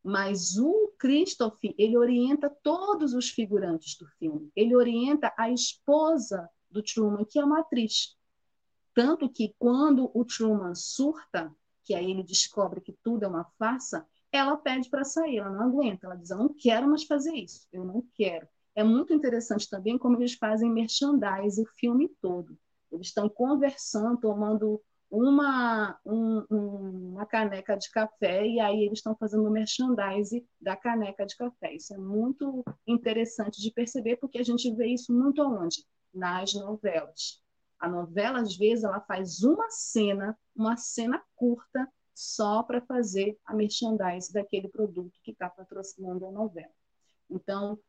Mas 0.03 0.57
o 0.57 0.91
Christopher, 0.97 1.76
ele 1.78 1.95
orienta 1.95 2.49
todos 2.64 3.14
os 3.14 3.30
figurantes 3.30 3.95
do 3.95 4.07
filme. 4.18 4.51
Ele 4.55 4.76
orienta 4.76 5.32
a 5.38 5.51
esposa 5.51 6.49
do 6.70 6.82
Truman, 6.82 7.26
que 7.26 7.38
é 7.38 7.45
uma 7.45 7.60
atriz. 7.60 8.18
Tanto 8.93 9.30
que 9.30 9.53
quando 9.60 10.10
o 10.14 10.26
Truman 10.26 10.74
surta, 10.74 11.53
que 11.84 11.93
aí 11.93 12.10
ele 12.10 12.24
descobre 12.24 12.82
que 12.82 12.97
tudo 13.03 13.24
é 13.26 13.28
uma 13.28 13.45
farsa, 13.60 14.05
ela 14.32 14.57
pede 14.57 14.89
para 14.89 15.03
sair, 15.03 15.38
ela 15.38 15.51
não 15.51 15.62
aguenta, 15.62 16.07
ela 16.07 16.16
diz: 16.16 16.32
Eu 16.32 16.38
não 16.38 16.53
quero 16.53 16.88
mais 16.88 17.03
fazer 17.03 17.36
isso, 17.36 17.68
eu 17.72 17.86
não 17.86 18.03
quero. 18.16 18.47
É 18.76 18.84
muito 18.84 19.14
interessante 19.14 19.70
também 19.70 19.97
como 19.97 20.18
eles 20.18 20.34
fazem 20.34 20.72
merchandise 20.72 21.62
o 21.62 21.66
filme 21.78 22.10
todo. 22.22 22.57
Eles 22.91 23.07
estão 23.07 23.30
conversando, 23.30 24.20
tomando 24.20 24.82
uma, 25.10 25.99
um, 26.05 26.45
uma 26.49 27.26
caneca 27.26 27.76
de 27.76 27.89
café 27.89 28.45
e 28.45 28.60
aí 28.60 28.84
eles 28.84 28.99
estão 28.99 29.16
fazendo 29.16 29.49
merchandise 29.49 30.45
da 30.62 30.76
caneca 30.76 31.26
de 31.26 31.36
café. 31.36 31.74
Isso 31.74 31.93
é 31.93 31.97
muito 31.97 32.64
interessante 32.86 33.62
de 33.62 33.72
perceber 33.72 34.18
porque 34.18 34.38
a 34.38 34.43
gente 34.43 34.74
vê 34.76 34.88
isso 34.88 35.12
muito 35.12 35.41
onde? 35.41 35.84
Nas 36.14 36.53
novelas. 36.53 37.41
A 37.80 37.88
novela, 37.88 38.41
às 38.41 38.55
vezes, 38.57 38.84
ela 38.84 38.99
faz 39.01 39.41
uma 39.41 39.70
cena, 39.70 40.38
uma 40.55 40.76
cena 40.76 41.24
curta, 41.36 41.88
só 42.14 42.62
para 42.62 42.82
fazer 42.82 43.39
a 43.45 43.53
merchandise 43.53 44.34
daquele 44.34 44.68
produto 44.68 45.18
que 45.24 45.32
está 45.32 45.49
patrocinando 45.49 46.26
a 46.26 46.32
novela. 46.32 46.74
Então, 47.30 47.80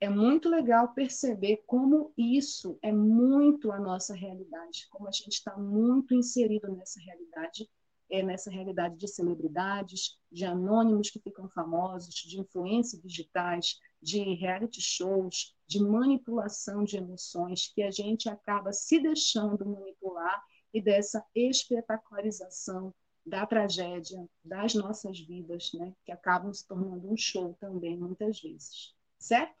é 0.00 0.08
muito 0.08 0.48
legal 0.48 0.94
perceber 0.94 1.62
como 1.66 2.12
isso 2.16 2.78
é 2.82 2.92
muito 2.92 3.72
a 3.72 3.80
nossa 3.80 4.14
realidade, 4.14 4.86
como 4.90 5.08
a 5.08 5.12
gente 5.12 5.32
está 5.32 5.56
muito 5.56 6.14
inserido 6.14 6.70
nessa 6.72 7.00
realidade 7.00 7.68
é 8.10 8.22
nessa 8.22 8.50
realidade 8.50 8.96
de 8.96 9.06
celebridades, 9.06 10.18
de 10.32 10.44
anônimos 10.44 11.10
que 11.10 11.20
ficam 11.20 11.48
famosos, 11.50 12.14
de 12.14 12.40
influências 12.40 13.02
digitais, 13.02 13.78
de 14.00 14.34
reality 14.34 14.80
shows, 14.80 15.54
de 15.66 15.82
manipulação 15.82 16.84
de 16.84 16.96
emoções, 16.96 17.70
que 17.74 17.82
a 17.82 17.90
gente 17.90 18.28
acaba 18.28 18.72
se 18.72 19.00
deixando 19.00 19.66
manipular 19.66 20.42
e 20.72 20.80
dessa 20.80 21.24
espetacularização 21.34 22.94
da 23.26 23.46
tragédia 23.46 24.26
das 24.42 24.74
nossas 24.74 25.20
vidas, 25.20 25.70
né, 25.74 25.92
que 26.04 26.12
acabam 26.12 26.52
se 26.52 26.66
tornando 26.66 27.10
um 27.10 27.16
show 27.16 27.54
também 27.60 27.98
muitas 27.98 28.40
vezes, 28.40 28.94
certo? 29.18 29.57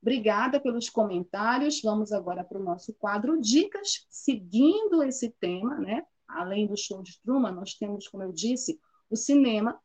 Obrigada 0.00 0.60
pelos 0.60 0.88
comentários. 0.88 1.80
Vamos 1.82 2.12
agora 2.12 2.44
para 2.44 2.58
o 2.58 2.62
nosso 2.62 2.94
quadro 2.94 3.40
Dicas, 3.40 4.06
seguindo 4.08 5.02
esse 5.02 5.30
tema, 5.40 5.76
né? 5.78 6.04
além 6.28 6.66
do 6.66 6.76
show 6.76 7.02
de 7.02 7.18
Truman, 7.22 7.52
nós 7.52 7.74
temos, 7.74 8.06
como 8.06 8.22
eu 8.22 8.32
disse, 8.32 8.78
o 9.10 9.16
cinema, 9.16 9.80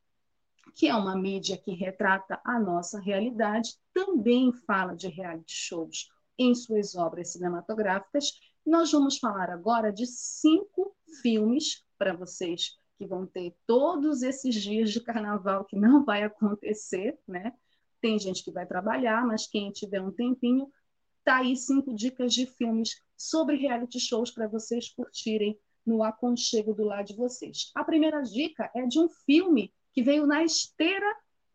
que 0.75 0.87
é 0.87 0.95
uma 0.95 1.15
mídia 1.15 1.57
que 1.57 1.71
retrata 1.71 2.39
a 2.43 2.59
nossa 2.59 2.99
realidade, 2.99 3.75
também 3.93 4.51
fala 4.51 4.95
de 4.95 5.07
reality 5.07 5.53
shows 5.53 6.09
em 6.37 6.53
suas 6.53 6.95
obras 6.95 7.31
cinematográficas. 7.31 8.31
Nós 8.65 8.91
vamos 8.91 9.17
falar 9.17 9.49
agora 9.49 9.91
de 9.91 10.05
cinco 10.05 10.95
filmes 11.21 11.83
para 11.97 12.13
vocês 12.13 12.75
que 12.97 13.07
vão 13.07 13.25
ter 13.25 13.55
todos 13.65 14.21
esses 14.21 14.55
dias 14.55 14.91
de 14.91 15.01
carnaval 15.01 15.65
que 15.65 15.75
não 15.75 16.03
vai 16.03 16.23
acontecer, 16.23 17.17
né? 17.27 17.53
Tem 18.03 18.19
gente 18.19 18.43
que 18.43 18.51
vai 18.51 18.65
trabalhar, 18.65 19.25
mas 19.25 19.47
quem 19.47 19.71
tiver 19.71 20.01
um 20.01 20.11
tempinho, 20.11 20.69
tá 21.23 21.37
aí 21.37 21.55
cinco 21.55 21.95
dicas 21.95 22.33
de 22.33 22.45
filmes 22.45 23.01
sobre 23.15 23.55
reality 23.55 23.97
shows 23.97 24.29
para 24.29 24.45
vocês 24.45 24.89
curtirem 24.89 25.57
no 25.85 26.03
aconchego 26.03 26.73
do 26.73 26.83
lado 26.83 27.05
de 27.05 27.15
vocês. 27.15 27.71
A 27.73 27.81
primeira 27.81 28.21
dica 28.21 28.69
é 28.75 28.85
de 28.85 28.99
um 28.99 29.07
filme 29.07 29.73
que 29.93 30.03
veio 30.03 30.27
na 30.27 30.43
esteira 30.43 31.05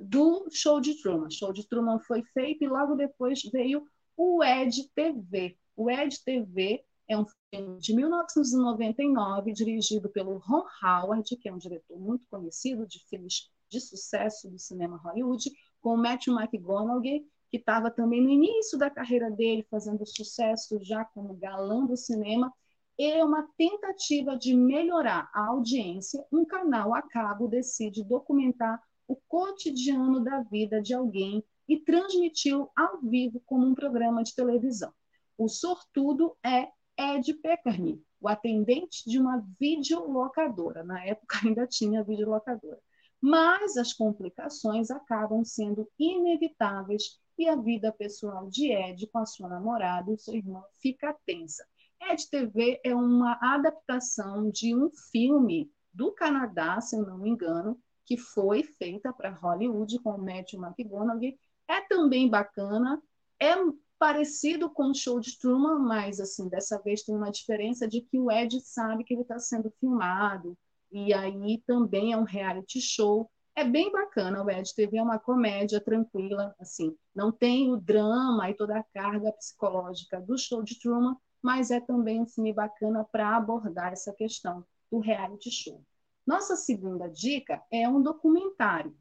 do 0.00 0.48
Show 0.50 0.80
de 0.80 0.94
Truman. 1.02 1.28
Show 1.30 1.52
de 1.52 1.68
Truman 1.68 1.98
foi 1.98 2.22
feito 2.32 2.64
e 2.64 2.66
logo 2.66 2.94
depois 2.94 3.42
veio 3.52 3.86
o 4.16 4.42
Ed 4.42 4.88
TV. 4.94 5.54
O 5.76 5.90
Ed 5.90 6.18
TV 6.24 6.82
é 7.06 7.18
um 7.18 7.26
filme 7.52 7.78
de 7.78 7.94
1999, 7.94 9.52
dirigido 9.52 10.08
pelo 10.08 10.38
Ron 10.38 10.64
Howard, 10.82 11.36
que 11.36 11.46
é 11.46 11.52
um 11.52 11.58
diretor 11.58 12.00
muito 12.00 12.26
conhecido 12.30 12.86
de 12.86 13.04
filmes 13.06 13.50
de 13.68 13.80
sucesso 13.82 14.48
do 14.48 14.58
cinema 14.58 14.96
Hollywood, 14.96 15.50
com 15.88 15.96
Matthew 15.96 16.38
McConaughey, 16.38 17.26
que 17.50 17.56
estava 17.56 17.90
também 17.90 18.20
no 18.20 18.28
início 18.28 18.78
da 18.78 18.90
carreira 18.90 19.30
dele, 19.30 19.66
fazendo 19.70 20.04
sucesso 20.04 20.78
já 20.84 21.02
como 21.02 21.32
galã 21.32 21.86
do 21.86 21.96
cinema, 21.96 22.52
é 23.00 23.24
uma 23.24 23.48
tentativa 23.56 24.36
de 24.36 24.54
melhorar 24.54 25.30
a 25.32 25.46
audiência, 25.46 26.22
um 26.30 26.44
canal 26.44 26.94
a 26.94 27.00
cabo 27.00 27.48
decide 27.48 28.04
documentar 28.04 28.78
o 29.06 29.16
cotidiano 29.16 30.22
da 30.22 30.42
vida 30.42 30.82
de 30.82 30.92
alguém 30.92 31.42
e 31.66 31.78
transmitiu 31.78 32.68
ao 32.76 33.00
vivo 33.00 33.40
como 33.46 33.66
um 33.66 33.74
programa 33.74 34.22
de 34.22 34.34
televisão. 34.34 34.92
O 35.38 35.48
sortudo 35.48 36.36
é 36.44 36.68
Ed 36.98 37.32
Peckerny, 37.32 38.04
o 38.20 38.28
atendente 38.28 39.08
de 39.08 39.18
uma 39.18 39.42
videolocadora. 39.58 40.84
Na 40.84 41.02
época 41.02 41.38
ainda 41.42 41.66
tinha 41.66 42.04
videolocadora. 42.04 42.78
Mas 43.20 43.76
as 43.76 43.92
complicações 43.92 44.90
acabam 44.90 45.44
sendo 45.44 45.88
inevitáveis 45.98 47.18
e 47.36 47.48
a 47.48 47.56
vida 47.56 47.92
pessoal 47.92 48.48
de 48.48 48.72
Ed 48.72 49.06
com 49.08 49.18
a 49.18 49.26
sua 49.26 49.48
namorada 49.48 50.12
e 50.12 50.18
seu 50.18 50.34
irmão 50.34 50.64
fica 50.80 51.16
tensa. 51.26 51.64
Ed 52.00 52.28
TV 52.30 52.80
é 52.84 52.94
uma 52.94 53.38
adaptação 53.40 54.50
de 54.50 54.74
um 54.74 54.90
filme 55.10 55.70
do 55.92 56.12
Canadá, 56.12 56.80
se 56.80 56.96
eu 56.96 57.04
não 57.04 57.18
me 57.18 57.30
engano, 57.30 57.80
que 58.04 58.16
foi 58.16 58.62
feita 58.62 59.12
para 59.12 59.34
Hollywood 59.34 59.98
com 60.00 60.10
o 60.10 60.18
Matthew 60.18 60.62
McConaughey. 60.62 61.38
É 61.68 61.80
também 61.82 62.28
bacana, 62.30 63.02
é 63.40 63.54
parecido 63.98 64.70
com 64.70 64.90
o 64.90 64.94
show 64.94 65.18
de 65.20 65.36
Truman, 65.38 65.80
mas 65.80 66.20
assim, 66.20 66.48
dessa 66.48 66.80
vez 66.80 67.02
tem 67.02 67.14
uma 67.14 67.30
diferença 67.30 67.86
de 67.86 68.00
que 68.00 68.18
o 68.18 68.30
Ed 68.30 68.60
sabe 68.60 69.04
que 69.04 69.12
ele 69.12 69.22
está 69.22 69.38
sendo 69.38 69.70
filmado, 69.80 70.56
e 70.90 71.12
aí 71.12 71.62
também 71.66 72.12
é 72.12 72.16
um 72.16 72.24
reality 72.24 72.80
show. 72.80 73.30
É 73.54 73.64
bem 73.64 73.90
bacana, 73.90 74.42
o 74.42 74.50
Ed 74.50 74.72
TV 74.74 74.98
é 74.98 75.02
uma 75.02 75.18
comédia 75.18 75.80
tranquila, 75.80 76.54
assim, 76.60 76.96
não 77.14 77.32
tem 77.32 77.72
o 77.72 77.76
drama 77.76 78.48
e 78.48 78.54
toda 78.54 78.78
a 78.78 78.84
carga 78.84 79.32
psicológica 79.32 80.20
do 80.20 80.38
show 80.38 80.62
de 80.62 80.78
Truman, 80.78 81.16
mas 81.42 81.70
é 81.70 81.80
também 81.80 82.20
um 82.20 82.26
filme 82.26 82.52
bacana 82.52 83.04
para 83.04 83.36
abordar 83.36 83.92
essa 83.92 84.12
questão 84.12 84.64
do 84.90 85.00
reality 85.00 85.50
show. 85.50 85.84
Nossa 86.26 86.56
segunda 86.56 87.08
dica 87.08 87.62
é 87.70 87.88
um 87.88 88.02
documentário. 88.02 88.96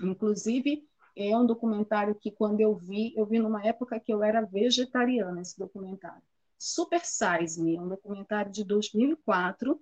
Inclusive, 0.00 0.88
é 1.16 1.36
um 1.36 1.46
documentário 1.46 2.14
que, 2.14 2.30
quando 2.30 2.60
eu 2.60 2.74
vi, 2.74 3.14
eu 3.16 3.24
vi 3.26 3.38
numa 3.38 3.64
época 3.64 3.98
que 3.98 4.12
eu 4.12 4.22
era 4.22 4.44
vegetariana, 4.44 5.40
esse 5.40 5.58
documentário. 5.58 6.22
Super 6.58 7.04
Size 7.04 7.62
Me, 7.62 7.76
é 7.76 7.80
um 7.80 7.88
documentário 7.88 8.50
de 8.50 8.64
2004, 8.64 9.80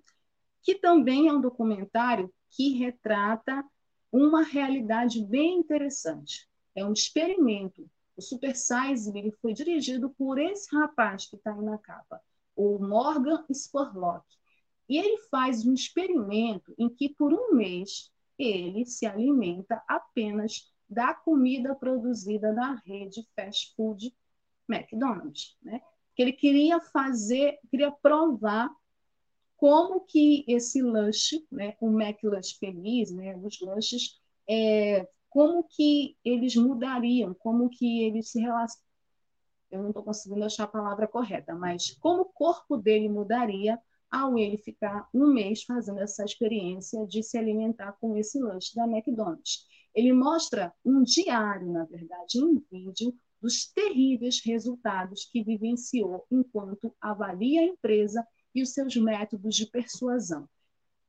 que 0.64 0.74
também 0.76 1.28
é 1.28 1.32
um 1.32 1.42
documentário 1.42 2.32
que 2.50 2.70
retrata 2.78 3.62
uma 4.10 4.42
realidade 4.42 5.22
bem 5.22 5.58
interessante. 5.58 6.48
É 6.74 6.84
um 6.84 6.92
experimento. 6.92 7.88
O 8.16 8.22
Super 8.22 8.56
Size 8.56 9.12
Me 9.12 9.30
foi 9.42 9.52
dirigido 9.52 10.08
por 10.10 10.38
esse 10.38 10.74
rapaz 10.74 11.26
que 11.26 11.36
está 11.36 11.52
aí 11.52 11.60
na 11.60 11.76
capa, 11.76 12.20
o 12.56 12.78
Morgan 12.78 13.44
Spurlock. 13.52 14.24
E 14.88 14.96
ele 14.96 15.18
faz 15.30 15.66
um 15.66 15.74
experimento 15.74 16.74
em 16.78 16.88
que, 16.88 17.10
por 17.10 17.32
um 17.32 17.54
mês, 17.54 18.10
ele 18.38 18.86
se 18.86 19.04
alimenta 19.04 19.82
apenas 19.86 20.72
da 20.88 21.12
comida 21.12 21.74
produzida 21.74 22.52
na 22.52 22.80
rede 22.86 23.26
fast 23.34 23.74
food 23.74 24.14
McDonald's, 24.68 25.56
né? 25.62 25.80
Que 26.14 26.22
ele 26.22 26.32
queria 26.32 26.80
fazer, 26.80 27.58
queria 27.70 27.90
provar 27.90 28.70
como 29.64 30.00
que 30.00 30.44
esse 30.46 30.82
lanche, 30.82 31.42
né, 31.50 31.74
o 31.80 31.88
McLanche 31.88 32.54
feliz, 32.58 33.10
né, 33.10 33.34
os 33.34 33.58
lanches, 33.62 34.20
é, 34.46 35.08
como 35.30 35.64
que 35.64 36.18
eles 36.22 36.54
mudariam, 36.54 37.32
como 37.32 37.70
que 37.70 38.02
eles 38.02 38.28
se 38.28 38.42
relacionam. 38.42 38.86
Eu 39.70 39.80
não 39.80 39.88
estou 39.88 40.02
conseguindo 40.02 40.44
achar 40.44 40.64
a 40.64 40.66
palavra 40.66 41.08
correta, 41.08 41.54
mas 41.54 41.92
como 41.92 42.20
o 42.20 42.26
corpo 42.26 42.76
dele 42.76 43.08
mudaria 43.08 43.80
ao 44.10 44.36
ele 44.36 44.58
ficar 44.58 45.08
um 45.14 45.32
mês 45.32 45.62
fazendo 45.62 46.00
essa 46.00 46.26
experiência 46.26 47.06
de 47.06 47.22
se 47.22 47.38
alimentar 47.38 47.92
com 47.92 48.14
esse 48.18 48.38
lanche 48.38 48.74
da 48.74 48.84
McDonald's. 48.84 49.66
Ele 49.94 50.12
mostra 50.12 50.74
um 50.84 51.02
diário, 51.02 51.72
na 51.72 51.86
verdade, 51.86 52.36
em 52.36 52.62
vídeo, 52.70 53.14
dos 53.40 53.72
terríveis 53.72 54.42
resultados 54.44 55.24
que 55.24 55.42
vivenciou 55.42 56.26
enquanto 56.30 56.94
avalia 57.00 57.62
a 57.62 57.64
empresa 57.64 58.26
e 58.54 58.62
os 58.62 58.72
seus 58.72 58.96
métodos 58.96 59.54
de 59.54 59.66
persuasão. 59.66 60.48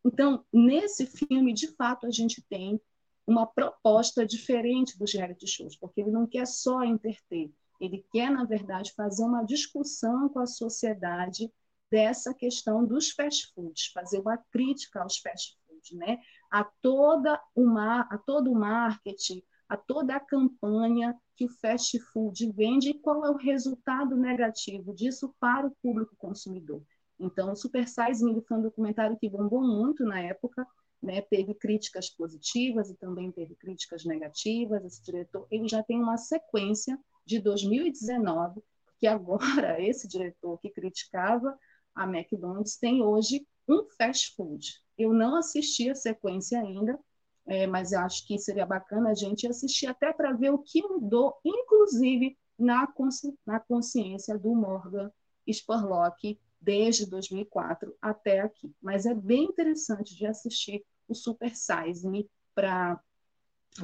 Então, 0.04 0.46
nesse 0.54 1.06
filme, 1.06 1.54
de 1.54 1.68
fato, 1.76 2.06
a 2.06 2.12
gente 2.12 2.42
tem 2.48 2.80
uma 3.26 3.46
proposta 3.46 4.26
diferente 4.26 4.98
dos 4.98 5.14
reality 5.14 5.48
shows, 5.48 5.76
porque 5.76 6.02
ele 6.02 6.12
não 6.12 6.28
quer 6.28 6.46
só 6.46 6.84
entreter, 6.84 7.52
ele 7.82 8.06
quer, 8.12 8.30
na 8.30 8.46
verdade, 8.46 8.94
fazer 8.94 9.24
uma 9.24 9.44
discussão 9.44 10.30
com 10.30 10.40
a 10.40 10.46
sociedade 10.46 11.52
dessa 11.90 12.34
questão 12.34 12.86
dos 12.86 13.12
fast 13.12 13.52
foods, 13.54 13.88
fazer 13.88 14.20
uma 14.20 14.38
crítica 14.38 15.02
aos 15.02 15.18
fast 15.18 15.58
foods, 15.66 15.92
né? 15.92 16.20
a, 16.52 16.64
toda 16.82 17.42
uma, 17.56 18.02
a 18.02 18.18
todo 18.18 18.52
o 18.52 18.56
marketing, 18.56 19.42
a 19.68 19.76
toda 19.76 20.16
a 20.16 20.20
campanha 20.20 21.16
que 21.36 21.46
o 21.46 21.50
fast 21.50 22.00
food 22.00 22.52
vende 22.52 22.90
e 22.90 23.00
qual 23.00 23.26
é 23.26 23.30
o 23.30 23.38
resultado 23.38 24.16
negativo 24.16 24.94
disso 24.94 25.34
para 25.40 25.68
o 25.68 25.76
público 25.82 26.16
consumidor. 26.18 26.82
Então, 27.20 27.52
o 27.52 27.56
Super 27.56 27.88
Size 27.88 28.24
Me 28.24 28.42
foi 28.42 28.58
um 28.58 28.62
documentário 28.62 29.18
que 29.18 29.30
bombou 29.30 29.62
muito 29.62 30.04
na 30.04 30.20
época, 30.20 30.66
né? 31.02 31.22
teve 31.22 31.54
críticas 31.54 32.10
positivas 32.10 32.90
e 32.90 32.96
também 32.96 33.32
teve 33.32 33.56
críticas 33.56 34.04
negativas. 34.06 34.84
Esse 34.84 35.04
diretor 35.04 35.48
ele 35.50 35.68
já 35.68 35.82
tem 35.84 36.02
uma 36.02 36.18
sequência 36.18 37.00
de 37.26 37.40
2019, 37.40 38.62
que 39.00 39.08
agora 39.08 39.80
esse 39.82 40.08
diretor 40.08 40.60
que 40.60 40.70
criticava 40.70 41.58
a 41.96 42.04
McDonald's 42.04 42.78
tem 42.78 43.02
hoje 43.02 43.48
um 43.68 43.88
fast 43.98 44.36
food. 44.36 44.74
Eu 44.98 45.14
não 45.14 45.38
assisti 45.38 45.90
a 45.90 45.96
sequência 45.96 46.60
ainda, 46.60 47.00
é, 47.48 47.66
mas 47.66 47.94
acho 47.94 48.26
que 48.28 48.38
seria 48.38 48.66
bacana 48.66 49.12
a 49.12 49.14
gente 49.14 49.48
assistir 49.48 49.88
até 49.88 50.12
para 50.12 50.34
ver 50.34 50.52
o 50.52 50.60
que 50.60 50.82
mudou, 50.82 51.36
inclusive 51.44 52.38
na, 52.58 52.88
consci 52.88 53.34
na 53.46 53.60
consciência 53.60 54.38
do 54.38 54.54
Morgan 54.56 55.12
Spurlock 55.48 56.40
desde 56.66 57.06
2004 57.06 57.96
até 58.02 58.40
aqui. 58.40 58.76
Mas 58.82 59.06
é 59.06 59.14
bem 59.14 59.44
interessante 59.46 60.16
de 60.16 60.26
assistir 60.26 60.84
o 61.08 61.14
Super 61.14 61.56
Size 61.56 62.08
Me 62.10 62.28
para 62.56 63.00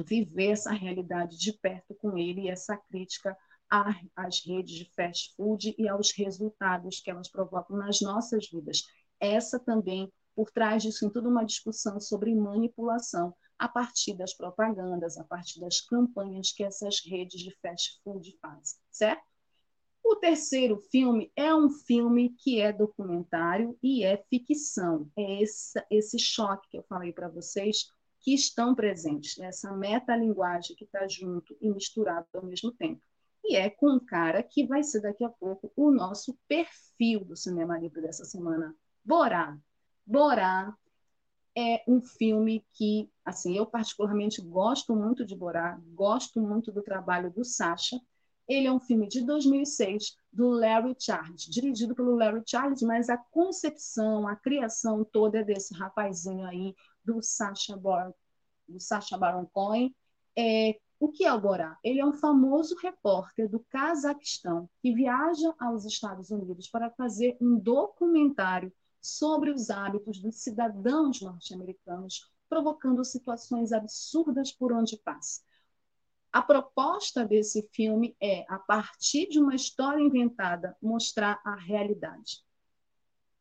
viver 0.04 0.50
essa 0.50 0.72
realidade 0.72 1.38
de 1.38 1.52
perto 1.52 1.94
com 1.94 2.18
ele 2.18 2.42
e 2.42 2.48
essa 2.48 2.76
crítica 2.76 3.36
às 4.16 4.44
redes 4.44 4.74
de 4.74 4.90
fast 4.94 5.34
food 5.36 5.74
e 5.78 5.88
aos 5.88 6.12
resultados 6.12 7.00
que 7.00 7.10
elas 7.10 7.30
provocam 7.30 7.76
nas 7.76 8.00
nossas 8.00 8.48
vidas. 8.50 8.82
Essa 9.18 9.58
também, 9.58 10.12
por 10.34 10.50
trás 10.50 10.82
disso, 10.82 11.06
em 11.06 11.10
toda 11.10 11.28
uma 11.28 11.44
discussão 11.44 12.00
sobre 12.00 12.34
manipulação 12.34 13.34
a 13.58 13.68
partir 13.68 14.14
das 14.14 14.34
propagandas, 14.34 15.16
a 15.16 15.24
partir 15.24 15.60
das 15.60 15.80
campanhas 15.80 16.50
que 16.52 16.64
essas 16.64 17.00
redes 17.06 17.40
de 17.40 17.54
fast 17.62 18.00
food 18.02 18.36
fazem, 18.42 18.78
certo? 18.90 19.31
O 20.04 20.16
terceiro 20.16 20.76
filme 20.90 21.30
é 21.36 21.54
um 21.54 21.70
filme 21.70 22.30
que 22.30 22.60
é 22.60 22.72
documentário 22.72 23.78
e 23.82 24.04
é 24.04 24.16
ficção. 24.28 25.10
É 25.16 25.42
esse, 25.42 25.80
esse 25.90 26.18
choque 26.18 26.68
que 26.70 26.78
eu 26.78 26.82
falei 26.82 27.12
para 27.12 27.28
vocês 27.28 27.90
que 28.20 28.34
estão 28.34 28.74
presentes, 28.74 29.36
né? 29.36 29.46
essa 29.46 29.72
metalinguagem 29.72 30.76
que 30.76 30.84
está 30.84 31.06
junto 31.08 31.56
e 31.60 31.68
misturado 31.68 32.26
ao 32.34 32.44
mesmo 32.44 32.72
tempo. 32.72 33.02
E 33.44 33.56
é 33.56 33.68
com 33.68 33.90
um 33.90 33.98
cara 33.98 34.42
que 34.42 34.64
vai 34.64 34.82
ser 34.84 35.00
daqui 35.00 35.24
a 35.24 35.28
pouco 35.28 35.72
o 35.74 35.90
nosso 35.90 36.38
perfil 36.46 37.24
do 37.24 37.36
Cinema 37.36 37.78
Livre 37.78 38.00
dessa 38.00 38.24
semana, 38.24 38.74
Borá. 39.04 39.58
Borá 40.06 40.76
é 41.56 41.82
um 41.86 42.00
filme 42.00 42.64
que, 42.72 43.10
assim, 43.24 43.56
eu 43.56 43.66
particularmente 43.66 44.40
gosto 44.40 44.94
muito 44.94 45.24
de 45.26 45.36
Borá, 45.36 45.80
gosto 45.92 46.40
muito 46.40 46.70
do 46.70 46.82
trabalho 46.82 47.30
do 47.30 47.44
Sacha, 47.44 48.00
ele 48.52 48.66
é 48.66 48.72
um 48.72 48.80
filme 48.80 49.08
de 49.08 49.22
2006 49.22 50.16
do 50.32 50.48
Larry 50.48 50.94
Charles, 50.98 51.42
dirigido 51.42 51.94
pelo 51.94 52.14
Larry 52.14 52.42
Charles, 52.46 52.82
mas 52.82 53.08
a 53.08 53.16
concepção, 53.16 54.26
a 54.26 54.36
criação 54.36 55.04
toda 55.04 55.38
é 55.38 55.44
desse 55.44 55.74
rapazinho 55.74 56.46
aí, 56.46 56.74
do 57.04 57.22
Sacha 57.22 57.76
Baron, 57.76 58.14
do 58.68 58.78
Sacha 58.80 59.16
Baron 59.16 59.46
Cohen. 59.46 59.94
É, 60.36 60.78
o 60.98 61.10
que 61.10 61.24
é 61.24 61.32
o 61.32 61.40
Borá? 61.40 61.76
Ele 61.82 62.00
é 62.00 62.06
um 62.06 62.12
famoso 62.12 62.76
repórter 62.76 63.48
do 63.48 63.60
Cazaquistão 63.68 64.68
que 64.80 64.94
viaja 64.94 65.52
aos 65.58 65.84
Estados 65.84 66.30
Unidos 66.30 66.68
para 66.68 66.90
fazer 66.90 67.36
um 67.40 67.58
documentário 67.58 68.72
sobre 69.00 69.50
os 69.50 69.68
hábitos 69.68 70.20
dos 70.20 70.36
cidadãos 70.36 71.20
norte-americanos, 71.20 72.30
provocando 72.48 73.04
situações 73.04 73.72
absurdas 73.72 74.52
por 74.52 74.72
onde 74.72 74.96
passa. 74.96 75.40
A 76.32 76.40
proposta 76.40 77.26
desse 77.26 77.68
filme 77.72 78.16
é, 78.18 78.46
a 78.48 78.58
partir 78.58 79.28
de 79.28 79.38
uma 79.38 79.54
história 79.54 80.02
inventada, 80.02 80.74
mostrar 80.80 81.38
a 81.44 81.54
realidade. 81.54 82.42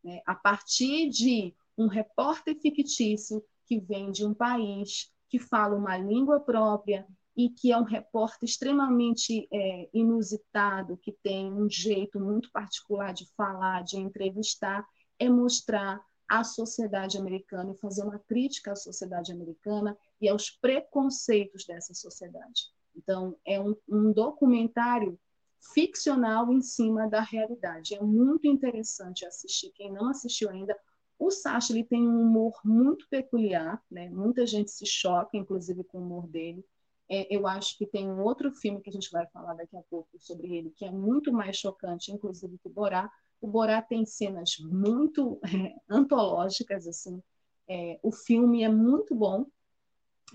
Né? 0.03 0.21
A 0.25 0.35
partir 0.35 1.09
de 1.09 1.55
um 1.77 1.87
repórter 1.87 2.59
fictício 2.59 3.41
que 3.65 3.79
vem 3.79 4.11
de 4.11 4.25
um 4.25 4.33
país 4.33 5.09
que 5.29 5.39
fala 5.39 5.77
uma 5.77 5.97
língua 5.97 6.41
própria 6.41 7.07
e 7.37 7.49
que 7.49 7.71
é 7.71 7.77
um 7.77 7.83
repórter 7.83 8.49
extremamente 8.49 9.47
é, 9.49 9.89
inusitado, 9.93 10.97
que 10.97 11.13
tem 11.23 11.51
um 11.53 11.69
jeito 11.69 12.19
muito 12.19 12.51
particular 12.51 13.13
de 13.13 13.25
falar, 13.37 13.83
de 13.85 13.97
entrevistar, 13.97 14.85
é 15.17 15.29
mostrar 15.29 16.03
a 16.27 16.43
sociedade 16.43 17.17
americana 17.17 17.71
e 17.71 17.79
fazer 17.79 18.03
uma 18.03 18.19
crítica 18.19 18.73
à 18.73 18.75
sociedade 18.75 19.31
americana 19.31 19.97
e 20.19 20.27
aos 20.27 20.49
preconceitos 20.49 21.65
dessa 21.65 21.93
sociedade. 21.93 22.69
Então, 22.95 23.35
é 23.45 23.59
um, 23.59 23.75
um 23.87 24.11
documentário 24.11 25.19
ficcional 25.73 26.51
em 26.51 26.61
cima 26.61 27.07
da 27.07 27.21
realidade. 27.21 27.95
É 27.95 28.01
muito 28.01 28.47
interessante 28.47 29.25
assistir. 29.25 29.71
Quem 29.71 29.91
não 29.91 30.09
assistiu 30.09 30.49
ainda, 30.49 30.77
o 31.19 31.29
Sacha 31.29 31.71
ele 31.71 31.83
tem 31.83 32.07
um 32.07 32.21
humor 32.21 32.59
muito 32.65 33.07
peculiar, 33.09 33.81
né? 33.89 34.09
Muita 34.09 34.45
gente 34.45 34.71
se 34.71 34.85
choca, 34.85 35.37
inclusive, 35.37 35.83
com 35.83 35.99
o 35.99 36.01
humor 36.01 36.27
dele. 36.27 36.65
É, 37.07 37.27
eu 37.33 37.45
acho 37.45 37.77
que 37.77 37.85
tem 37.85 38.09
um 38.09 38.23
outro 38.23 38.51
filme 38.51 38.81
que 38.81 38.89
a 38.89 38.93
gente 38.93 39.11
vai 39.11 39.27
falar 39.27 39.53
daqui 39.53 39.77
a 39.77 39.83
pouco 39.83 40.09
sobre 40.17 40.55
ele, 40.55 40.71
que 40.71 40.85
é 40.85 40.91
muito 40.91 41.31
mais 41.31 41.57
chocante, 41.57 42.11
inclusive, 42.11 42.57
que 42.57 42.67
o 42.67 42.71
Borá. 42.71 43.11
O 43.39 43.47
Borá 43.47 43.81
tem 43.81 44.05
cenas 44.05 44.57
muito 44.59 45.39
é, 45.43 45.75
antológicas, 45.87 46.87
assim. 46.87 47.21
É, 47.67 47.99
o 48.01 48.11
filme 48.11 48.63
é 48.63 48.69
muito 48.69 49.13
bom. 49.13 49.45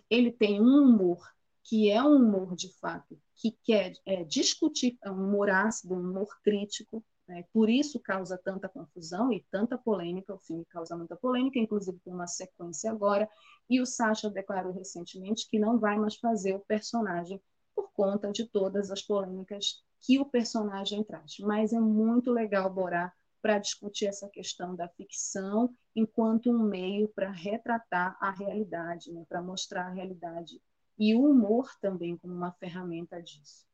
Ele 0.09 0.30
tem 0.30 0.61
um 0.61 0.84
humor 0.84 1.20
que 1.69 1.91
é 1.91 2.01
um 2.03 2.14
humor 2.17 2.55
de 2.55 2.73
fato 2.79 3.21
que 3.35 3.51
quer 3.64 3.93
é, 4.07 4.23
discutir, 4.23 4.97
é 5.03 5.11
um 5.11 5.29
humor 5.29 5.51
ácido, 5.51 5.95
um 5.95 6.01
humor 6.01 6.29
crítico, 6.43 7.05
né? 7.27 7.45
por 7.53 7.69
isso 7.69 7.99
causa 7.99 8.39
tanta 8.39 8.69
confusão 8.69 9.33
e 9.33 9.45
tanta 9.51 9.77
polêmica, 9.77 10.33
o 10.33 10.39
filme 10.39 10.64
causa 10.67 10.97
muita 10.97 11.17
polêmica, 11.17 11.59
inclusive 11.59 11.99
tem 12.05 12.14
uma 12.14 12.29
sequência 12.29 12.91
agora, 12.91 13.29
e 13.69 13.81
o 13.81 13.87
Sacha 13.87 14.31
declarou 14.31 14.73
recentemente 14.73 15.49
que 15.49 15.59
não 15.59 15.77
vai 15.77 15.99
mais 15.99 16.14
fazer 16.14 16.55
o 16.55 16.61
personagem 16.61 17.43
por 17.75 17.91
conta 17.93 18.31
de 18.31 18.47
todas 18.47 18.93
as 18.93 19.03
polêmicas 19.03 19.83
que 20.01 20.21
o 20.21 20.25
personagem 20.25 21.03
traz. 21.03 21.37
Mas 21.41 21.73
é 21.73 21.81
muito 21.81 22.31
legal 22.31 22.73
Borá 22.73 23.12
para 23.43 23.59
discutir 23.59 24.07
essa 24.07 24.29
questão 24.29 24.75
da 24.77 24.89
ficção 24.89 25.75
enquanto 25.95 26.49
um 26.49 26.62
meio 26.62 27.09
para 27.09 27.31
retratar 27.31 28.17
a 28.21 28.31
realidade, 28.31 29.12
né? 29.12 29.25
para 29.29 29.43
mostrar 29.43 29.87
a 29.87 29.91
realidade. 29.91 30.61
E 30.99 31.14
o 31.14 31.22
humor 31.30 31.70
também 31.80 32.16
como 32.16 32.34
uma 32.34 32.53
ferramenta 32.53 33.22
disso. 33.22 33.66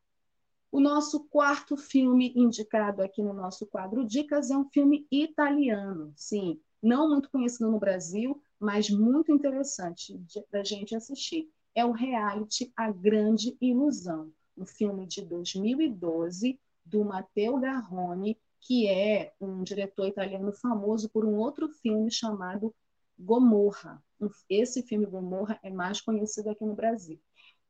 O 0.71 0.81
nosso 0.81 1.25
quarto 1.25 1.77
filme 1.77 2.33
indicado 2.35 3.03
aqui 3.03 3.23
no 3.23 3.35
nosso 3.35 3.67
quadro 3.67 4.07
Dicas 4.07 4.51
é 4.51 4.57
um 4.57 4.65
filme 4.65 5.07
italiano, 5.11 6.13
sim, 6.17 6.59
não 6.83 7.11
muito 7.11 7.31
conhecido 7.31 7.71
no 7.71 7.79
Brasil, 7.79 8.43
mas 8.59 8.89
muito 8.89 9.31
interessante 9.31 10.19
da 10.51 10.65
gente 10.65 10.97
assistir. 10.97 11.51
É 11.75 11.85
o 11.85 11.93
reality 11.93 12.73
A 12.77 12.91
Grande 12.91 13.57
Ilusão, 13.61 14.33
um 14.57 14.67
filme 14.67 15.07
de 15.07 15.23
2012 15.23 16.59
do 16.85 17.05
Matteo 17.05 17.59
Garrone, 17.61 18.39
que 18.61 18.89
é 18.89 19.33
um 19.41 19.63
diretor 19.63 20.07
italiano 20.07 20.53
famoso 20.53 21.09
por 21.11 21.25
um 21.25 21.35
outro 21.37 21.69
filme 21.69 22.11
chamado 22.11 22.75
Gomorra. 23.23 24.03
Esse 24.49 24.83
filme 24.83 25.07
Gomorra 25.07 25.59
é 25.63 25.71
mais 25.71 26.01
conhecido 26.01 26.51
aqui 26.51 26.65
no 26.65 26.75
Brasil. 26.75 27.21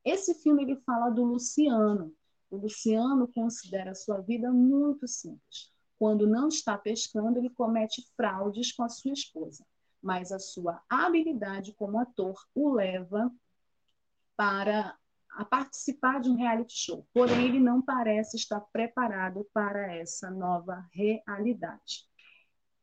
Esse 0.05 0.34
filme 0.34 0.62
ele 0.62 0.76
fala 0.80 1.11
do 1.11 1.22
Luciano. 1.22 2.14
O 2.50 2.57
Luciano 2.57 3.28
considera 3.28 3.92
a 3.92 3.94
sua 3.94 4.20
vida 4.20 4.50
muito 4.50 5.07
simples. 5.07 5.70
Quando 5.98 6.26
não 6.26 6.48
está 6.48 6.76
pescando, 6.76 7.38
ele 7.38 7.50
comete 7.50 8.03
fraudes 8.16 8.72
com 8.72 8.82
a 8.82 8.88
sua 8.88 9.12
esposa, 9.12 9.64
mas 10.03 10.32
a 10.32 10.38
sua 10.38 10.82
habilidade 10.88 11.72
como 11.74 11.98
ator 11.98 12.34
o 12.55 12.72
leva 12.72 13.32
para 14.36 14.96
a 15.30 15.44
participar 15.44 16.20
de 16.20 16.28
um 16.28 16.34
reality 16.34 16.74
show. 16.74 17.07
Porém, 17.12 17.46
ele 17.46 17.61
não 17.61 17.80
parece 17.80 18.36
estar 18.36 18.61
preparado 18.72 19.46
para 19.53 19.94
essa 19.94 20.30
nova 20.30 20.86
realidade. 20.92 22.07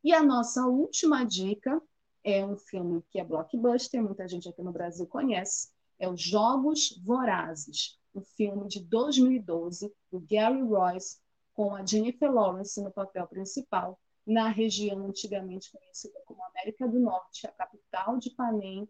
E 0.02 0.12
a 0.12 0.22
nossa 0.22 0.66
última 0.66 1.24
dica 1.24 1.80
é 2.22 2.44
um 2.44 2.56
filme 2.56 3.02
que 3.10 3.18
é 3.18 3.24
blockbuster, 3.24 4.02
muita 4.02 4.28
gente 4.28 4.48
aqui 4.48 4.62
no 4.62 4.72
Brasil 4.72 5.06
conhece, 5.06 5.70
é 5.98 6.08
Os 6.08 6.20
Jogos 6.20 7.00
Vorazes, 7.04 7.98
um 8.14 8.22
filme 8.22 8.68
de 8.68 8.80
2012 8.80 9.92
do 10.10 10.20
Gary 10.20 10.62
Royce 10.62 11.18
com 11.54 11.74
a 11.74 11.84
Jennifer 11.84 12.32
Lawrence 12.32 12.80
no 12.82 12.90
papel 12.90 13.26
principal, 13.26 14.00
na 14.26 14.48
região 14.48 15.06
antigamente 15.06 15.70
conhecida 15.70 16.20
como 16.24 16.44
América 16.44 16.86
do 16.86 16.98
Norte, 16.98 17.46
a 17.46 17.52
capital 17.52 18.18
de 18.18 18.30
Panem, 18.30 18.88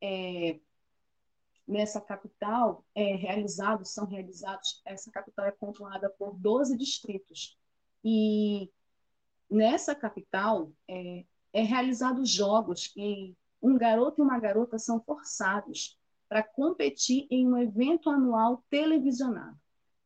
é, 0.00 0.58
nessa 1.66 2.00
capital 2.00 2.84
é 2.94 3.14
realizado, 3.14 3.84
são 3.84 4.06
realizados, 4.06 4.80
essa 4.84 5.10
capital 5.10 5.46
é 5.46 5.52
controlada 5.52 6.08
por 6.10 6.34
12 6.34 6.76
distritos. 6.76 7.58
E 8.02 8.70
nessa 9.50 9.94
capital 9.94 10.72
é, 10.88 11.24
é 11.52 11.62
realizados 11.62 12.30
jogos 12.30 12.92
e 12.96 13.36
um 13.62 13.76
garoto 13.76 14.20
e 14.20 14.24
uma 14.24 14.38
garota 14.38 14.78
são 14.78 15.00
forçados 15.00 15.98
para 16.28 16.42
competir 16.42 17.26
em 17.30 17.46
um 17.46 17.56
evento 17.56 18.10
anual 18.10 18.64
televisionado. 18.70 19.58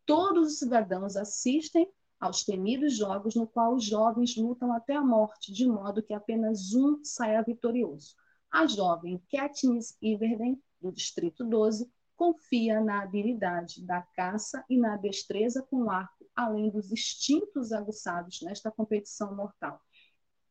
Todos 0.07 0.53
os 0.53 0.59
cidadãos 0.59 1.17
assistem 1.17 1.91
aos 2.21 2.45
temidos 2.45 2.97
jogos 2.97 3.35
no 3.35 3.47
qual 3.47 3.75
os 3.75 3.85
jovens 3.85 4.37
lutam 4.37 4.73
até 4.73 4.95
a 4.95 5.03
morte, 5.03 5.53
de 5.53 5.67
modo 5.67 6.03
que 6.03 6.15
apenas 6.15 6.73
um 6.73 7.01
saia 7.03 7.43
vitorioso. 7.43 8.15
A 8.51 8.67
jovem 8.67 9.21
Katniss 9.31 9.97
Everdeen 10.01 10.61
do 10.83 10.91
Distrito 10.91 11.45
12, 11.45 11.89
confia 12.17 12.81
na 12.81 13.03
habilidade 13.03 13.87
da 13.87 14.03
caça 14.03 14.65
e 14.69 14.77
na 14.77 14.97
destreza 14.97 15.63
com 15.63 15.85
o 15.85 15.91
arco, 15.91 16.27
além 16.35 16.69
dos 16.71 16.91
instintos 16.91 17.73
aguçados 17.73 18.43
nesta 18.43 18.71
competição 18.71 19.35
mortal. 19.35 19.81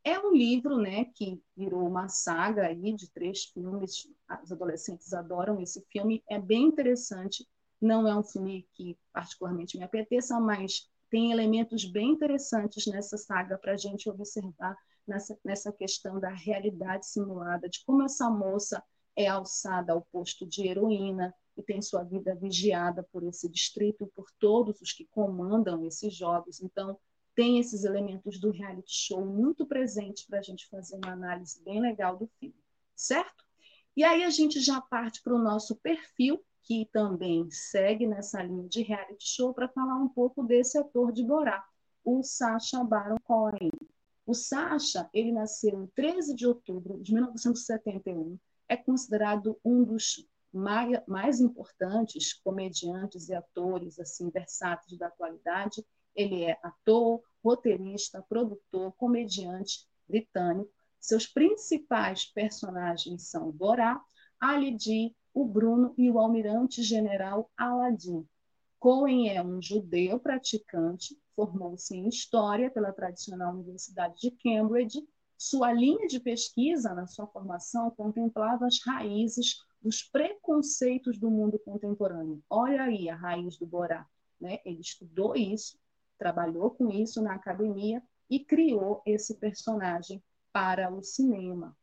É 0.04 0.18
um 0.20 0.34
livro 0.34 0.78
né, 0.78 1.06
que 1.06 1.42
virou 1.56 1.88
uma 1.88 2.08
saga 2.08 2.68
aí 2.68 2.94
de 2.94 3.10
três 3.12 3.46
filmes, 3.46 4.08
os 4.44 4.52
adolescentes 4.52 5.14
adoram 5.14 5.62
esse 5.62 5.86
filme, 5.92 6.24
é 6.28 6.40
bem 6.40 6.64
interessante, 6.64 7.48
não 7.80 8.08
é 8.08 8.16
um 8.16 8.24
filme 8.24 8.68
que 8.74 8.98
particularmente 9.14 9.78
me 9.78 9.84
apeteça, 9.84 10.40
mas 10.40 10.90
tem 11.10 11.32
elementos 11.32 11.86
bem 11.86 12.12
interessantes 12.12 12.88
nessa 12.88 13.18
saga 13.18 13.58
para 13.58 13.74
a 13.74 13.78
gente 13.78 14.10
observar 14.10 14.76
nessa, 15.06 15.38
nessa 15.44 15.72
questão 15.72 16.20
da 16.20 16.30
realidade 16.30 17.06
simulada, 17.06 17.70
de 17.70 17.84
como 17.86 18.04
essa 18.04 18.30
moça 18.30 18.82
é 19.16 19.28
alçada 19.28 19.94
ao 19.94 20.02
posto 20.12 20.48
de 20.48 20.68
heroína 20.68 21.34
e 21.58 21.62
tem 21.62 21.82
sua 21.82 22.04
vida 22.04 22.34
vigiada 22.34 23.04
por 23.12 23.24
esse 23.24 23.50
distrito, 23.50 24.10
por 24.16 24.32
todos 24.40 24.80
os 24.82 24.94
que 24.94 25.06
comandam 25.12 25.86
esses 25.86 26.16
jogos. 26.16 26.62
Então, 26.62 26.98
tem 27.42 27.58
esses 27.58 27.84
elementos 27.86 28.40
do 28.40 28.52
reality 28.52 28.94
show 28.94 29.26
muito 29.26 29.66
presentes 29.66 30.28
para 30.28 30.38
a 30.38 30.42
gente 30.44 30.70
fazer 30.70 30.96
uma 30.98 31.14
análise 31.14 31.60
bem 31.64 31.82
legal 31.82 32.16
do 32.16 32.30
filme, 32.40 32.54
certo? 32.96 33.44
E 33.98 34.04
aí 34.04 34.24
a 34.24 34.30
gente 34.30 34.60
já 34.60 34.80
parte 34.80 35.24
para 35.24 35.34
o 35.34 35.42
nosso 35.42 35.76
perfil, 35.78 36.40
que 36.62 36.88
também 36.94 37.50
segue 37.50 38.06
nessa 38.06 38.44
linha 38.44 38.70
de 38.70 38.84
reality 38.84 39.28
show, 39.28 39.56
para 39.56 39.68
falar 39.68 39.96
um 39.96 40.08
pouco 40.08 40.44
desse 40.44 40.78
ator 40.78 41.12
de 41.12 41.24
Borá, 41.24 41.66
o 42.06 42.22
Sacha 42.22 42.84
Baron 42.84 43.18
Cohen. 43.24 43.72
O 44.24 44.36
Sacha, 44.36 45.10
ele 45.12 45.32
nasceu 45.32 45.82
em 45.82 45.88
13 45.96 46.36
de 46.36 46.46
outubro 46.46 47.02
de 47.02 47.12
1971, 47.12 48.38
é 48.70 48.78
considerado 48.78 49.60
um 49.66 49.84
dos 49.84 50.28
mais, 50.54 51.02
mais 51.08 51.42
importantes 51.42 52.34
comediantes 52.34 53.30
e 53.30 53.34
atores 53.34 54.00
assim 54.00 54.30
versáteis 54.30 54.96
da 54.96 55.08
atualidade. 55.08 55.84
Ele 56.16 56.44
é 56.44 56.58
ator, 56.62 57.22
roteirista, 57.44 58.22
produtor, 58.28 58.92
comediante 58.94 59.88
britânico. 60.08 60.72
Seus 61.00 61.26
principais 61.26 62.26
personagens 62.26 63.30
são 63.30 63.52
Borá, 63.52 64.02
Ali 64.40 65.16
o 65.34 65.46
Bruno 65.46 65.94
e 65.98 66.10
o 66.10 66.20
almirante 66.20 66.84
general 66.84 67.50
Aladdin. 67.56 68.28
Cohen 68.80 69.30
é 69.30 69.44
um 69.44 69.62
judeu 69.62 70.20
praticante, 70.20 71.18
formou-se 71.36 71.96
em 71.96 72.08
História 72.08 72.70
pela 72.70 72.92
tradicional 72.92 73.54
Universidade 73.54 74.20
de 74.20 74.32
Cambridge 74.32 75.08
sua 75.42 75.74
linha 75.74 76.08
de 76.08 76.20
pesquisa 76.20 76.94
na 76.94 77.08
sua 77.08 77.26
formação 77.26 77.90
contemplava 77.90 78.68
as 78.68 78.80
raízes 78.86 79.56
dos 79.82 80.04
preconceitos 80.04 81.18
do 81.18 81.32
mundo 81.32 81.58
contemporâneo. 81.58 82.44
Olha 82.48 82.84
aí 82.84 83.10
a 83.10 83.16
raiz 83.16 83.58
do 83.58 83.66
Borá. 83.66 84.08
Né? 84.40 84.60
Ele 84.64 84.80
estudou 84.80 85.36
isso, 85.36 85.80
trabalhou 86.22 86.70
com 86.70 86.92
isso 86.92 87.20
na 87.20 87.34
academia 87.34 88.00
e 88.30 88.46
criou 88.46 89.02
esse 89.08 89.40
personagem 89.40 90.24
para 90.54 90.94
o 90.94 91.02
cinema, 91.02 91.76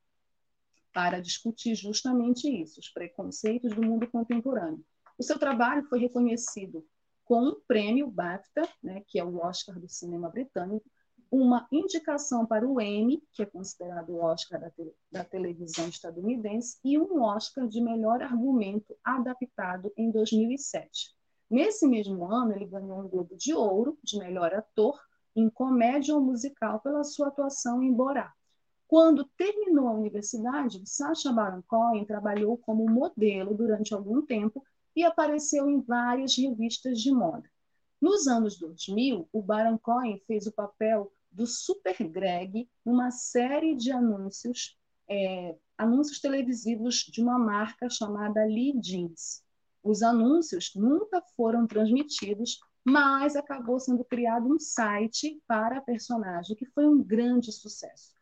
para 0.94 1.20
discutir 1.20 1.74
justamente 1.74 2.48
isso, 2.48 2.78
os 2.78 2.88
preconceitos 2.88 3.74
do 3.74 3.82
mundo 3.82 4.08
contemporâneo. 4.08 4.84
O 5.18 5.24
seu 5.24 5.40
trabalho 5.40 5.82
foi 5.88 5.98
reconhecido 5.98 6.86
com 7.24 7.48
um 7.48 7.60
prêmio 7.66 8.08
BAFTA, 8.08 8.62
né, 8.80 9.02
que 9.08 9.18
é 9.18 9.24
o 9.24 9.38
Oscar 9.38 9.76
do 9.76 9.88
cinema 9.88 10.28
britânico, 10.30 10.88
uma 11.32 11.66
indicação 11.72 12.46
para 12.46 12.64
o 12.64 12.80
Emmy, 12.80 13.20
que 13.32 13.42
é 13.42 13.46
considerado 13.46 14.10
o 14.10 14.22
Oscar 14.22 14.60
da, 14.60 14.70
te 14.70 14.94
da, 15.10 15.24
televisão 15.24 15.88
estadunidense, 15.88 16.78
e 16.84 16.96
um 16.96 17.22
Oscar 17.22 17.66
de 17.66 17.80
melhor 17.80 18.22
argumento 18.22 18.96
adaptado 19.02 19.92
em 19.96 20.12
2007. 20.12 21.17
Nesse 21.50 21.86
mesmo 21.86 22.24
ano, 22.30 22.52
ele 22.52 22.66
ganhou 22.66 23.00
um 23.00 23.08
Globo 23.08 23.34
de 23.36 23.54
Ouro 23.54 23.98
de 24.02 24.18
melhor 24.18 24.52
ator 24.54 25.00
em 25.34 25.48
comédia 25.48 26.14
ou 26.14 26.20
musical 26.20 26.80
pela 26.80 27.04
sua 27.04 27.28
atuação 27.28 27.82
em 27.82 27.92
Borá. 27.92 28.32
Quando 28.86 29.24
terminou 29.36 29.88
a 29.88 29.92
universidade, 29.92 30.82
Sacha 30.84 31.32
Baron 31.32 31.62
Cohen 31.66 32.04
trabalhou 32.04 32.56
como 32.56 32.88
modelo 32.88 33.54
durante 33.54 33.94
algum 33.94 34.22
tempo 34.22 34.64
e 34.96 35.04
apareceu 35.04 35.68
em 35.70 35.80
várias 35.80 36.36
revistas 36.36 36.98
de 37.00 37.12
moda. 37.12 37.48
Nos 38.00 38.26
anos 38.26 38.58
2000, 38.58 39.28
o 39.32 39.42
Baron 39.42 39.78
Cohen 39.78 40.20
fez 40.26 40.46
o 40.46 40.52
papel 40.52 41.12
do 41.30 41.46
Super 41.46 41.96
Greg 42.08 42.68
uma 42.84 43.10
série 43.10 43.74
de 43.74 43.92
anúncios, 43.92 44.76
é, 45.08 45.56
anúncios 45.76 46.20
televisivos 46.20 46.96
de 46.96 47.22
uma 47.22 47.38
marca 47.38 47.88
chamada 47.88 48.44
Lee 48.44 48.78
Jeans. 48.80 49.42
Os 49.88 50.02
anúncios 50.02 50.72
nunca 50.74 51.22
foram 51.34 51.66
transmitidos, 51.66 52.60
mas 52.84 53.34
acabou 53.34 53.80
sendo 53.80 54.04
criado 54.04 54.46
um 54.46 54.58
site 54.58 55.42
para 55.46 55.78
a 55.78 55.80
personagem, 55.80 56.54
que 56.54 56.66
foi 56.66 56.86
um 56.86 57.02
grande 57.02 57.50
sucesso. 57.50 58.12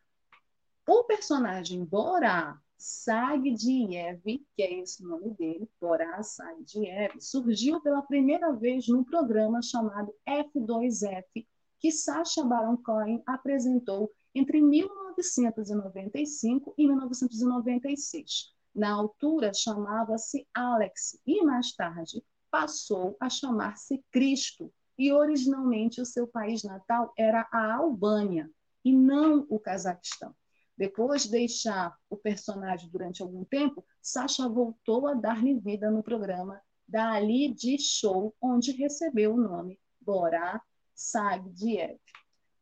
O 0.87 1.03
personagem 1.03 1.83
Borá 1.83 2.57
Sagdiev, 2.77 4.21
que 4.55 4.63
é 4.63 4.79
esse 4.79 5.03
o 5.03 5.09
nome 5.09 5.31
dele, 5.31 5.69
Borá 5.81 6.23
Sagdiev, 6.23 7.19
surgiu 7.19 7.81
pela 7.81 8.01
primeira 8.01 8.53
vez 8.53 8.87
num 8.87 9.03
programa 9.03 9.61
chamado 9.61 10.15
F2F, 10.25 11.45
que 11.81 11.91
Sacha 11.91 12.45
Baron 12.45 12.77
Cohen 12.77 13.21
apresentou 13.25 14.09
entre 14.33 14.61
1995 14.61 16.73
e 16.77 16.87
1996. 16.87 18.55
Na 18.77 18.91
altura 18.91 19.55
chamava-se 19.55 20.47
Alex 20.53 21.19
e 21.25 21.43
mais 21.43 21.73
tarde 21.73 22.23
passou 22.51 23.17
a 23.19 23.27
chamar-se 23.27 24.05
Cristo, 24.11 24.71
e 24.95 25.11
originalmente 25.11 25.99
o 25.99 26.05
seu 26.05 26.27
país 26.27 26.61
natal 26.61 27.11
era 27.17 27.47
a 27.51 27.73
Albânia 27.73 28.47
e 28.85 28.93
não 28.93 29.47
o 29.49 29.59
Cazaquistão. 29.59 30.31
Depois 30.77 31.23
de 31.23 31.31
deixar 31.31 31.97
o 32.07 32.15
personagem 32.15 32.87
durante 32.91 33.23
algum 33.23 33.43
tempo, 33.43 33.83
Sasha 33.99 34.47
voltou 34.47 35.07
a 35.07 35.15
dar-lhe 35.15 35.55
vida 35.55 35.89
no 35.89 36.03
programa 36.03 36.61
da 36.87 37.13
Ali 37.13 37.51
de 37.51 37.79
Show, 37.79 38.35
onde 38.39 38.73
recebeu 38.73 39.33
o 39.33 39.41
nome 39.41 39.79
Borá 39.99 40.61
Sagdiev. 40.93 41.97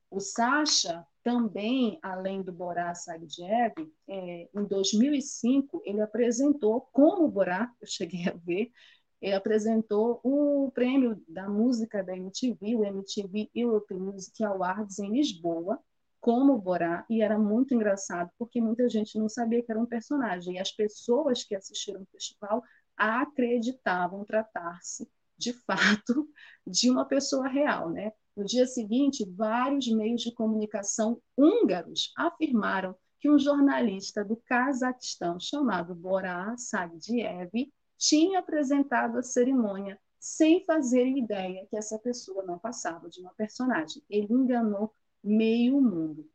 O 0.10 0.22
Sasha 0.22 1.06
também, 1.26 1.98
além 2.04 2.44
do 2.44 2.54
Borá 2.54 2.94
Sagdiev, 2.94 3.74
é, 4.08 4.48
em 4.54 4.64
2005, 4.64 5.82
ele 5.84 6.00
apresentou, 6.00 6.82
como 6.94 7.28
Borá, 7.28 7.74
eu 7.82 7.88
cheguei 7.88 8.30
a 8.30 8.34
ver, 8.46 8.72
ele 9.20 9.34
apresentou 9.34 10.22
o 10.24 10.70
prêmio 10.72 11.20
da 11.28 11.50
música 11.50 12.04
da 12.04 12.16
MTV, 12.16 12.76
o 12.76 12.86
MTV 12.86 13.50
European 13.56 13.98
Music 13.98 14.44
Awards, 14.44 15.00
em 15.00 15.14
Lisboa, 15.14 15.80
como 16.22 16.60
Borá, 16.60 17.04
e 17.10 17.24
era 17.24 17.40
muito 17.40 17.74
engraçado, 17.74 18.30
porque 18.38 18.62
muita 18.62 18.88
gente 18.88 19.18
não 19.18 19.28
sabia 19.28 19.64
que 19.64 19.72
era 19.72 19.82
um 19.82 19.86
personagem, 19.88 20.58
e 20.58 20.60
as 20.60 20.72
pessoas 20.72 21.44
que 21.44 21.56
assistiram 21.56 22.04
o 22.04 22.12
festival 22.12 22.62
acreditavam 22.96 24.24
tratar-se, 24.26 25.10
de 25.36 25.54
fato, 25.54 26.30
de 26.68 26.92
uma 26.92 27.04
pessoa 27.04 27.48
real. 27.48 27.90
Né? 27.90 28.12
No 28.36 28.44
dia 28.44 28.68
seguinte, 28.68 29.24
vários 29.24 29.88
meios 29.88 30.22
de 30.22 30.34
comunicação 30.34 31.22
húngaros 31.38 32.12
afirmaram 32.18 32.96
que 33.20 33.30
um 33.30 33.40
jornalista 33.40 34.26
do 34.26 34.36
Cazaquistão, 34.36 35.40
chamado 35.40 35.96
Borá 35.96 36.56
Sagdiev, 36.58 37.72
tinha 37.98 38.40
apresentado 38.40 39.18
a 39.18 39.24
cerimônia 39.24 40.00
sem 40.20 40.66
fazer 40.66 41.08
ideia 41.08 41.66
que 41.70 41.78
essa 41.78 41.98
pessoa 41.98 42.44
não 42.44 42.60
passava 42.60 43.10
de 43.10 43.22
uma 43.22 43.34
personagem. 43.36 44.04
Ele 44.10 44.34
enganou 44.34 44.94
meio 45.24 45.80
mundo. 45.80 46.30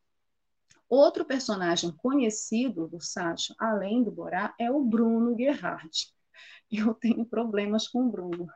Outro 0.89 1.25
personagem 1.25 1.93
conhecido 1.93 2.89
do 2.89 3.01
Sacha, 3.01 3.55
além 3.59 4.03
do 4.03 4.11
Borá, 4.11 4.55
é 4.59 4.71
o 4.71 4.83
Bruno 4.83 5.37
Gerhardt. 5.37 6.13
Eu 6.71 6.95
tenho 6.95 7.25
problemas 7.25 7.87
com 7.87 8.07
o 8.07 8.11
Bruno. 8.11 8.49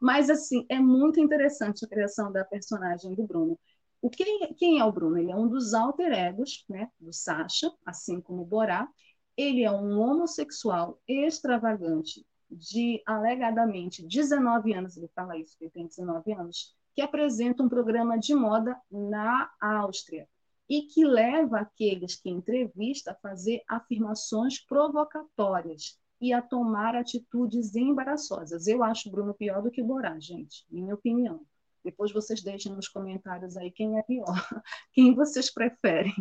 Mas, 0.00 0.30
assim, 0.30 0.64
é 0.68 0.78
muito 0.78 1.20
interessante 1.20 1.84
a 1.84 1.88
criação 1.88 2.32
da 2.32 2.44
personagem 2.44 3.14
do 3.14 3.26
Bruno. 3.26 3.58
O 4.00 4.08
quem, 4.08 4.54
quem 4.54 4.78
é 4.78 4.84
o 4.84 4.92
Bruno? 4.92 5.18
Ele 5.18 5.30
é 5.30 5.36
um 5.36 5.46
dos 5.46 5.74
alter 5.74 6.10
egos 6.12 6.64
né, 6.68 6.88
do 6.98 7.12
Sacha, 7.12 7.70
assim 7.84 8.20
como 8.20 8.42
o 8.42 8.46
Borá. 8.46 8.88
Ele 9.36 9.62
é 9.62 9.70
um 9.70 10.00
homossexual 10.00 10.98
extravagante 11.06 12.24
de, 12.50 13.02
alegadamente, 13.06 14.02
19 14.06 14.72
anos, 14.74 14.96
ele 14.96 15.08
fala 15.14 15.38
isso, 15.38 15.56
ele 15.60 15.70
tem 15.70 15.86
19 15.86 16.32
anos, 16.32 16.74
que 16.94 17.00
apresenta 17.00 17.62
um 17.62 17.68
programa 17.68 18.18
de 18.18 18.34
moda 18.34 18.76
na 18.90 19.50
Áustria 19.60 20.26
e 20.68 20.82
que 20.82 21.04
leva 21.04 21.60
aqueles 21.60 22.16
que 22.16 22.30
entrevista 22.30 23.12
a 23.12 23.16
fazer 23.16 23.62
afirmações 23.68 24.64
provocatórias 24.64 25.99
e 26.20 26.32
a 26.32 26.42
tomar 26.42 26.94
atitudes 26.94 27.74
embaraçosas. 27.74 28.66
Eu 28.66 28.82
acho 28.84 29.10
Bruno 29.10 29.34
pior 29.34 29.62
do 29.62 29.70
que 29.70 29.82
Borá, 29.82 30.18
gente, 30.20 30.66
minha 30.70 30.94
opinião. 30.94 31.40
Depois 31.82 32.12
vocês 32.12 32.42
deixem 32.42 32.72
nos 32.72 32.88
comentários 32.88 33.56
aí 33.56 33.70
quem 33.70 33.98
é 33.98 34.02
pior, 34.02 34.26
quem 34.92 35.14
vocês 35.14 35.50
preferem. 35.52 36.14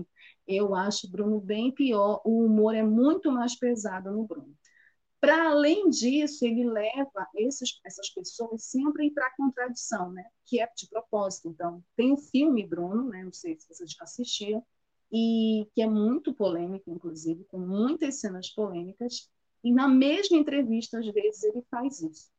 Eu 0.48 0.74
acho 0.74 1.12
Bruno 1.12 1.40
bem 1.40 1.72
pior, 1.72 2.22
o 2.24 2.46
humor 2.46 2.74
é 2.74 2.84
muito 2.84 3.32
mais 3.32 3.58
pesado 3.58 4.12
no 4.12 4.26
Bruno. 4.26 4.56
Para 5.20 5.50
além 5.50 5.90
disso, 5.90 6.46
ele 6.46 6.64
leva 6.64 7.28
esses, 7.36 7.78
essas 7.86 8.10
pessoas 8.10 8.64
sempre 8.64 9.12
para 9.12 9.28
a 9.28 9.36
contradição, 9.36 10.12
né? 10.12 10.24
que 10.46 10.62
é 10.62 10.70
de 10.76 10.88
propósito. 10.88 11.50
Então, 11.50 11.84
tem 11.96 12.14
o 12.14 12.18
filme 12.18 12.66
Bruno, 12.66 13.10
né? 13.10 13.24
não 13.24 13.34
sei 13.34 13.60
se 13.60 13.68
vocês 13.68 13.92
já 13.92 14.04
assistiram, 14.04 14.66
e 15.12 15.68
que 15.74 15.82
é 15.82 15.88
muito 15.88 16.34
polêmico, 16.34 16.90
inclusive, 16.90 17.44
com 17.46 17.60
muitas 17.60 18.22
cenas 18.22 18.50
polêmicas, 18.50 19.30
e 19.64 19.72
na 19.72 19.88
mesma 19.88 20.38
entrevista, 20.38 21.00
às 21.00 21.08
vezes, 21.08 21.44
ele 21.44 21.64
faz 21.70 22.02
isso. 22.02 22.30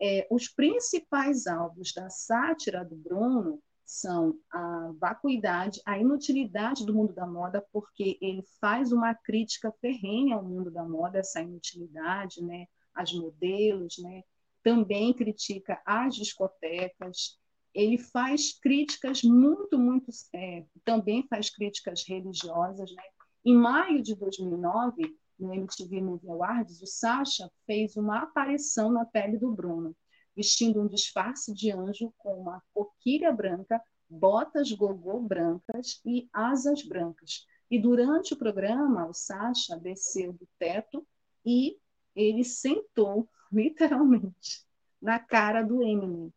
É, 0.00 0.26
os 0.30 0.48
principais 0.48 1.46
alvos 1.46 1.92
da 1.92 2.08
sátira 2.08 2.84
do 2.84 2.94
Bruno 2.94 3.60
são 3.84 4.38
a 4.52 4.92
vacuidade, 4.98 5.80
a 5.84 5.98
inutilidade 5.98 6.84
do 6.84 6.94
mundo 6.94 7.12
da 7.12 7.26
moda, 7.26 7.64
porque 7.72 8.18
ele 8.20 8.44
faz 8.60 8.92
uma 8.92 9.14
crítica 9.14 9.72
ferrenha 9.80 10.36
ao 10.36 10.44
mundo 10.44 10.70
da 10.70 10.84
moda, 10.84 11.18
essa 11.18 11.40
inutilidade, 11.40 12.44
né, 12.44 12.66
as 12.94 13.12
modelos, 13.12 13.96
né, 13.98 14.22
também 14.62 15.14
critica 15.14 15.80
as 15.86 16.14
discotecas, 16.14 17.38
ele 17.74 17.96
faz 17.96 18.58
críticas 18.58 19.22
muito, 19.22 19.78
muito, 19.78 20.10
é, 20.34 20.64
também 20.84 21.26
faz 21.28 21.48
críticas 21.48 22.04
religiosas, 22.06 22.90
né? 22.92 23.02
Em 23.44 23.54
maio 23.56 24.02
de 24.02 24.14
2009, 24.16 25.16
no 25.38 25.54
MTV 25.54 26.00
Movie 26.00 26.30
Awards, 26.30 26.82
o 26.82 26.86
Sasha 26.86 27.50
fez 27.66 27.96
uma 27.96 28.22
aparição 28.22 28.90
na 28.90 29.04
pele 29.04 29.38
do 29.38 29.52
Bruno 29.52 29.94
vestindo 30.38 30.80
um 30.80 30.86
disfarce 30.86 31.52
de 31.52 31.72
anjo 31.72 32.14
com 32.16 32.40
uma 32.40 32.62
coquilha 32.72 33.32
branca, 33.32 33.82
botas 34.08 34.70
gogô 34.70 35.20
brancas 35.20 36.00
e 36.06 36.28
asas 36.32 36.80
brancas. 36.84 37.44
E 37.68 37.76
durante 37.76 38.34
o 38.34 38.36
programa, 38.36 39.08
o 39.08 39.12
Sasha 39.12 39.76
desceu 39.76 40.32
do 40.32 40.48
teto 40.56 41.04
e 41.44 41.76
ele 42.14 42.44
sentou, 42.44 43.28
literalmente, 43.50 44.64
na 45.02 45.18
cara 45.18 45.64
do 45.64 45.82
Eminem. 45.82 46.32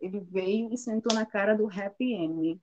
Ele 0.00 0.20
veio 0.20 0.72
e 0.72 0.78
sentou 0.78 1.14
na 1.14 1.26
cara 1.26 1.54
do 1.54 1.68
Happy 1.68 2.14
Eminem. 2.14 2.58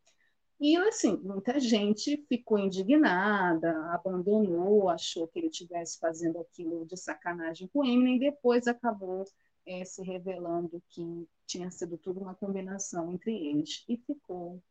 E, 0.59 0.75
assim, 0.75 1.17
muita 1.17 1.59
gente 1.59 2.17
ficou 2.27 2.57
indignada, 2.57 3.93
abandonou, 3.93 4.89
achou 4.89 5.27
que 5.27 5.37
ele 5.37 5.47
estivesse 5.47 5.99
fazendo 5.99 6.39
aquilo 6.39 6.83
de 6.85 6.97
sacanagem 6.97 7.67
com 7.67 7.85
Eminem, 7.85 8.17
depois 8.17 8.67
acabou 8.67 9.23
é, 9.67 9.85
se 9.85 10.01
revelando 10.01 10.81
que 10.89 11.27
tinha 11.45 11.69
sido 11.69 11.95
tudo 11.97 12.21
uma 12.21 12.33
combinação 12.33 13.13
entre 13.13 13.35
eles 13.35 13.85
e 13.87 13.97
ficou, 13.97 14.63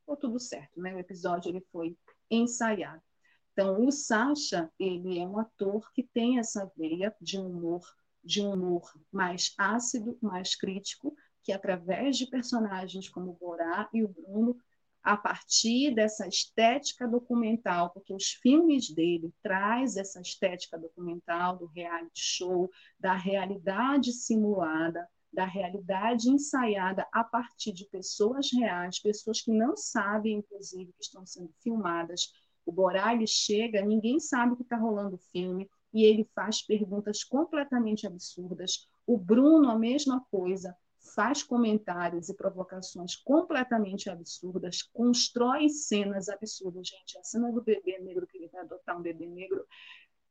ficou 0.00 0.16
tudo 0.16 0.38
certo, 0.38 0.78
né? 0.78 0.94
O 0.94 0.98
episódio 0.98 1.48
ele 1.48 1.64
foi 1.72 1.96
ensaiado. 2.30 3.00
Então, 3.52 3.86
o 3.86 3.90
Sasha, 3.90 4.70
ele 4.78 5.18
é 5.18 5.26
um 5.26 5.38
ator 5.38 5.90
que 5.92 6.02
tem 6.02 6.38
essa 6.38 6.70
veia 6.76 7.14
de 7.18 7.38
humor, 7.38 7.82
de 8.22 8.42
um 8.42 8.52
humor 8.52 8.92
mais 9.10 9.54
ácido, 9.56 10.18
mais 10.20 10.54
crítico, 10.54 11.16
que 11.42 11.52
através 11.52 12.18
de 12.18 12.26
personagens 12.26 13.08
como 13.08 13.30
o 13.30 13.34
Borá 13.34 13.88
e 13.92 14.02
o 14.02 14.08
Bruno 14.08 14.58
a 15.04 15.18
partir 15.18 15.94
dessa 15.94 16.26
estética 16.26 17.06
documental, 17.06 17.90
porque 17.90 18.14
os 18.14 18.30
filmes 18.40 18.88
dele 18.90 19.30
traz 19.42 19.98
essa 19.98 20.18
estética 20.18 20.78
documental 20.78 21.58
do 21.58 21.66
reality 21.66 22.20
show, 22.20 22.70
da 22.98 23.14
realidade 23.14 24.12
simulada, 24.14 25.06
da 25.30 25.44
realidade 25.44 26.30
ensaiada 26.30 27.06
a 27.12 27.22
partir 27.22 27.72
de 27.72 27.84
pessoas 27.90 28.50
reais, 28.50 28.98
pessoas 28.98 29.42
que 29.42 29.52
não 29.52 29.76
sabem, 29.76 30.38
inclusive, 30.38 30.92
que 30.92 31.02
estão 31.02 31.26
sendo 31.26 31.52
filmadas. 31.62 32.32
O 32.64 32.72
Boralho 32.72 33.26
chega, 33.28 33.84
ninguém 33.84 34.18
sabe 34.18 34.54
o 34.54 34.56
que 34.56 34.62
está 34.62 34.76
rolando 34.76 35.16
o 35.16 35.30
filme, 35.32 35.68
e 35.92 36.02
ele 36.02 36.26
faz 36.34 36.62
perguntas 36.62 37.22
completamente 37.22 38.06
absurdas. 38.06 38.88
O 39.06 39.18
Bruno, 39.18 39.70
a 39.70 39.78
mesma 39.78 40.24
coisa 40.30 40.74
faz 41.14 41.42
comentários 41.42 42.28
e 42.28 42.34
provocações 42.34 43.16
completamente 43.16 44.10
absurdas, 44.10 44.82
constrói 44.82 45.68
cenas 45.68 46.28
absurdas. 46.28 46.88
Gente, 46.88 47.18
a 47.18 47.22
cena 47.22 47.52
do 47.52 47.62
bebê 47.62 47.98
negro, 48.00 48.26
que 48.26 48.36
ele 48.36 48.48
vai 48.48 48.62
adotar 48.62 48.98
um 48.98 49.02
bebê 49.02 49.26
negro, 49.26 49.64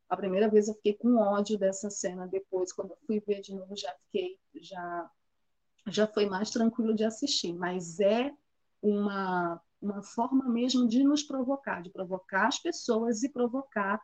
a 0.10 0.18
primeira 0.18 0.50
vez 0.50 0.68
eu 0.68 0.76
fiquei 0.76 0.94
com 0.94 1.18
ódio 1.18 1.58
dessa 1.58 1.90
cena, 1.90 2.28
depois, 2.28 2.72
quando 2.74 2.92
eu 2.92 2.98
fui 3.08 3.20
ver 3.20 3.42
de 3.42 3.56
novo, 3.56 3.76
já 3.76 3.92
fiquei, 4.06 4.38
já, 4.56 5.10
já 5.88 6.08
foi 6.08 6.28
mais 6.28 6.50
tranquilo 6.50 6.94
de 6.94 7.04
assistir, 7.04 7.54
mas 7.54 8.00
é 8.00 8.32
uma, 8.82 9.62
uma 9.82 10.04
forma 10.04 10.48
mesmo 10.50 10.88
de 10.88 11.04
nos 11.04 11.24
provocar, 11.24 11.82
de 11.82 11.90
provocar 11.90 12.48
as 12.48 12.60
pessoas 12.60 13.24
e 13.24 13.30
provocar 13.30 14.00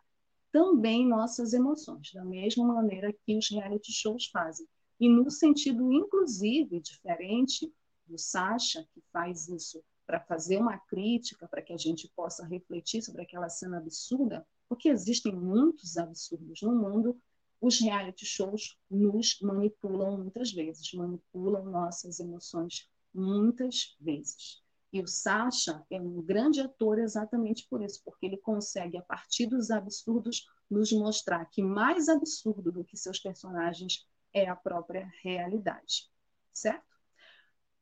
também 0.51 1.07
nossas 1.07 1.53
emoções, 1.53 2.11
da 2.13 2.25
mesma 2.25 2.65
maneira 2.65 3.13
que 3.13 3.37
os 3.37 3.49
reality 3.49 3.91
shows 3.91 4.27
fazem 4.27 4.65
e 4.99 5.07
no 5.07 5.29
sentido, 5.29 5.91
inclusive, 5.93 6.79
diferente 6.79 7.71
do 8.05 8.17
Sacha, 8.17 8.85
que 8.93 9.01
faz 9.13 9.47
isso 9.47 9.83
para 10.05 10.19
fazer 10.19 10.57
uma 10.57 10.77
crítica, 10.77 11.47
para 11.47 11.61
que 11.61 11.71
a 11.71 11.77
gente 11.77 12.11
possa 12.15 12.45
refletir 12.45 13.01
sobre 13.01 13.21
aquela 13.21 13.47
cena 13.47 13.77
absurda, 13.77 14.45
porque 14.67 14.89
existem 14.89 15.33
muitos 15.33 15.97
absurdos 15.97 16.61
no 16.61 16.75
mundo, 16.75 17.19
os 17.61 17.79
reality 17.79 18.25
shows 18.25 18.77
nos 18.89 19.39
manipulam 19.41 20.17
muitas 20.17 20.51
vezes, 20.51 20.93
manipulam 20.93 21.65
nossas 21.65 22.19
emoções 22.19 22.89
muitas 23.13 23.95
vezes. 23.99 24.63
E 24.91 25.01
o 25.01 25.07
Sacha 25.07 25.85
é 25.91 26.01
um 26.01 26.21
grande 26.21 26.61
ator 26.61 26.97
exatamente 26.97 27.67
por 27.69 27.83
isso, 27.83 28.01
porque 28.03 28.25
ele 28.25 28.37
consegue, 28.37 28.97
a 28.97 29.03
partir 29.03 29.45
dos 29.45 29.69
absurdos, 29.69 30.47
nos 30.69 30.91
mostrar 30.91 31.45
que 31.45 31.61
mais 31.61 32.09
absurdo 32.09 32.71
do 32.71 32.83
que 32.83 32.97
seus 32.97 33.19
personagens 33.19 34.07
é 34.33 34.47
a 34.47 34.55
própria 34.55 35.11
realidade, 35.23 36.09
certo? 36.53 36.87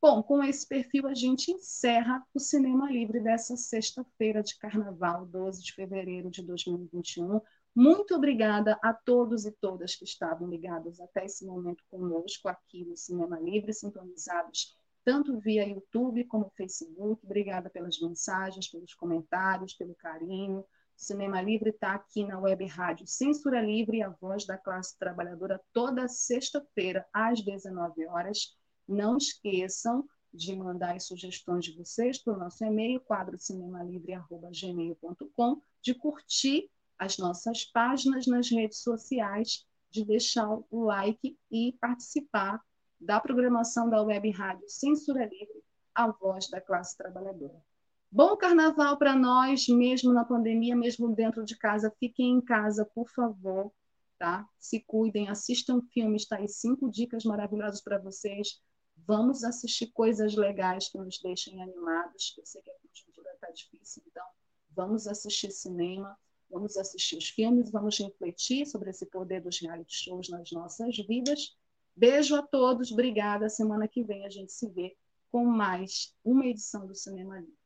Bom, 0.00 0.22
com 0.22 0.42
esse 0.44 0.66
perfil 0.66 1.08
a 1.08 1.14
gente 1.14 1.50
encerra 1.50 2.24
o 2.32 2.38
Cinema 2.38 2.90
Livre 2.90 3.20
dessa 3.20 3.56
sexta-feira 3.56 4.42
de 4.42 4.56
carnaval, 4.56 5.26
12 5.26 5.62
de 5.62 5.74
fevereiro 5.74 6.30
de 6.30 6.42
2021. 6.42 7.40
Muito 7.74 8.14
obrigada 8.14 8.78
a 8.82 8.92
todos 8.92 9.44
e 9.44 9.50
todas 9.52 9.96
que 9.96 10.04
estavam 10.04 10.48
ligados 10.48 11.00
até 11.00 11.24
esse 11.24 11.44
momento 11.44 11.82
conosco 11.90 12.48
aqui 12.48 12.84
no 12.84 12.96
Cinema 12.96 13.40
Livre, 13.40 13.72
sintonizados 13.72 14.78
tanto 15.08 15.38
via 15.40 15.66
YouTube 15.66 16.24
como 16.24 16.52
Facebook. 16.54 17.24
Obrigada 17.24 17.70
pelas 17.70 17.98
mensagens, 17.98 18.68
pelos 18.68 18.92
comentários, 18.92 19.72
pelo 19.72 19.94
carinho. 19.94 20.62
Cinema 20.98 21.40
Livre 21.40 21.70
está 21.70 21.94
aqui 21.94 22.24
na 22.24 22.38
web 22.40 22.66
rádio. 22.66 23.06
Censura 23.06 23.62
Livre, 23.62 24.02
a 24.02 24.08
voz 24.08 24.44
da 24.44 24.58
classe 24.58 24.98
trabalhadora, 24.98 25.62
toda 25.72 26.08
sexta-feira, 26.08 27.06
às 27.12 27.40
19 27.40 28.04
horas. 28.08 28.58
Não 28.86 29.16
esqueçam 29.16 30.04
de 30.34 30.54
mandar 30.56 30.96
as 30.96 31.06
sugestões 31.06 31.64
de 31.64 31.76
vocês 31.76 32.18
para 32.18 32.34
o 32.34 32.36
nosso 32.36 32.64
e-mail, 32.64 33.00
quadrocinemalivre.gmail.com, 33.02 35.62
de 35.80 35.94
curtir 35.94 36.68
as 36.98 37.16
nossas 37.16 37.64
páginas 37.64 38.26
nas 38.26 38.50
redes 38.50 38.82
sociais, 38.82 39.64
de 39.90 40.04
deixar 40.04 40.58
o 40.68 40.82
like 40.82 41.38
e 41.48 41.76
participar 41.80 42.60
da 43.00 43.20
programação 43.20 43.88
da 43.88 44.02
Web 44.02 44.32
Rádio. 44.32 44.68
Censura 44.68 45.26
Livre, 45.26 45.62
a 45.94 46.10
voz 46.10 46.50
da 46.50 46.60
classe 46.60 46.96
trabalhadora. 46.96 47.62
Bom 48.10 48.34
carnaval 48.38 48.96
para 48.96 49.14
nós, 49.14 49.68
mesmo 49.68 50.14
na 50.14 50.24
pandemia, 50.24 50.74
mesmo 50.74 51.14
dentro 51.14 51.44
de 51.44 51.54
casa. 51.58 51.94
Fiquem 52.00 52.36
em 52.36 52.40
casa, 52.40 52.82
por 52.94 53.06
favor, 53.10 53.70
tá? 54.18 54.48
Se 54.58 54.80
cuidem, 54.80 55.28
assistam 55.28 55.82
filmes, 55.92 56.26
tá 56.26 56.36
aí 56.36 56.48
cinco 56.48 56.90
dicas 56.90 57.24
maravilhosas 57.24 57.82
para 57.82 57.98
vocês. 57.98 58.62
Vamos 59.06 59.44
assistir 59.44 59.88
coisas 59.88 60.34
legais 60.34 60.88
que 60.88 60.96
nos 60.96 61.20
deixem 61.20 61.62
animados. 61.62 62.34
Eu 62.38 62.46
sei 62.46 62.62
que 62.62 62.70
a 62.70 62.74
conjuntura 62.74 63.30
está 63.34 63.50
difícil, 63.50 64.02
então 64.06 64.24
vamos 64.70 65.06
assistir 65.06 65.50
cinema, 65.50 66.18
vamos 66.50 66.78
assistir 66.78 67.18
os 67.18 67.28
filmes, 67.28 67.70
vamos 67.70 67.98
refletir 67.98 68.66
sobre 68.66 68.88
esse 68.88 69.04
poder 69.04 69.42
dos 69.42 69.60
reality 69.60 69.94
shows 69.94 70.30
nas 70.30 70.50
nossas 70.50 70.96
vidas. 70.96 71.54
Beijo 71.94 72.36
a 72.36 72.42
todos, 72.42 72.90
obrigada. 72.90 73.50
Semana 73.50 73.86
que 73.86 74.02
vem 74.02 74.24
a 74.24 74.30
gente 74.30 74.50
se 74.50 74.66
vê 74.66 74.96
com 75.30 75.44
mais 75.44 76.14
uma 76.24 76.46
edição 76.46 76.86
do 76.86 76.94
Cinema 76.94 77.38
Livre. 77.38 77.57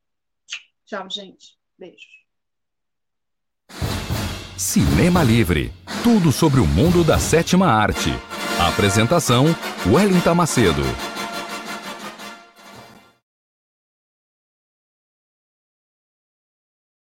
Tchau, 0.93 1.09
gente. 1.09 1.57
Beijos. 1.79 2.05
Cinema 4.59 5.23
Livre 5.23 5.73
tudo 6.03 6.33
sobre 6.33 6.61
o 6.61 6.67
mundo 6.67 7.05
da 7.05 7.19
sétima 7.19 7.67
arte. 7.69 8.11
Apresentação: 8.59 9.47
Wellington 9.87 10.35
Macedo. 10.35 10.83